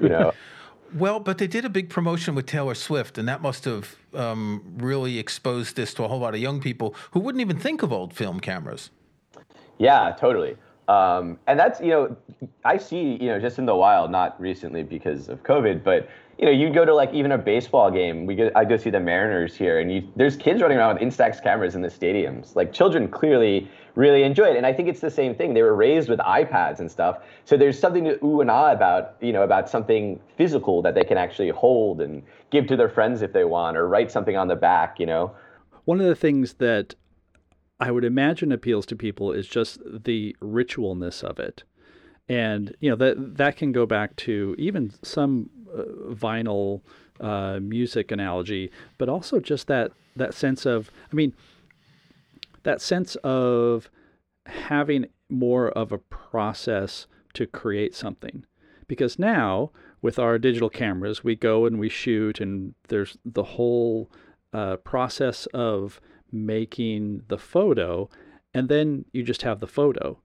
You 0.00 0.08
know. 0.08 0.32
Well, 0.94 1.18
but 1.18 1.38
they 1.38 1.48
did 1.48 1.64
a 1.64 1.68
big 1.68 1.90
promotion 1.90 2.36
with 2.36 2.46
Taylor 2.46 2.76
Swift, 2.76 3.18
and 3.18 3.28
that 3.28 3.42
must 3.42 3.64
have 3.64 3.96
um, 4.14 4.62
really 4.76 5.18
exposed 5.18 5.74
this 5.74 5.92
to 5.94 6.04
a 6.04 6.08
whole 6.08 6.20
lot 6.20 6.32
of 6.32 6.40
young 6.40 6.60
people 6.60 6.94
who 7.10 7.18
wouldn't 7.18 7.40
even 7.40 7.58
think 7.58 7.82
of 7.82 7.92
old 7.92 8.14
film 8.14 8.38
cameras. 8.38 8.90
Yeah, 9.78 10.14
totally. 10.18 10.56
Um, 10.88 11.38
and 11.48 11.58
that's 11.58 11.80
you 11.80 11.88
know, 11.88 12.16
I 12.64 12.76
see 12.76 13.18
you 13.20 13.28
know 13.28 13.40
just 13.40 13.58
in 13.58 13.66
the 13.66 13.74
wild, 13.74 14.10
not 14.10 14.40
recently 14.40 14.82
because 14.82 15.28
of 15.28 15.42
COVID, 15.42 15.82
but 15.82 16.08
you 16.38 16.44
know, 16.44 16.50
you 16.50 16.70
go 16.70 16.84
to 16.84 16.94
like 16.94 17.12
even 17.14 17.32
a 17.32 17.38
baseball 17.38 17.90
game. 17.90 18.26
We 18.26 18.36
go, 18.36 18.50
I 18.54 18.64
go 18.64 18.76
see 18.76 18.90
the 18.90 19.00
Mariners 19.00 19.56
here, 19.56 19.80
and 19.80 19.92
you, 19.92 20.08
there's 20.16 20.36
kids 20.36 20.60
running 20.60 20.76
around 20.76 20.94
with 20.94 21.02
Instax 21.02 21.42
cameras 21.42 21.74
in 21.74 21.80
the 21.80 21.88
stadiums. 21.88 22.54
Like 22.54 22.72
children 22.72 23.08
clearly 23.08 23.70
really 23.94 24.22
enjoy 24.22 24.50
it, 24.50 24.56
and 24.56 24.66
I 24.66 24.72
think 24.72 24.88
it's 24.88 25.00
the 25.00 25.10
same 25.10 25.34
thing. 25.34 25.54
They 25.54 25.62
were 25.62 25.74
raised 25.74 26.08
with 26.08 26.20
iPads 26.20 26.78
and 26.78 26.90
stuff, 26.90 27.18
so 27.44 27.56
there's 27.56 27.78
something 27.78 28.04
to 28.04 28.24
ooh 28.24 28.40
and 28.40 28.50
ah 28.50 28.70
about 28.70 29.16
you 29.20 29.32
know 29.32 29.42
about 29.42 29.68
something 29.68 30.20
physical 30.36 30.82
that 30.82 30.94
they 30.94 31.04
can 31.04 31.16
actually 31.16 31.50
hold 31.50 32.00
and 32.00 32.22
give 32.50 32.66
to 32.68 32.76
their 32.76 32.90
friends 32.90 33.22
if 33.22 33.32
they 33.32 33.44
want, 33.44 33.76
or 33.76 33.88
write 33.88 34.10
something 34.10 34.36
on 34.36 34.46
the 34.46 34.56
back. 34.56 35.00
You 35.00 35.06
know. 35.06 35.34
One 35.84 36.00
of 36.00 36.06
the 36.06 36.16
things 36.16 36.54
that 36.54 36.94
I 37.78 37.90
would 37.90 38.04
imagine 38.04 38.52
appeals 38.52 38.86
to 38.86 38.96
people 38.96 39.32
is 39.32 39.46
just 39.46 39.80
the 39.84 40.34
ritualness 40.40 41.22
of 41.22 41.38
it. 41.38 41.64
And 42.28 42.74
you 42.80 42.90
know 42.90 42.96
that 42.96 43.36
that 43.36 43.56
can 43.56 43.72
go 43.72 43.86
back 43.86 44.16
to 44.16 44.54
even 44.58 44.92
some 45.02 45.50
uh, 45.72 46.12
vinyl 46.12 46.80
uh, 47.20 47.60
music 47.60 48.10
analogy, 48.10 48.70
but 48.98 49.08
also 49.08 49.38
just 49.38 49.68
that 49.68 49.92
that 50.16 50.34
sense 50.34 50.66
of 50.66 50.90
I 51.12 51.14
mean 51.14 51.34
that 52.64 52.80
sense 52.80 53.14
of 53.16 53.90
having 54.46 55.06
more 55.28 55.68
of 55.68 55.92
a 55.92 55.98
process 55.98 57.06
to 57.34 57.46
create 57.46 57.94
something. 57.94 58.44
Because 58.88 59.18
now 59.18 59.70
with 60.02 60.18
our 60.18 60.38
digital 60.38 60.70
cameras, 60.70 61.24
we 61.24 61.34
go 61.36 61.66
and 61.66 61.78
we 61.78 61.88
shoot, 61.88 62.40
and 62.40 62.74
there's 62.88 63.16
the 63.24 63.42
whole 63.42 64.10
uh, 64.52 64.76
process 64.76 65.46
of 65.46 66.00
making 66.44 67.22
the 67.28 67.38
photo, 67.38 68.08
and 68.52 68.68
then 68.68 69.04
you 69.12 69.22
just 69.22 69.42
have 69.42 69.60
the 69.60 69.66
photo. 69.66 70.20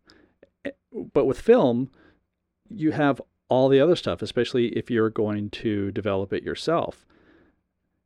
But 1.13 1.26
with 1.26 1.39
film, 1.39 1.89
you 2.69 2.91
have 2.91 3.21
all 3.50 3.69
the 3.69 3.80
other 3.80 3.95
stuff, 3.95 4.21
especially 4.21 4.67
if 4.78 4.89
you're 4.89 5.10
going 5.10 5.50
to 5.50 5.91
develop 5.91 6.34
it 6.34 6.43
yourself. 6.43 7.06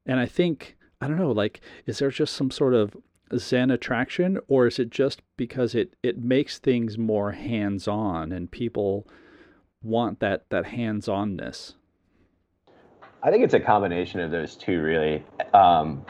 And 0.05 0.19
I 0.19 0.25
think, 0.25 0.75
I 1.01 1.07
don't 1.07 1.17
know, 1.17 1.31
like, 1.31 1.61
is 1.85 1.99
there 1.99 2.11
just 2.11 2.33
some 2.33 2.51
sort 2.51 2.73
of 2.73 2.95
Zen 3.35 3.71
attraction, 3.71 4.39
or 4.47 4.67
is 4.67 4.79
it 4.79 4.89
just 4.89 5.21
because 5.37 5.73
it, 5.75 5.95
it 6.03 6.17
makes 6.17 6.59
things 6.59 6.97
more 6.97 7.31
hands 7.31 7.87
on 7.87 8.31
and 8.31 8.49
people 8.51 9.07
want 9.81 10.19
that, 10.19 10.45
that 10.49 10.67
hands 10.67 11.07
onness? 11.07 11.73
I 13.23 13.31
think 13.31 13.43
it's 13.43 13.55
a 13.55 13.59
combination 13.59 14.19
of 14.19 14.29
those 14.29 14.55
two, 14.55 14.81
really. 14.81 15.23
Um, 15.53 16.05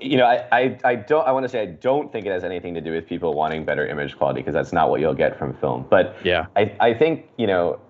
you 0.00 0.16
know, 0.16 0.26
I, 0.26 0.46
I, 0.52 0.78
I 0.84 0.94
don't 0.96 1.26
I 1.26 1.32
want 1.32 1.44
to 1.44 1.48
say 1.48 1.62
I 1.62 1.66
don't 1.66 2.12
think 2.12 2.26
it 2.26 2.30
has 2.30 2.44
anything 2.44 2.74
to 2.74 2.80
do 2.80 2.92
with 2.92 3.06
people 3.06 3.34
wanting 3.34 3.64
better 3.64 3.86
image 3.86 4.16
quality 4.16 4.40
because 4.40 4.54
that's 4.54 4.72
not 4.72 4.90
what 4.90 5.00
you'll 5.00 5.14
get 5.14 5.38
from 5.38 5.54
film. 5.54 5.86
But 5.88 6.16
yeah, 6.24 6.46
I, 6.56 6.74
I 6.80 6.94
think 6.94 7.28
you 7.38 7.46
know 7.46 7.80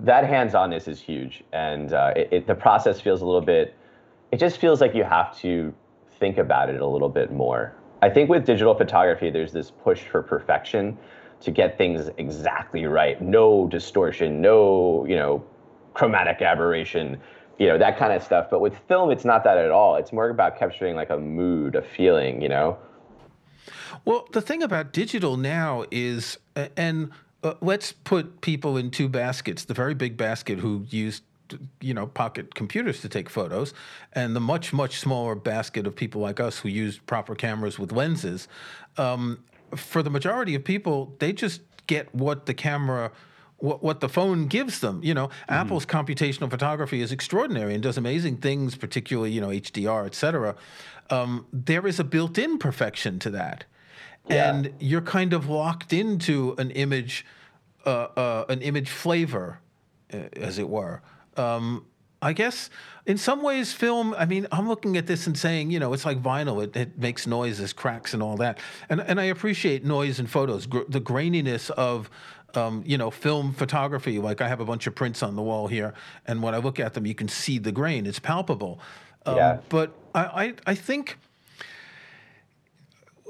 that 0.00 0.24
hands-onness 0.24 0.88
is 0.88 1.00
huge, 1.00 1.42
and 1.52 1.92
uh, 1.92 2.12
it, 2.16 2.28
it, 2.30 2.46
the 2.46 2.54
process 2.54 3.00
feels 3.00 3.22
a 3.22 3.26
little 3.26 3.40
bit. 3.40 3.74
It 4.32 4.38
just 4.38 4.58
feels 4.58 4.80
like 4.80 4.94
you 4.94 5.04
have 5.04 5.36
to 5.38 5.72
think 6.18 6.38
about 6.38 6.68
it 6.70 6.80
a 6.80 6.86
little 6.86 7.08
bit 7.08 7.32
more. 7.32 7.74
I 8.02 8.10
think 8.10 8.28
with 8.28 8.44
digital 8.44 8.74
photography, 8.74 9.30
there's 9.30 9.52
this 9.52 9.70
push 9.70 10.02
for 10.02 10.22
perfection 10.22 10.98
to 11.40 11.50
get 11.50 11.78
things 11.78 12.10
exactly 12.18 12.86
right. 12.86 13.20
No 13.20 13.66
distortion, 13.68 14.40
no 14.40 15.04
you 15.06 15.16
know 15.16 15.44
chromatic 15.94 16.42
aberration 16.42 17.20
you 17.58 17.66
know 17.66 17.78
that 17.78 17.98
kind 17.98 18.12
of 18.12 18.22
stuff. 18.22 18.48
But 18.50 18.60
with 18.60 18.76
film 18.88 19.10
it's 19.10 19.24
not 19.24 19.44
that 19.44 19.58
at 19.58 19.70
all. 19.70 19.96
It's 19.96 20.12
more 20.12 20.28
about 20.28 20.58
capturing 20.58 20.96
like 20.96 21.10
a 21.10 21.18
mood 21.18 21.74
a 21.74 21.82
feeling 21.82 22.42
you 22.42 22.48
know? 22.48 22.78
Well 24.04 24.28
the 24.32 24.40
thing 24.40 24.62
about 24.62 24.92
digital 24.92 25.36
now 25.36 25.84
is 25.90 26.38
and 26.76 27.10
uh, 27.42 27.54
let's 27.60 27.92
put 27.92 28.40
people 28.40 28.76
in 28.76 28.90
two 28.90 29.08
baskets. 29.08 29.64
The 29.64 29.74
very 29.74 29.94
big 29.94 30.16
basket 30.16 30.60
who 30.60 30.86
used 30.88 31.22
you 31.80 31.94
know 31.94 32.06
pocket 32.06 32.54
computers 32.54 33.00
to 33.02 33.08
take 33.08 33.28
photos 33.28 33.74
and 34.14 34.34
the 34.34 34.40
much 34.40 34.72
much 34.72 34.98
smaller 34.98 35.34
basket 35.34 35.86
of 35.86 35.94
people 35.94 36.20
like 36.20 36.40
us 36.40 36.58
who 36.58 36.68
use 36.68 36.98
proper 36.98 37.34
cameras 37.34 37.78
with 37.78 37.92
lenses 37.92 38.48
um, 38.96 39.38
for 39.76 40.02
the 40.02 40.10
majority 40.10 40.54
of 40.54 40.64
people 40.64 41.14
they 41.18 41.32
just 41.32 41.60
get 41.86 42.12
what 42.14 42.46
the 42.46 42.54
camera 42.54 43.12
what, 43.64 43.82
what 43.82 44.00
the 44.00 44.08
phone 44.08 44.46
gives 44.46 44.80
them. 44.80 45.00
You 45.02 45.14
know, 45.14 45.28
mm-hmm. 45.28 45.52
Apple's 45.52 45.86
computational 45.86 46.50
photography 46.50 47.00
is 47.00 47.10
extraordinary 47.10 47.74
and 47.74 47.82
does 47.82 47.96
amazing 47.96 48.36
things, 48.36 48.76
particularly 48.76 49.32
you 49.32 49.40
know 49.40 49.48
HDR, 49.48 50.06
et 50.06 50.14
cetera. 50.14 50.54
Um, 51.10 51.46
there 51.52 51.86
is 51.86 51.98
a 51.98 52.04
built-in 52.04 52.58
perfection 52.58 53.18
to 53.20 53.30
that, 53.30 53.64
yeah. 54.28 54.50
and 54.50 54.72
you're 54.78 55.02
kind 55.02 55.32
of 55.32 55.48
locked 55.48 55.92
into 55.92 56.54
an 56.58 56.70
image, 56.72 57.26
uh, 57.84 58.08
uh, 58.16 58.44
an 58.48 58.62
image 58.62 58.90
flavor, 58.90 59.60
uh, 60.12 60.18
as 60.36 60.58
it 60.58 60.68
were. 60.68 61.02
Um, 61.36 61.86
I 62.22 62.32
guess 62.32 62.70
in 63.06 63.18
some 63.18 63.42
ways, 63.42 63.74
film. 63.74 64.14
I 64.14 64.24
mean, 64.24 64.46
I'm 64.50 64.66
looking 64.66 64.96
at 64.96 65.06
this 65.06 65.26
and 65.26 65.36
saying, 65.36 65.70
you 65.70 65.78
know, 65.78 65.92
it's 65.92 66.06
like 66.06 66.22
vinyl. 66.22 66.64
It, 66.64 66.74
it 66.74 66.98
makes 66.98 67.26
noises, 67.26 67.74
cracks, 67.74 68.14
and 68.14 68.22
all 68.22 68.38
that. 68.38 68.60
And 68.88 69.00
and 69.02 69.20
I 69.20 69.24
appreciate 69.24 69.84
noise 69.84 70.18
in 70.18 70.26
photos. 70.26 70.66
Gr- 70.66 70.88
the 70.88 71.02
graininess 71.02 71.70
of 71.70 72.08
um, 72.56 72.82
you 72.86 72.98
know, 72.98 73.10
film 73.10 73.52
photography. 73.52 74.18
Like 74.18 74.40
I 74.40 74.48
have 74.48 74.60
a 74.60 74.64
bunch 74.64 74.86
of 74.86 74.94
prints 74.94 75.22
on 75.22 75.36
the 75.36 75.42
wall 75.42 75.66
here, 75.66 75.94
and 76.26 76.42
when 76.42 76.54
I 76.54 76.58
look 76.58 76.80
at 76.80 76.94
them, 76.94 77.06
you 77.06 77.14
can 77.14 77.28
see 77.28 77.58
the 77.58 77.72
grain. 77.72 78.06
It's 78.06 78.18
palpable. 78.18 78.80
Um, 79.26 79.36
yeah. 79.36 79.58
But 79.68 79.92
I, 80.14 80.24
I, 80.24 80.54
I 80.66 80.74
think 80.74 81.18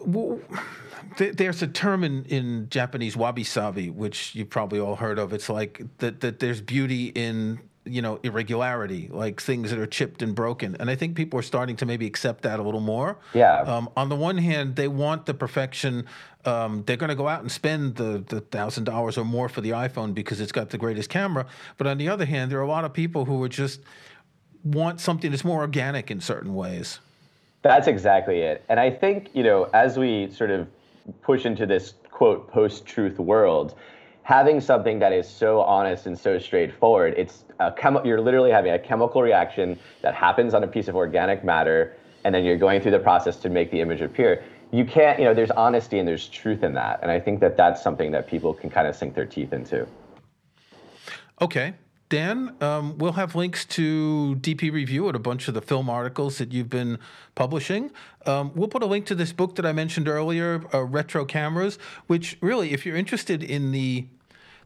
well, 0.07 0.41
there's 1.17 1.63
a 1.63 1.67
term 1.67 2.05
in, 2.05 2.25
in 2.25 2.69
Japanese 2.69 3.17
wabi 3.17 3.45
sabi, 3.45 3.91
which 3.91 4.35
you've 4.35 4.51
probably 4.51 4.81
all 4.81 4.97
heard 4.97 5.19
of. 5.19 5.33
It's 5.33 5.49
like 5.49 5.83
that, 5.99 6.21
that 6.21 6.41
there's 6.41 6.61
beauty 6.61 7.07
in 7.07 7.61
you 7.85 8.01
know 8.01 8.19
irregularity 8.23 9.09
like 9.13 9.41
things 9.41 9.71
that 9.71 9.79
are 9.79 9.87
chipped 9.87 10.23
and 10.23 10.35
broken. 10.35 10.77
And 10.81 10.91
i 10.91 10.95
think 10.95 11.17
people 11.17 11.39
are 11.39 11.43
starting 11.43 11.77
to 11.77 11.87
maybe 11.87 12.07
accept 12.07 12.43
that 12.43 12.59
a 12.61 12.63
little 12.63 12.81
more. 12.81 13.19
Yeah. 13.35 13.61
Um, 13.61 13.91
on 13.97 14.09
the 14.09 14.17
one 14.17 14.39
hand 14.39 14.77
they 14.77 14.89
want 14.89 15.27
the 15.27 15.35
perfection 15.35 16.07
um, 16.45 16.83
they're 16.87 16.99
going 16.99 17.09
to 17.09 17.15
go 17.15 17.29
out 17.29 17.41
and 17.41 17.51
spend 17.51 17.97
the 17.97 18.25
the 18.29 18.41
thousand 18.41 18.85
dollars 18.85 19.19
or 19.19 19.25
more 19.25 19.49
for 19.49 19.61
the 19.61 19.71
iphone 19.71 20.15
because 20.15 20.41
it's 20.41 20.53
got 20.53 20.71
the 20.71 20.79
greatest 20.79 21.11
camera. 21.11 21.47
But 21.77 21.87
on 21.87 21.99
the 21.99 22.09
other 22.09 22.25
hand 22.25 22.51
there 22.51 22.59
are 22.59 22.63
a 22.63 22.69
lot 22.69 22.85
of 22.85 22.93
people 22.93 23.25
who 23.25 23.43
are 23.43 23.49
just 23.49 23.81
want 24.63 25.01
something 25.01 25.31
that's 25.31 25.45
more 25.45 25.61
organic 25.61 26.11
in 26.11 26.21
certain 26.21 26.55
ways. 26.55 27.01
That's 27.63 27.87
exactly 27.87 28.41
it. 28.41 28.65
And 28.69 28.81
i 28.81 28.91
think 28.91 29.31
you 29.35 29.43
know 29.43 29.65
as 29.75 29.99
we 29.99 30.31
sort 30.31 30.51
of 30.51 30.69
push 31.23 31.45
into 31.45 31.67
this 31.67 31.95
quote 32.11 32.51
post-truth 32.51 33.19
world 33.19 33.75
having 34.25 34.59
something 34.61 34.99
that 34.99 35.13
is 35.13 35.29
so 35.29 35.61
honest 35.61 36.07
and 36.07 36.19
so 36.19 36.39
straightforward 36.39 37.15
it's 37.17 37.45
a 37.61 37.73
you're 38.05 38.21
literally 38.21 38.51
having 38.51 38.73
a 38.73 38.79
chemical 38.79 39.23
reaction 39.23 39.79
that 40.03 40.15
happens 40.15 40.55
on 40.55 40.65
a 40.65 40.67
piece 40.67 40.89
of 40.89 40.97
organic 40.97 41.45
matter 41.45 41.95
and 42.25 42.35
then 42.35 42.43
you're 42.43 42.57
going 42.57 42.81
through 42.81 42.91
the 42.91 42.99
process 42.99 43.37
to 43.37 43.51
make 43.51 43.71
the 43.71 43.83
image 43.83 44.01
appear. 44.01 44.43
You 44.73 44.85
can't 44.87 45.19
you 45.19 45.27
know 45.27 45.35
there's 45.35 45.51
honesty 45.53 45.99
and 45.99 46.09
there's 46.09 46.27
truth 46.29 46.65
in 46.65 46.73
that 46.75 46.99
and 47.03 47.11
i 47.11 47.21
think 47.21 47.39
that 47.41 47.57
that's 47.57 47.83
something 47.83 48.11
that 48.11 48.27
people 48.27 48.53
can 48.53 48.71
kind 48.71 48.89
of 48.89 48.97
sink 48.97 49.15
their 49.15 49.27
teeth 49.27 49.53
into. 49.53 49.87
Okay 51.41 51.75
Dan, 52.15 52.55
um, 52.61 52.97
we'll 52.97 53.15
have 53.15 53.35
links 53.35 53.65
to 53.65 54.37
DP 54.41 54.71
Review 54.71 55.09
and 55.09 55.17
a 55.17 55.19
bunch 55.19 55.49
of 55.49 55.55
the 55.55 55.61
film 55.61 55.91
articles 55.91 56.39
that 56.39 56.53
you've 56.53 56.71
been 56.71 57.01
publishing. 57.35 57.91
Um, 58.25 58.53
we'll 58.55 58.69
put 58.69 58.85
a 58.85 58.87
link 58.87 59.05
to 59.07 59.17
this 59.17 59.33
book 59.33 59.57
that 59.57 59.67
I 59.67 59.73
mentioned 59.73 60.07
earlier, 60.07 60.63
uh, 60.73 60.85
Retro 60.85 61.25
Cameras, 61.25 61.77
which 62.07 62.39
really, 62.41 62.73
if 62.73 62.87
you're 62.87 62.95
interested 62.95 63.43
in 63.43 63.73
the 63.73 64.07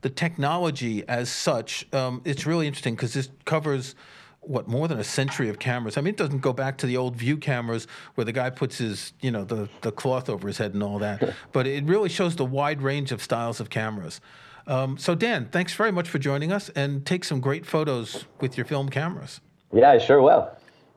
the 0.03 0.11
technology 0.11 1.09
as 1.09 1.31
such, 1.31 1.91
um, 1.95 2.21
it's 2.27 2.45
really 2.45 2.67
interesting 2.67 2.95
because 2.95 3.15
this 3.15 3.31
covers 3.47 3.95
what 4.43 4.69
more 4.69 4.87
than 4.87 4.99
a 4.99 5.05
century 5.05 5.49
of 5.49 5.59
cameras. 5.59 5.97
I 5.97 6.03
mean, 6.03 6.13
it 6.13 6.19
doesn't 6.19 6.41
go 6.41 6.53
back 6.53 6.77
to 6.79 6.87
the 6.87 6.99
old 6.99 7.17
view 7.17 7.39
cameras 7.39 7.87
where 8.15 8.27
the 8.27 8.33
guy 8.33 8.51
puts 8.51 8.77
his, 8.77 9.15
you 9.23 9.31
know, 9.31 9.45
the 9.45 9.71
the 9.81 9.91
cloth 9.91 10.29
over 10.29 10.49
his 10.49 10.59
head 10.59 10.75
and 10.75 10.83
all 10.83 10.99
that. 10.99 11.35
but 11.53 11.67
it 11.67 11.85
really 11.85 12.11
shows 12.11 12.37
the 12.37 12.45
wide 12.45 12.83
range 12.83 13.11
of 13.11 13.23
styles 13.23 13.59
of 13.59 13.71
cameras. 13.71 14.21
Um, 14.69 14.99
so, 14.99 15.15
Dan, 15.15 15.47
thanks 15.47 15.73
very 15.73 15.91
much 15.91 16.11
for 16.11 16.19
joining 16.19 16.53
us 16.53 16.69
and 16.77 17.05
take 17.07 17.25
some 17.25 17.41
great 17.41 17.65
photos 17.65 18.27
with 18.39 18.59
your 18.59 18.67
film 18.67 18.91
cameras. 18.91 19.41
Yeah, 19.73 19.93
I 19.93 19.99
sure 19.99 20.21
will. 20.21 20.51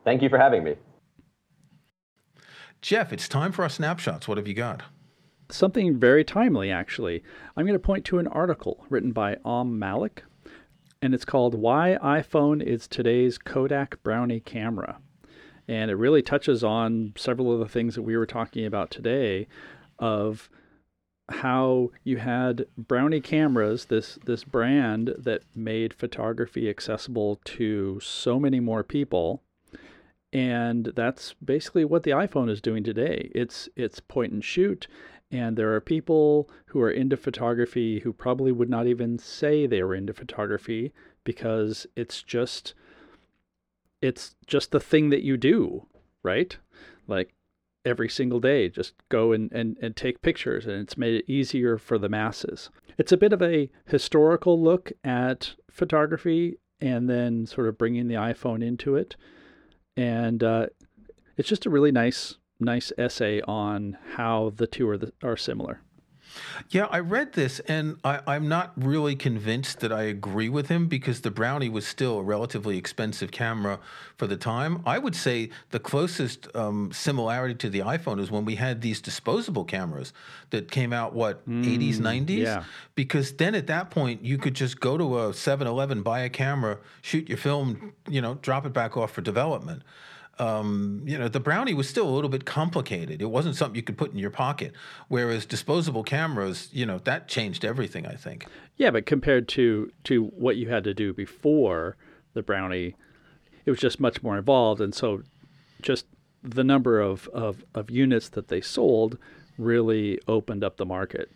Thank 0.04 0.20
you 0.20 0.28
for 0.28 0.36
having 0.36 0.62
me. 0.62 0.76
Jeff, 2.82 3.14
it's 3.14 3.28
time 3.28 3.50
for 3.50 3.62
our 3.62 3.70
snapshots. 3.70 4.28
What 4.28 4.36
have 4.36 4.46
you 4.46 4.52
got? 4.52 4.82
Something 5.48 5.98
very 5.98 6.22
timely, 6.22 6.70
actually. 6.70 7.22
I'm 7.56 7.64
going 7.64 7.78
to 7.78 7.84
point 7.84 8.04
to 8.06 8.18
an 8.18 8.26
article 8.26 8.84
written 8.90 9.12
by 9.12 9.38
Om 9.42 9.78
Malik, 9.78 10.22
and 11.00 11.14
it's 11.14 11.24
called 11.24 11.54
Why 11.54 11.96
iPhone 12.02 12.62
is 12.62 12.86
Today's 12.86 13.38
Kodak 13.38 14.02
Brownie 14.02 14.40
Camera. 14.40 14.98
And 15.66 15.90
it 15.90 15.94
really 15.94 16.22
touches 16.22 16.62
on 16.62 17.14
several 17.16 17.52
of 17.52 17.60
the 17.60 17.68
things 17.68 17.94
that 17.94 18.02
we 18.02 18.18
were 18.18 18.26
talking 18.26 18.66
about 18.66 18.90
today 18.90 19.46
of 19.98 20.50
how 21.28 21.90
you 22.04 22.18
had 22.18 22.66
Brownie 22.76 23.20
cameras, 23.20 23.86
this 23.86 24.18
this 24.24 24.44
brand 24.44 25.14
that 25.18 25.42
made 25.54 25.94
photography 25.94 26.68
accessible 26.68 27.40
to 27.44 28.00
so 28.00 28.38
many 28.38 28.60
more 28.60 28.82
people. 28.82 29.42
And 30.32 30.86
that's 30.96 31.34
basically 31.34 31.84
what 31.84 32.04
the 32.04 32.12
iPhone 32.12 32.50
is 32.50 32.60
doing 32.60 32.82
today. 32.82 33.30
It's 33.34 33.68
it's 33.76 34.00
point 34.00 34.32
and 34.32 34.44
shoot, 34.44 34.88
and 35.30 35.56
there 35.56 35.74
are 35.74 35.80
people 35.80 36.50
who 36.66 36.80
are 36.80 36.90
into 36.90 37.16
photography 37.16 38.00
who 38.00 38.12
probably 38.12 38.52
would 38.52 38.70
not 38.70 38.86
even 38.86 39.18
say 39.18 39.66
they 39.66 39.82
were 39.82 39.94
into 39.94 40.12
photography 40.12 40.92
because 41.24 41.86
it's 41.96 42.22
just 42.22 42.74
it's 44.00 44.34
just 44.46 44.72
the 44.72 44.80
thing 44.80 45.10
that 45.10 45.22
you 45.22 45.36
do, 45.36 45.86
right? 46.22 46.56
Like 47.06 47.34
every 47.84 48.08
single 48.08 48.40
day. 48.40 48.68
Just 48.68 48.94
go 49.08 49.32
and, 49.32 49.50
and, 49.52 49.76
and 49.82 49.96
take 49.96 50.22
pictures, 50.22 50.66
and 50.66 50.76
it's 50.76 50.96
made 50.96 51.14
it 51.14 51.30
easier 51.30 51.78
for 51.78 51.98
the 51.98 52.08
masses. 52.08 52.70
It's 52.98 53.12
a 53.12 53.16
bit 53.16 53.32
of 53.32 53.42
a 53.42 53.70
historical 53.86 54.60
look 54.60 54.92
at 55.04 55.54
photography 55.70 56.58
and 56.80 57.08
then 57.08 57.46
sort 57.46 57.68
of 57.68 57.78
bringing 57.78 58.08
the 58.08 58.14
iPhone 58.14 58.64
into 58.64 58.96
it. 58.96 59.16
And 59.96 60.42
uh, 60.42 60.66
it's 61.36 61.48
just 61.48 61.66
a 61.66 61.70
really 61.70 61.92
nice, 61.92 62.36
nice 62.60 62.92
essay 62.98 63.40
on 63.42 63.96
how 64.14 64.52
the 64.56 64.66
two 64.66 64.88
are, 64.88 64.98
the, 64.98 65.12
are 65.22 65.36
similar. 65.36 65.80
Yeah, 66.70 66.86
I 66.90 67.00
read 67.00 67.32
this 67.32 67.60
and 67.60 67.98
I, 68.04 68.36
am 68.36 68.48
not 68.48 68.72
really 68.76 69.14
convinced 69.14 69.80
that 69.80 69.92
I 69.92 70.04
agree 70.04 70.48
with 70.48 70.68
him 70.68 70.86
because 70.86 71.20
the 71.20 71.30
Brownie 71.30 71.68
was 71.68 71.86
still 71.86 72.18
a 72.18 72.22
relatively 72.22 72.78
expensive 72.78 73.30
camera 73.30 73.78
for 74.16 74.26
the 74.26 74.36
time. 74.36 74.82
I 74.86 74.98
would 74.98 75.14
say 75.14 75.50
the 75.70 75.78
closest 75.78 76.48
um, 76.56 76.90
similarity 76.92 77.54
to 77.56 77.70
the 77.70 77.80
iPhone 77.80 78.20
is 78.20 78.30
when 78.30 78.44
we 78.44 78.54
had 78.54 78.80
these 78.80 79.00
disposable 79.00 79.64
cameras 79.64 80.12
that 80.50 80.70
came 80.70 80.92
out, 80.92 81.14
what, 81.14 81.46
mm, 81.48 81.64
80s, 81.64 81.96
90s? 81.96 82.38
Yeah. 82.38 82.64
Because 82.94 83.32
then 83.34 83.54
at 83.54 83.66
that 83.66 83.90
point, 83.90 84.24
you 84.24 84.38
could 84.38 84.54
just 84.54 84.80
go 84.80 84.96
to 84.96 85.28
a 85.28 85.34
7 85.34 85.66
Eleven, 85.66 86.02
buy 86.02 86.20
a 86.20 86.28
camera, 86.28 86.78
shoot 87.02 87.28
your 87.28 87.38
film, 87.38 87.92
you 88.08 88.20
know, 88.20 88.34
drop 88.34 88.66
it 88.66 88.72
back 88.72 88.96
off 88.96 89.12
for 89.12 89.20
development 89.20 89.82
um, 90.38 91.02
you 91.04 91.18
know, 91.18 91.28
the 91.28 91.40
brownie 91.40 91.74
was 91.74 91.88
still 91.88 92.08
a 92.08 92.10
little 92.10 92.30
bit 92.30 92.44
complicated. 92.44 93.20
It 93.20 93.30
wasn't 93.30 93.56
something 93.56 93.76
you 93.76 93.82
could 93.82 93.98
put 93.98 94.12
in 94.12 94.18
your 94.18 94.30
pocket. 94.30 94.72
Whereas 95.08 95.44
disposable 95.44 96.02
cameras, 96.02 96.68
you 96.72 96.86
know, 96.86 96.98
that 97.00 97.28
changed 97.28 97.64
everything. 97.64 98.06
I 98.06 98.14
think. 98.14 98.46
Yeah, 98.76 98.90
but 98.90 99.06
compared 99.06 99.48
to 99.48 99.92
to 100.04 100.24
what 100.24 100.56
you 100.56 100.68
had 100.70 100.84
to 100.84 100.94
do 100.94 101.12
before 101.12 101.96
the 102.34 102.42
brownie, 102.42 102.96
it 103.66 103.70
was 103.70 103.78
just 103.78 104.00
much 104.00 104.22
more 104.22 104.38
involved, 104.38 104.80
and 104.80 104.94
so 104.94 105.22
just 105.82 106.06
the 106.42 106.64
number 106.64 107.00
of, 107.00 107.28
of, 107.28 107.64
of 107.74 107.90
units 107.90 108.28
that 108.30 108.48
they 108.48 108.60
sold 108.60 109.18
really 109.58 110.18
opened 110.26 110.64
up 110.64 110.76
the 110.76 110.86
market. 110.86 111.30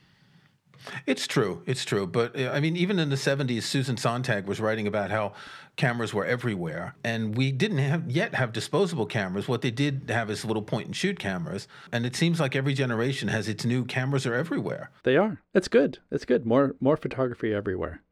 It's 1.07 1.27
true. 1.27 1.63
It's 1.67 1.85
true. 1.85 2.07
But 2.07 2.39
uh, 2.39 2.51
I 2.51 2.61
mean, 2.61 2.77
even 2.77 2.99
in 2.99 3.11
the 3.11 3.17
70s, 3.17 3.63
Susan 3.63 3.97
Sontag 3.97 4.47
was 4.47 4.61
writing 4.61 4.87
about 4.87 5.11
how 5.11 5.33
cameras 5.77 6.13
were 6.15 6.25
everywhere. 6.25 6.95
And 7.05 7.37
we 7.37 7.53
didn't 7.53 7.79
have, 7.79 8.11
yet 8.11 8.35
have 8.35 8.53
disposable 8.53 9.07
cameras. 9.07 9.47
What 9.49 9.63
they 9.63 9.71
did 9.71 10.05
have 10.09 10.31
is 10.31 10.45
little 10.45 10.63
point 10.63 10.87
and 10.87 10.97
shoot 10.97 11.19
cameras. 11.19 11.69
And 11.93 12.07
it 12.07 12.17
seems 12.17 12.41
like 12.41 12.57
every 12.57 12.75
generation 12.75 13.29
has 13.29 13.49
its 13.49 13.65
new 13.65 13.85
cameras 13.85 14.27
are 14.27 14.35
everywhere. 14.35 14.91
They 15.03 15.17
are. 15.17 15.41
It's 15.55 15.69
good. 15.69 15.99
It's 16.11 16.25
good. 16.25 16.47
More, 16.47 16.75
more 16.81 16.97
photography 16.97 17.53
everywhere. 17.53 18.03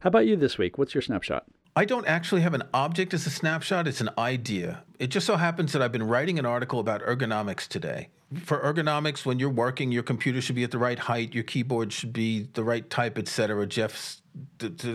How 0.00 0.08
about 0.08 0.26
you 0.26 0.36
this 0.36 0.58
week? 0.58 0.76
What's 0.76 0.94
your 0.94 1.02
snapshot? 1.02 1.46
I 1.76 1.84
don't 1.84 2.06
actually 2.06 2.42
have 2.42 2.54
an 2.54 2.62
object 2.72 3.14
as 3.14 3.26
a 3.26 3.30
snapshot, 3.30 3.88
it's 3.88 4.00
an 4.00 4.10
idea. 4.16 4.84
It 4.98 5.08
just 5.08 5.26
so 5.26 5.36
happens 5.36 5.72
that 5.72 5.82
I've 5.82 5.92
been 5.92 6.06
writing 6.06 6.38
an 6.38 6.46
article 6.46 6.78
about 6.78 7.02
ergonomics 7.02 7.66
today 7.66 8.08
for 8.40 8.60
ergonomics, 8.60 9.24
when 9.24 9.38
you're 9.38 9.50
working, 9.50 9.92
your 9.92 10.02
computer 10.02 10.40
should 10.40 10.56
be 10.56 10.64
at 10.64 10.70
the 10.70 10.78
right 10.78 10.98
height, 10.98 11.34
your 11.34 11.44
keyboard 11.44 11.92
should 11.92 12.12
be 12.12 12.48
the 12.54 12.64
right 12.64 12.88
type, 12.88 13.18
et 13.18 13.28
cetera. 13.28 13.66
Jeff's 13.66 14.20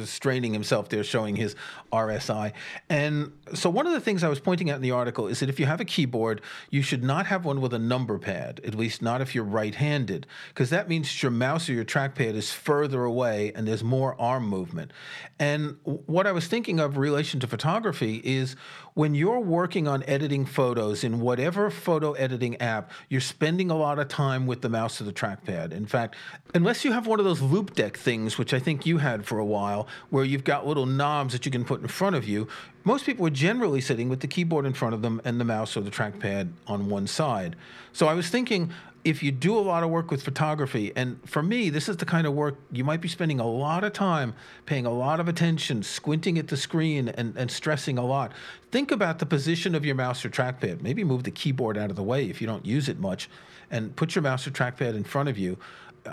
straining 0.03 0.51
himself 0.51 0.89
there, 0.89 1.01
showing 1.01 1.35
his 1.35 1.55
RSI. 1.93 2.51
And 2.89 3.31
so, 3.53 3.69
one 3.69 3.87
of 3.87 3.93
the 3.93 4.01
things 4.01 4.21
I 4.21 4.27
was 4.27 4.39
pointing 4.39 4.69
out 4.69 4.75
in 4.75 4.81
the 4.81 4.91
article 4.91 5.27
is 5.27 5.39
that 5.39 5.47
if 5.47 5.59
you 5.61 5.65
have 5.65 5.79
a 5.79 5.85
keyboard, 5.85 6.41
you 6.69 6.81
should 6.81 7.03
not 7.03 7.25
have 7.27 7.45
one 7.45 7.61
with 7.61 7.73
a 7.73 7.79
number 7.79 8.17
pad, 8.17 8.59
at 8.65 8.75
least 8.75 9.01
not 9.01 9.21
if 9.21 9.33
you're 9.33 9.45
right 9.45 9.73
handed, 9.73 10.27
because 10.49 10.69
that 10.71 10.89
means 10.89 11.23
your 11.23 11.31
mouse 11.31 11.69
or 11.69 11.73
your 11.73 11.85
trackpad 11.85 12.33
is 12.33 12.51
further 12.51 13.05
away 13.05 13.53
and 13.55 13.65
there's 13.65 13.83
more 13.83 14.19
arm 14.19 14.45
movement. 14.45 14.91
And 15.39 15.77
what 15.83 16.27
I 16.27 16.33
was 16.33 16.47
thinking 16.47 16.81
of 16.81 16.97
relation 16.97 17.39
to 17.39 17.47
photography 17.47 18.21
is 18.25 18.57
when 18.93 19.15
you're 19.15 19.39
working 19.39 19.87
on 19.89 20.03
editing 20.03 20.45
photos 20.45 21.03
in 21.03 21.19
whatever 21.19 21.69
photo 21.69 22.13
editing 22.13 22.55
app, 22.61 22.91
you're 23.09 23.19
spending 23.19 23.69
a 23.69 23.75
lot 23.75 23.99
of 23.99 24.07
time 24.07 24.47
with 24.47 24.61
the 24.61 24.69
mouse 24.69 25.01
or 25.01 25.03
the 25.03 25.11
trackpad. 25.11 25.73
In 25.73 25.85
fact, 25.85 26.15
unless 26.53 26.85
you 26.85 26.93
have 26.93 27.07
one 27.07 27.19
of 27.19 27.25
those 27.25 27.41
Loupedeck 27.41 27.97
things, 27.97 28.37
which 28.37 28.53
I 28.53 28.59
think 28.59 28.85
you 28.85 28.99
had 28.99 29.25
for 29.25 29.39
a 29.39 29.45
while, 29.45 29.87
where 30.09 30.23
you've 30.23 30.45
got 30.45 30.65
little 30.65 30.85
knobs 30.85 31.33
that 31.33 31.45
you 31.45 31.51
can 31.51 31.65
put 31.65 31.81
in 31.81 31.87
front 31.87 32.15
of 32.15 32.27
you. 32.27 32.47
Most 32.85 33.05
people 33.05 33.27
are 33.27 33.31
generally 33.31 33.81
sitting 33.81 34.07
with 34.07 34.21
the 34.21 34.27
keyboard 34.27 34.65
in 34.65 34.73
front 34.73 34.93
of 34.93 35.01
them 35.01 35.21
and 35.25 35.39
the 35.39 35.45
mouse 35.45 35.75
or 35.75 35.81
the 35.81 35.91
trackpad 35.91 36.49
on 36.67 36.89
one 36.89 37.07
side. 37.07 37.55
So 37.91 38.07
I 38.07 38.13
was 38.13 38.29
thinking, 38.29 38.71
if 39.03 39.23
you 39.23 39.31
do 39.31 39.57
a 39.57 39.61
lot 39.61 39.83
of 39.83 39.89
work 39.89 40.11
with 40.11 40.21
photography, 40.23 40.91
and 40.95 41.19
for 41.27 41.41
me, 41.41 41.69
this 41.69 41.87
is 41.87 41.97
the 41.97 42.05
kind 42.05 42.27
of 42.27 42.33
work 42.33 42.55
you 42.71 42.83
might 42.83 43.01
be 43.01 43.07
spending 43.07 43.39
a 43.39 43.47
lot 43.47 43.83
of 43.83 43.93
time 43.93 44.33
paying 44.65 44.85
a 44.85 44.91
lot 44.91 45.19
of 45.19 45.27
attention, 45.27 45.83
squinting 45.83 46.37
at 46.37 46.47
the 46.47 46.57
screen, 46.57 47.07
and, 47.09 47.35
and 47.37 47.49
stressing 47.49 47.97
a 47.97 48.05
lot. 48.05 48.33
Think 48.71 48.91
about 48.91 49.19
the 49.19 49.25
position 49.25 49.73
of 49.75 49.85
your 49.85 49.95
mouse 49.95 50.23
or 50.25 50.29
trackpad. 50.29 50.81
Maybe 50.81 51.03
move 51.03 51.23
the 51.23 51.31
keyboard 51.31 51.77
out 51.77 51.89
of 51.89 51.95
the 51.95 52.03
way 52.03 52.29
if 52.29 52.41
you 52.41 52.47
don't 52.47 52.65
use 52.65 52.89
it 52.89 52.99
much, 52.99 53.29
and 53.71 53.95
put 53.95 54.15
your 54.15 54.21
mouse 54.21 54.45
or 54.45 54.51
trackpad 54.51 54.95
in 54.95 55.03
front 55.03 55.29
of 55.29 55.37
you 55.37 55.57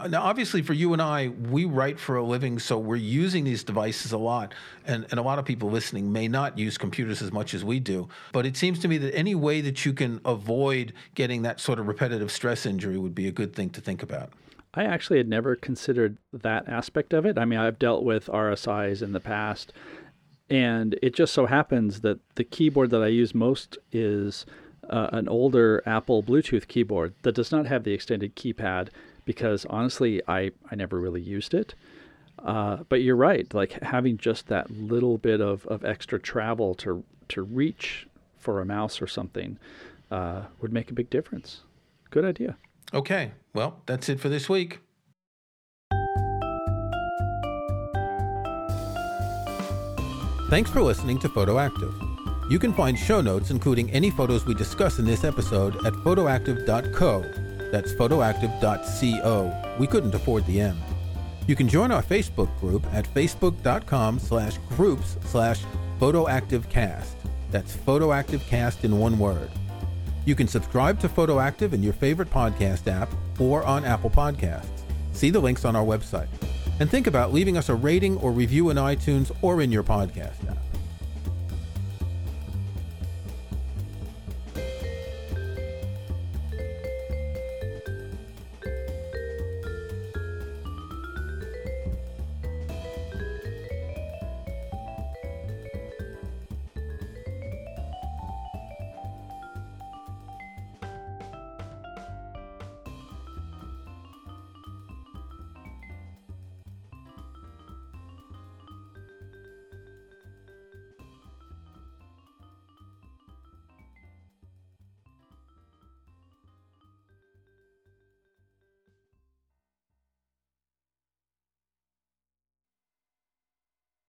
Now, 0.09 0.23
obviously, 0.23 0.63
for 0.63 0.73
you 0.73 0.93
and 0.93 1.03
I, 1.03 1.29
we 1.29 1.65
write 1.65 1.99
for 1.99 2.17
a 2.17 2.23
living, 2.23 2.59
so 2.59 2.79
we're 2.79 2.97
using 2.97 3.45
these 3.45 3.65
devices 3.65 4.13
a 4.13 4.19
lot. 4.19 4.55
And, 4.87 5.07
and 5.11 5.21
a 5.21 5.23
lot 5.23 5.39
of 5.39 5.45
people 5.45 5.71
listening 5.71 6.13
may 6.13 6.29
not 6.29 6.59
use 6.59 6.79
computers 6.79 7.23
as 7.23 7.33
much 7.33 7.55
as 7.55 7.65
we 7.65 7.81
do. 7.81 8.09
But 8.33 8.47
it 8.47 8.57
seems 8.57 8.79
to 8.81 8.89
me 8.89 8.99
that 8.99 9.15
any 9.15 9.35
way 9.35 9.61
that 9.61 9.85
you 9.85 9.93
can 9.93 10.21
avoid 10.25 10.93
getting 11.15 11.43
that 11.43 11.61
sort 11.61 11.79
of 11.79 11.89
repetitive 11.89 12.31
stress 12.31 12.67
injury 12.67 12.99
would 12.99 13.15
be 13.15 13.29
a 13.29 13.33
good 13.33 13.55
thing 13.55 13.71
to 13.71 13.81
think 13.81 14.03
about. 14.03 14.31
I 14.75 14.85
actually 14.85 15.19
had 15.19 15.29
never 15.29 15.57
considered 15.57 16.19
that 16.33 16.69
aspect 16.69 17.15
of 17.15 17.25
it. 17.25 17.39
I 17.39 17.47
mean, 17.47 17.59
I've 17.59 17.79
dealt 17.79 18.05
with 18.05 18.27
RSIs 18.27 19.03
in 19.03 19.13
the 19.13 19.21
past, 19.21 19.73
and 20.51 20.99
it 21.03 21.15
just 21.15 21.33
so 21.33 21.47
happens 21.47 22.03
that 22.03 22.19
the 22.35 22.45
keyboard 22.45 22.91
that 22.91 23.03
I 23.03 23.07
use 23.07 23.35
most 23.35 23.79
is 23.91 24.45
uh, 24.89 25.09
an 25.13 25.29
older 25.29 25.83
Apple 25.87 26.23
Bluetooth 26.23 26.69
keyboard 26.69 27.15
that 27.23 27.35
does 27.35 27.51
not 27.51 27.67
have 27.67 27.85
the 27.85 27.93
extended 27.93 28.37
keypad 28.37 28.89
because 29.27 29.67
honestly, 29.67 30.23
I, 30.27 30.53
I 30.71 30.75
never 30.75 30.99
really 30.99 31.21
used 31.21 31.53
it. 31.53 31.75
Uh, 32.39 32.79
but 32.89 33.03
you're 33.03 33.17
right, 33.17 33.53
like 33.53 33.83
having 33.83 34.17
just 34.17 34.47
that 34.47 34.71
little 34.71 35.19
bit 35.19 35.41
of, 35.41 35.67
of 35.67 35.85
extra 35.85 36.19
travel 36.19 36.75
to, 36.75 37.05
to 37.29 37.43
reach 37.43 38.07
for 38.39 38.61
a 38.61 38.65
mouse 38.65 39.03
or 39.03 39.07
something 39.07 39.59
uh, 40.11 40.43
would 40.61 40.73
make 40.73 40.91
a 40.91 40.95
big 40.95 41.11
difference. 41.11 41.61
Good 42.11 42.25
idea. 42.25 42.57
Okay, 42.95 43.33
well, 43.53 43.83
that's 43.87 44.09
it 44.09 44.21
for 44.21 44.29
this 44.29 44.49
week. 44.49 44.81
Thanks 50.49 50.71
for 50.71 50.81
listening 50.81 51.19
to 51.21 51.29
Photoactive. 51.29 51.93
You 52.49 52.61
can 52.61 52.73
find 52.73 52.97
show 52.97 53.21
notes, 53.21 53.51
including 53.51 53.91
any 53.91 54.11
photos 54.11 54.47
we 54.47 54.55
discuss 54.55 55.01
in 55.01 55.05
this 55.05 55.25
episode, 55.25 55.85
at 55.85 55.93
photoactive.co. 55.95 57.46
That's 57.77 57.93
photoactive.co. 57.93 59.77
We 59.79 59.87
couldn't 59.87 60.15
afford 60.15 60.47
the 60.47 60.63
M. 60.63 60.79
You 61.47 61.55
can 61.55 61.69
join 61.69 61.93
our 61.93 62.03
Facebook 62.03 62.49
group 62.59 62.87
at 62.91 63.05
facebook.com 63.13 64.19
slash 64.19 64.57
groups 64.71 65.19
slash 65.27 65.61
photoactivecast. 66.01 67.11
That's 67.51 67.77
photoactivecast 67.77 68.85
in 68.85 68.99
one 68.99 69.19
word. 69.19 69.51
You 70.25 70.35
can 70.35 70.49
subscribe 70.49 70.99
to 71.01 71.09
Photoactive 71.11 71.75
in 71.75 71.83
your 71.83 71.93
favorite 71.93 72.31
podcast 72.31 72.91
app 72.91 73.11
or 73.39 73.63
on 73.67 73.85
Apple 73.85 74.09
Podcasts. 74.09 74.81
See 75.13 75.29
the 75.29 75.41
links 75.41 75.67
on 75.67 75.77
our 75.77 75.85
website. 75.85 76.29
And 76.81 76.91
think 76.91 77.07
about 77.07 77.35
leaving 77.35 77.59
us 77.59 77.69
a 77.69 77.75
rating 77.75 78.17
or 78.17 78.33
review 78.33 78.71
in 78.71 78.79
iTunes 78.79 79.37
or 79.43 79.61
in 79.61 79.71
your 79.71 79.85
podcast. 79.85 80.56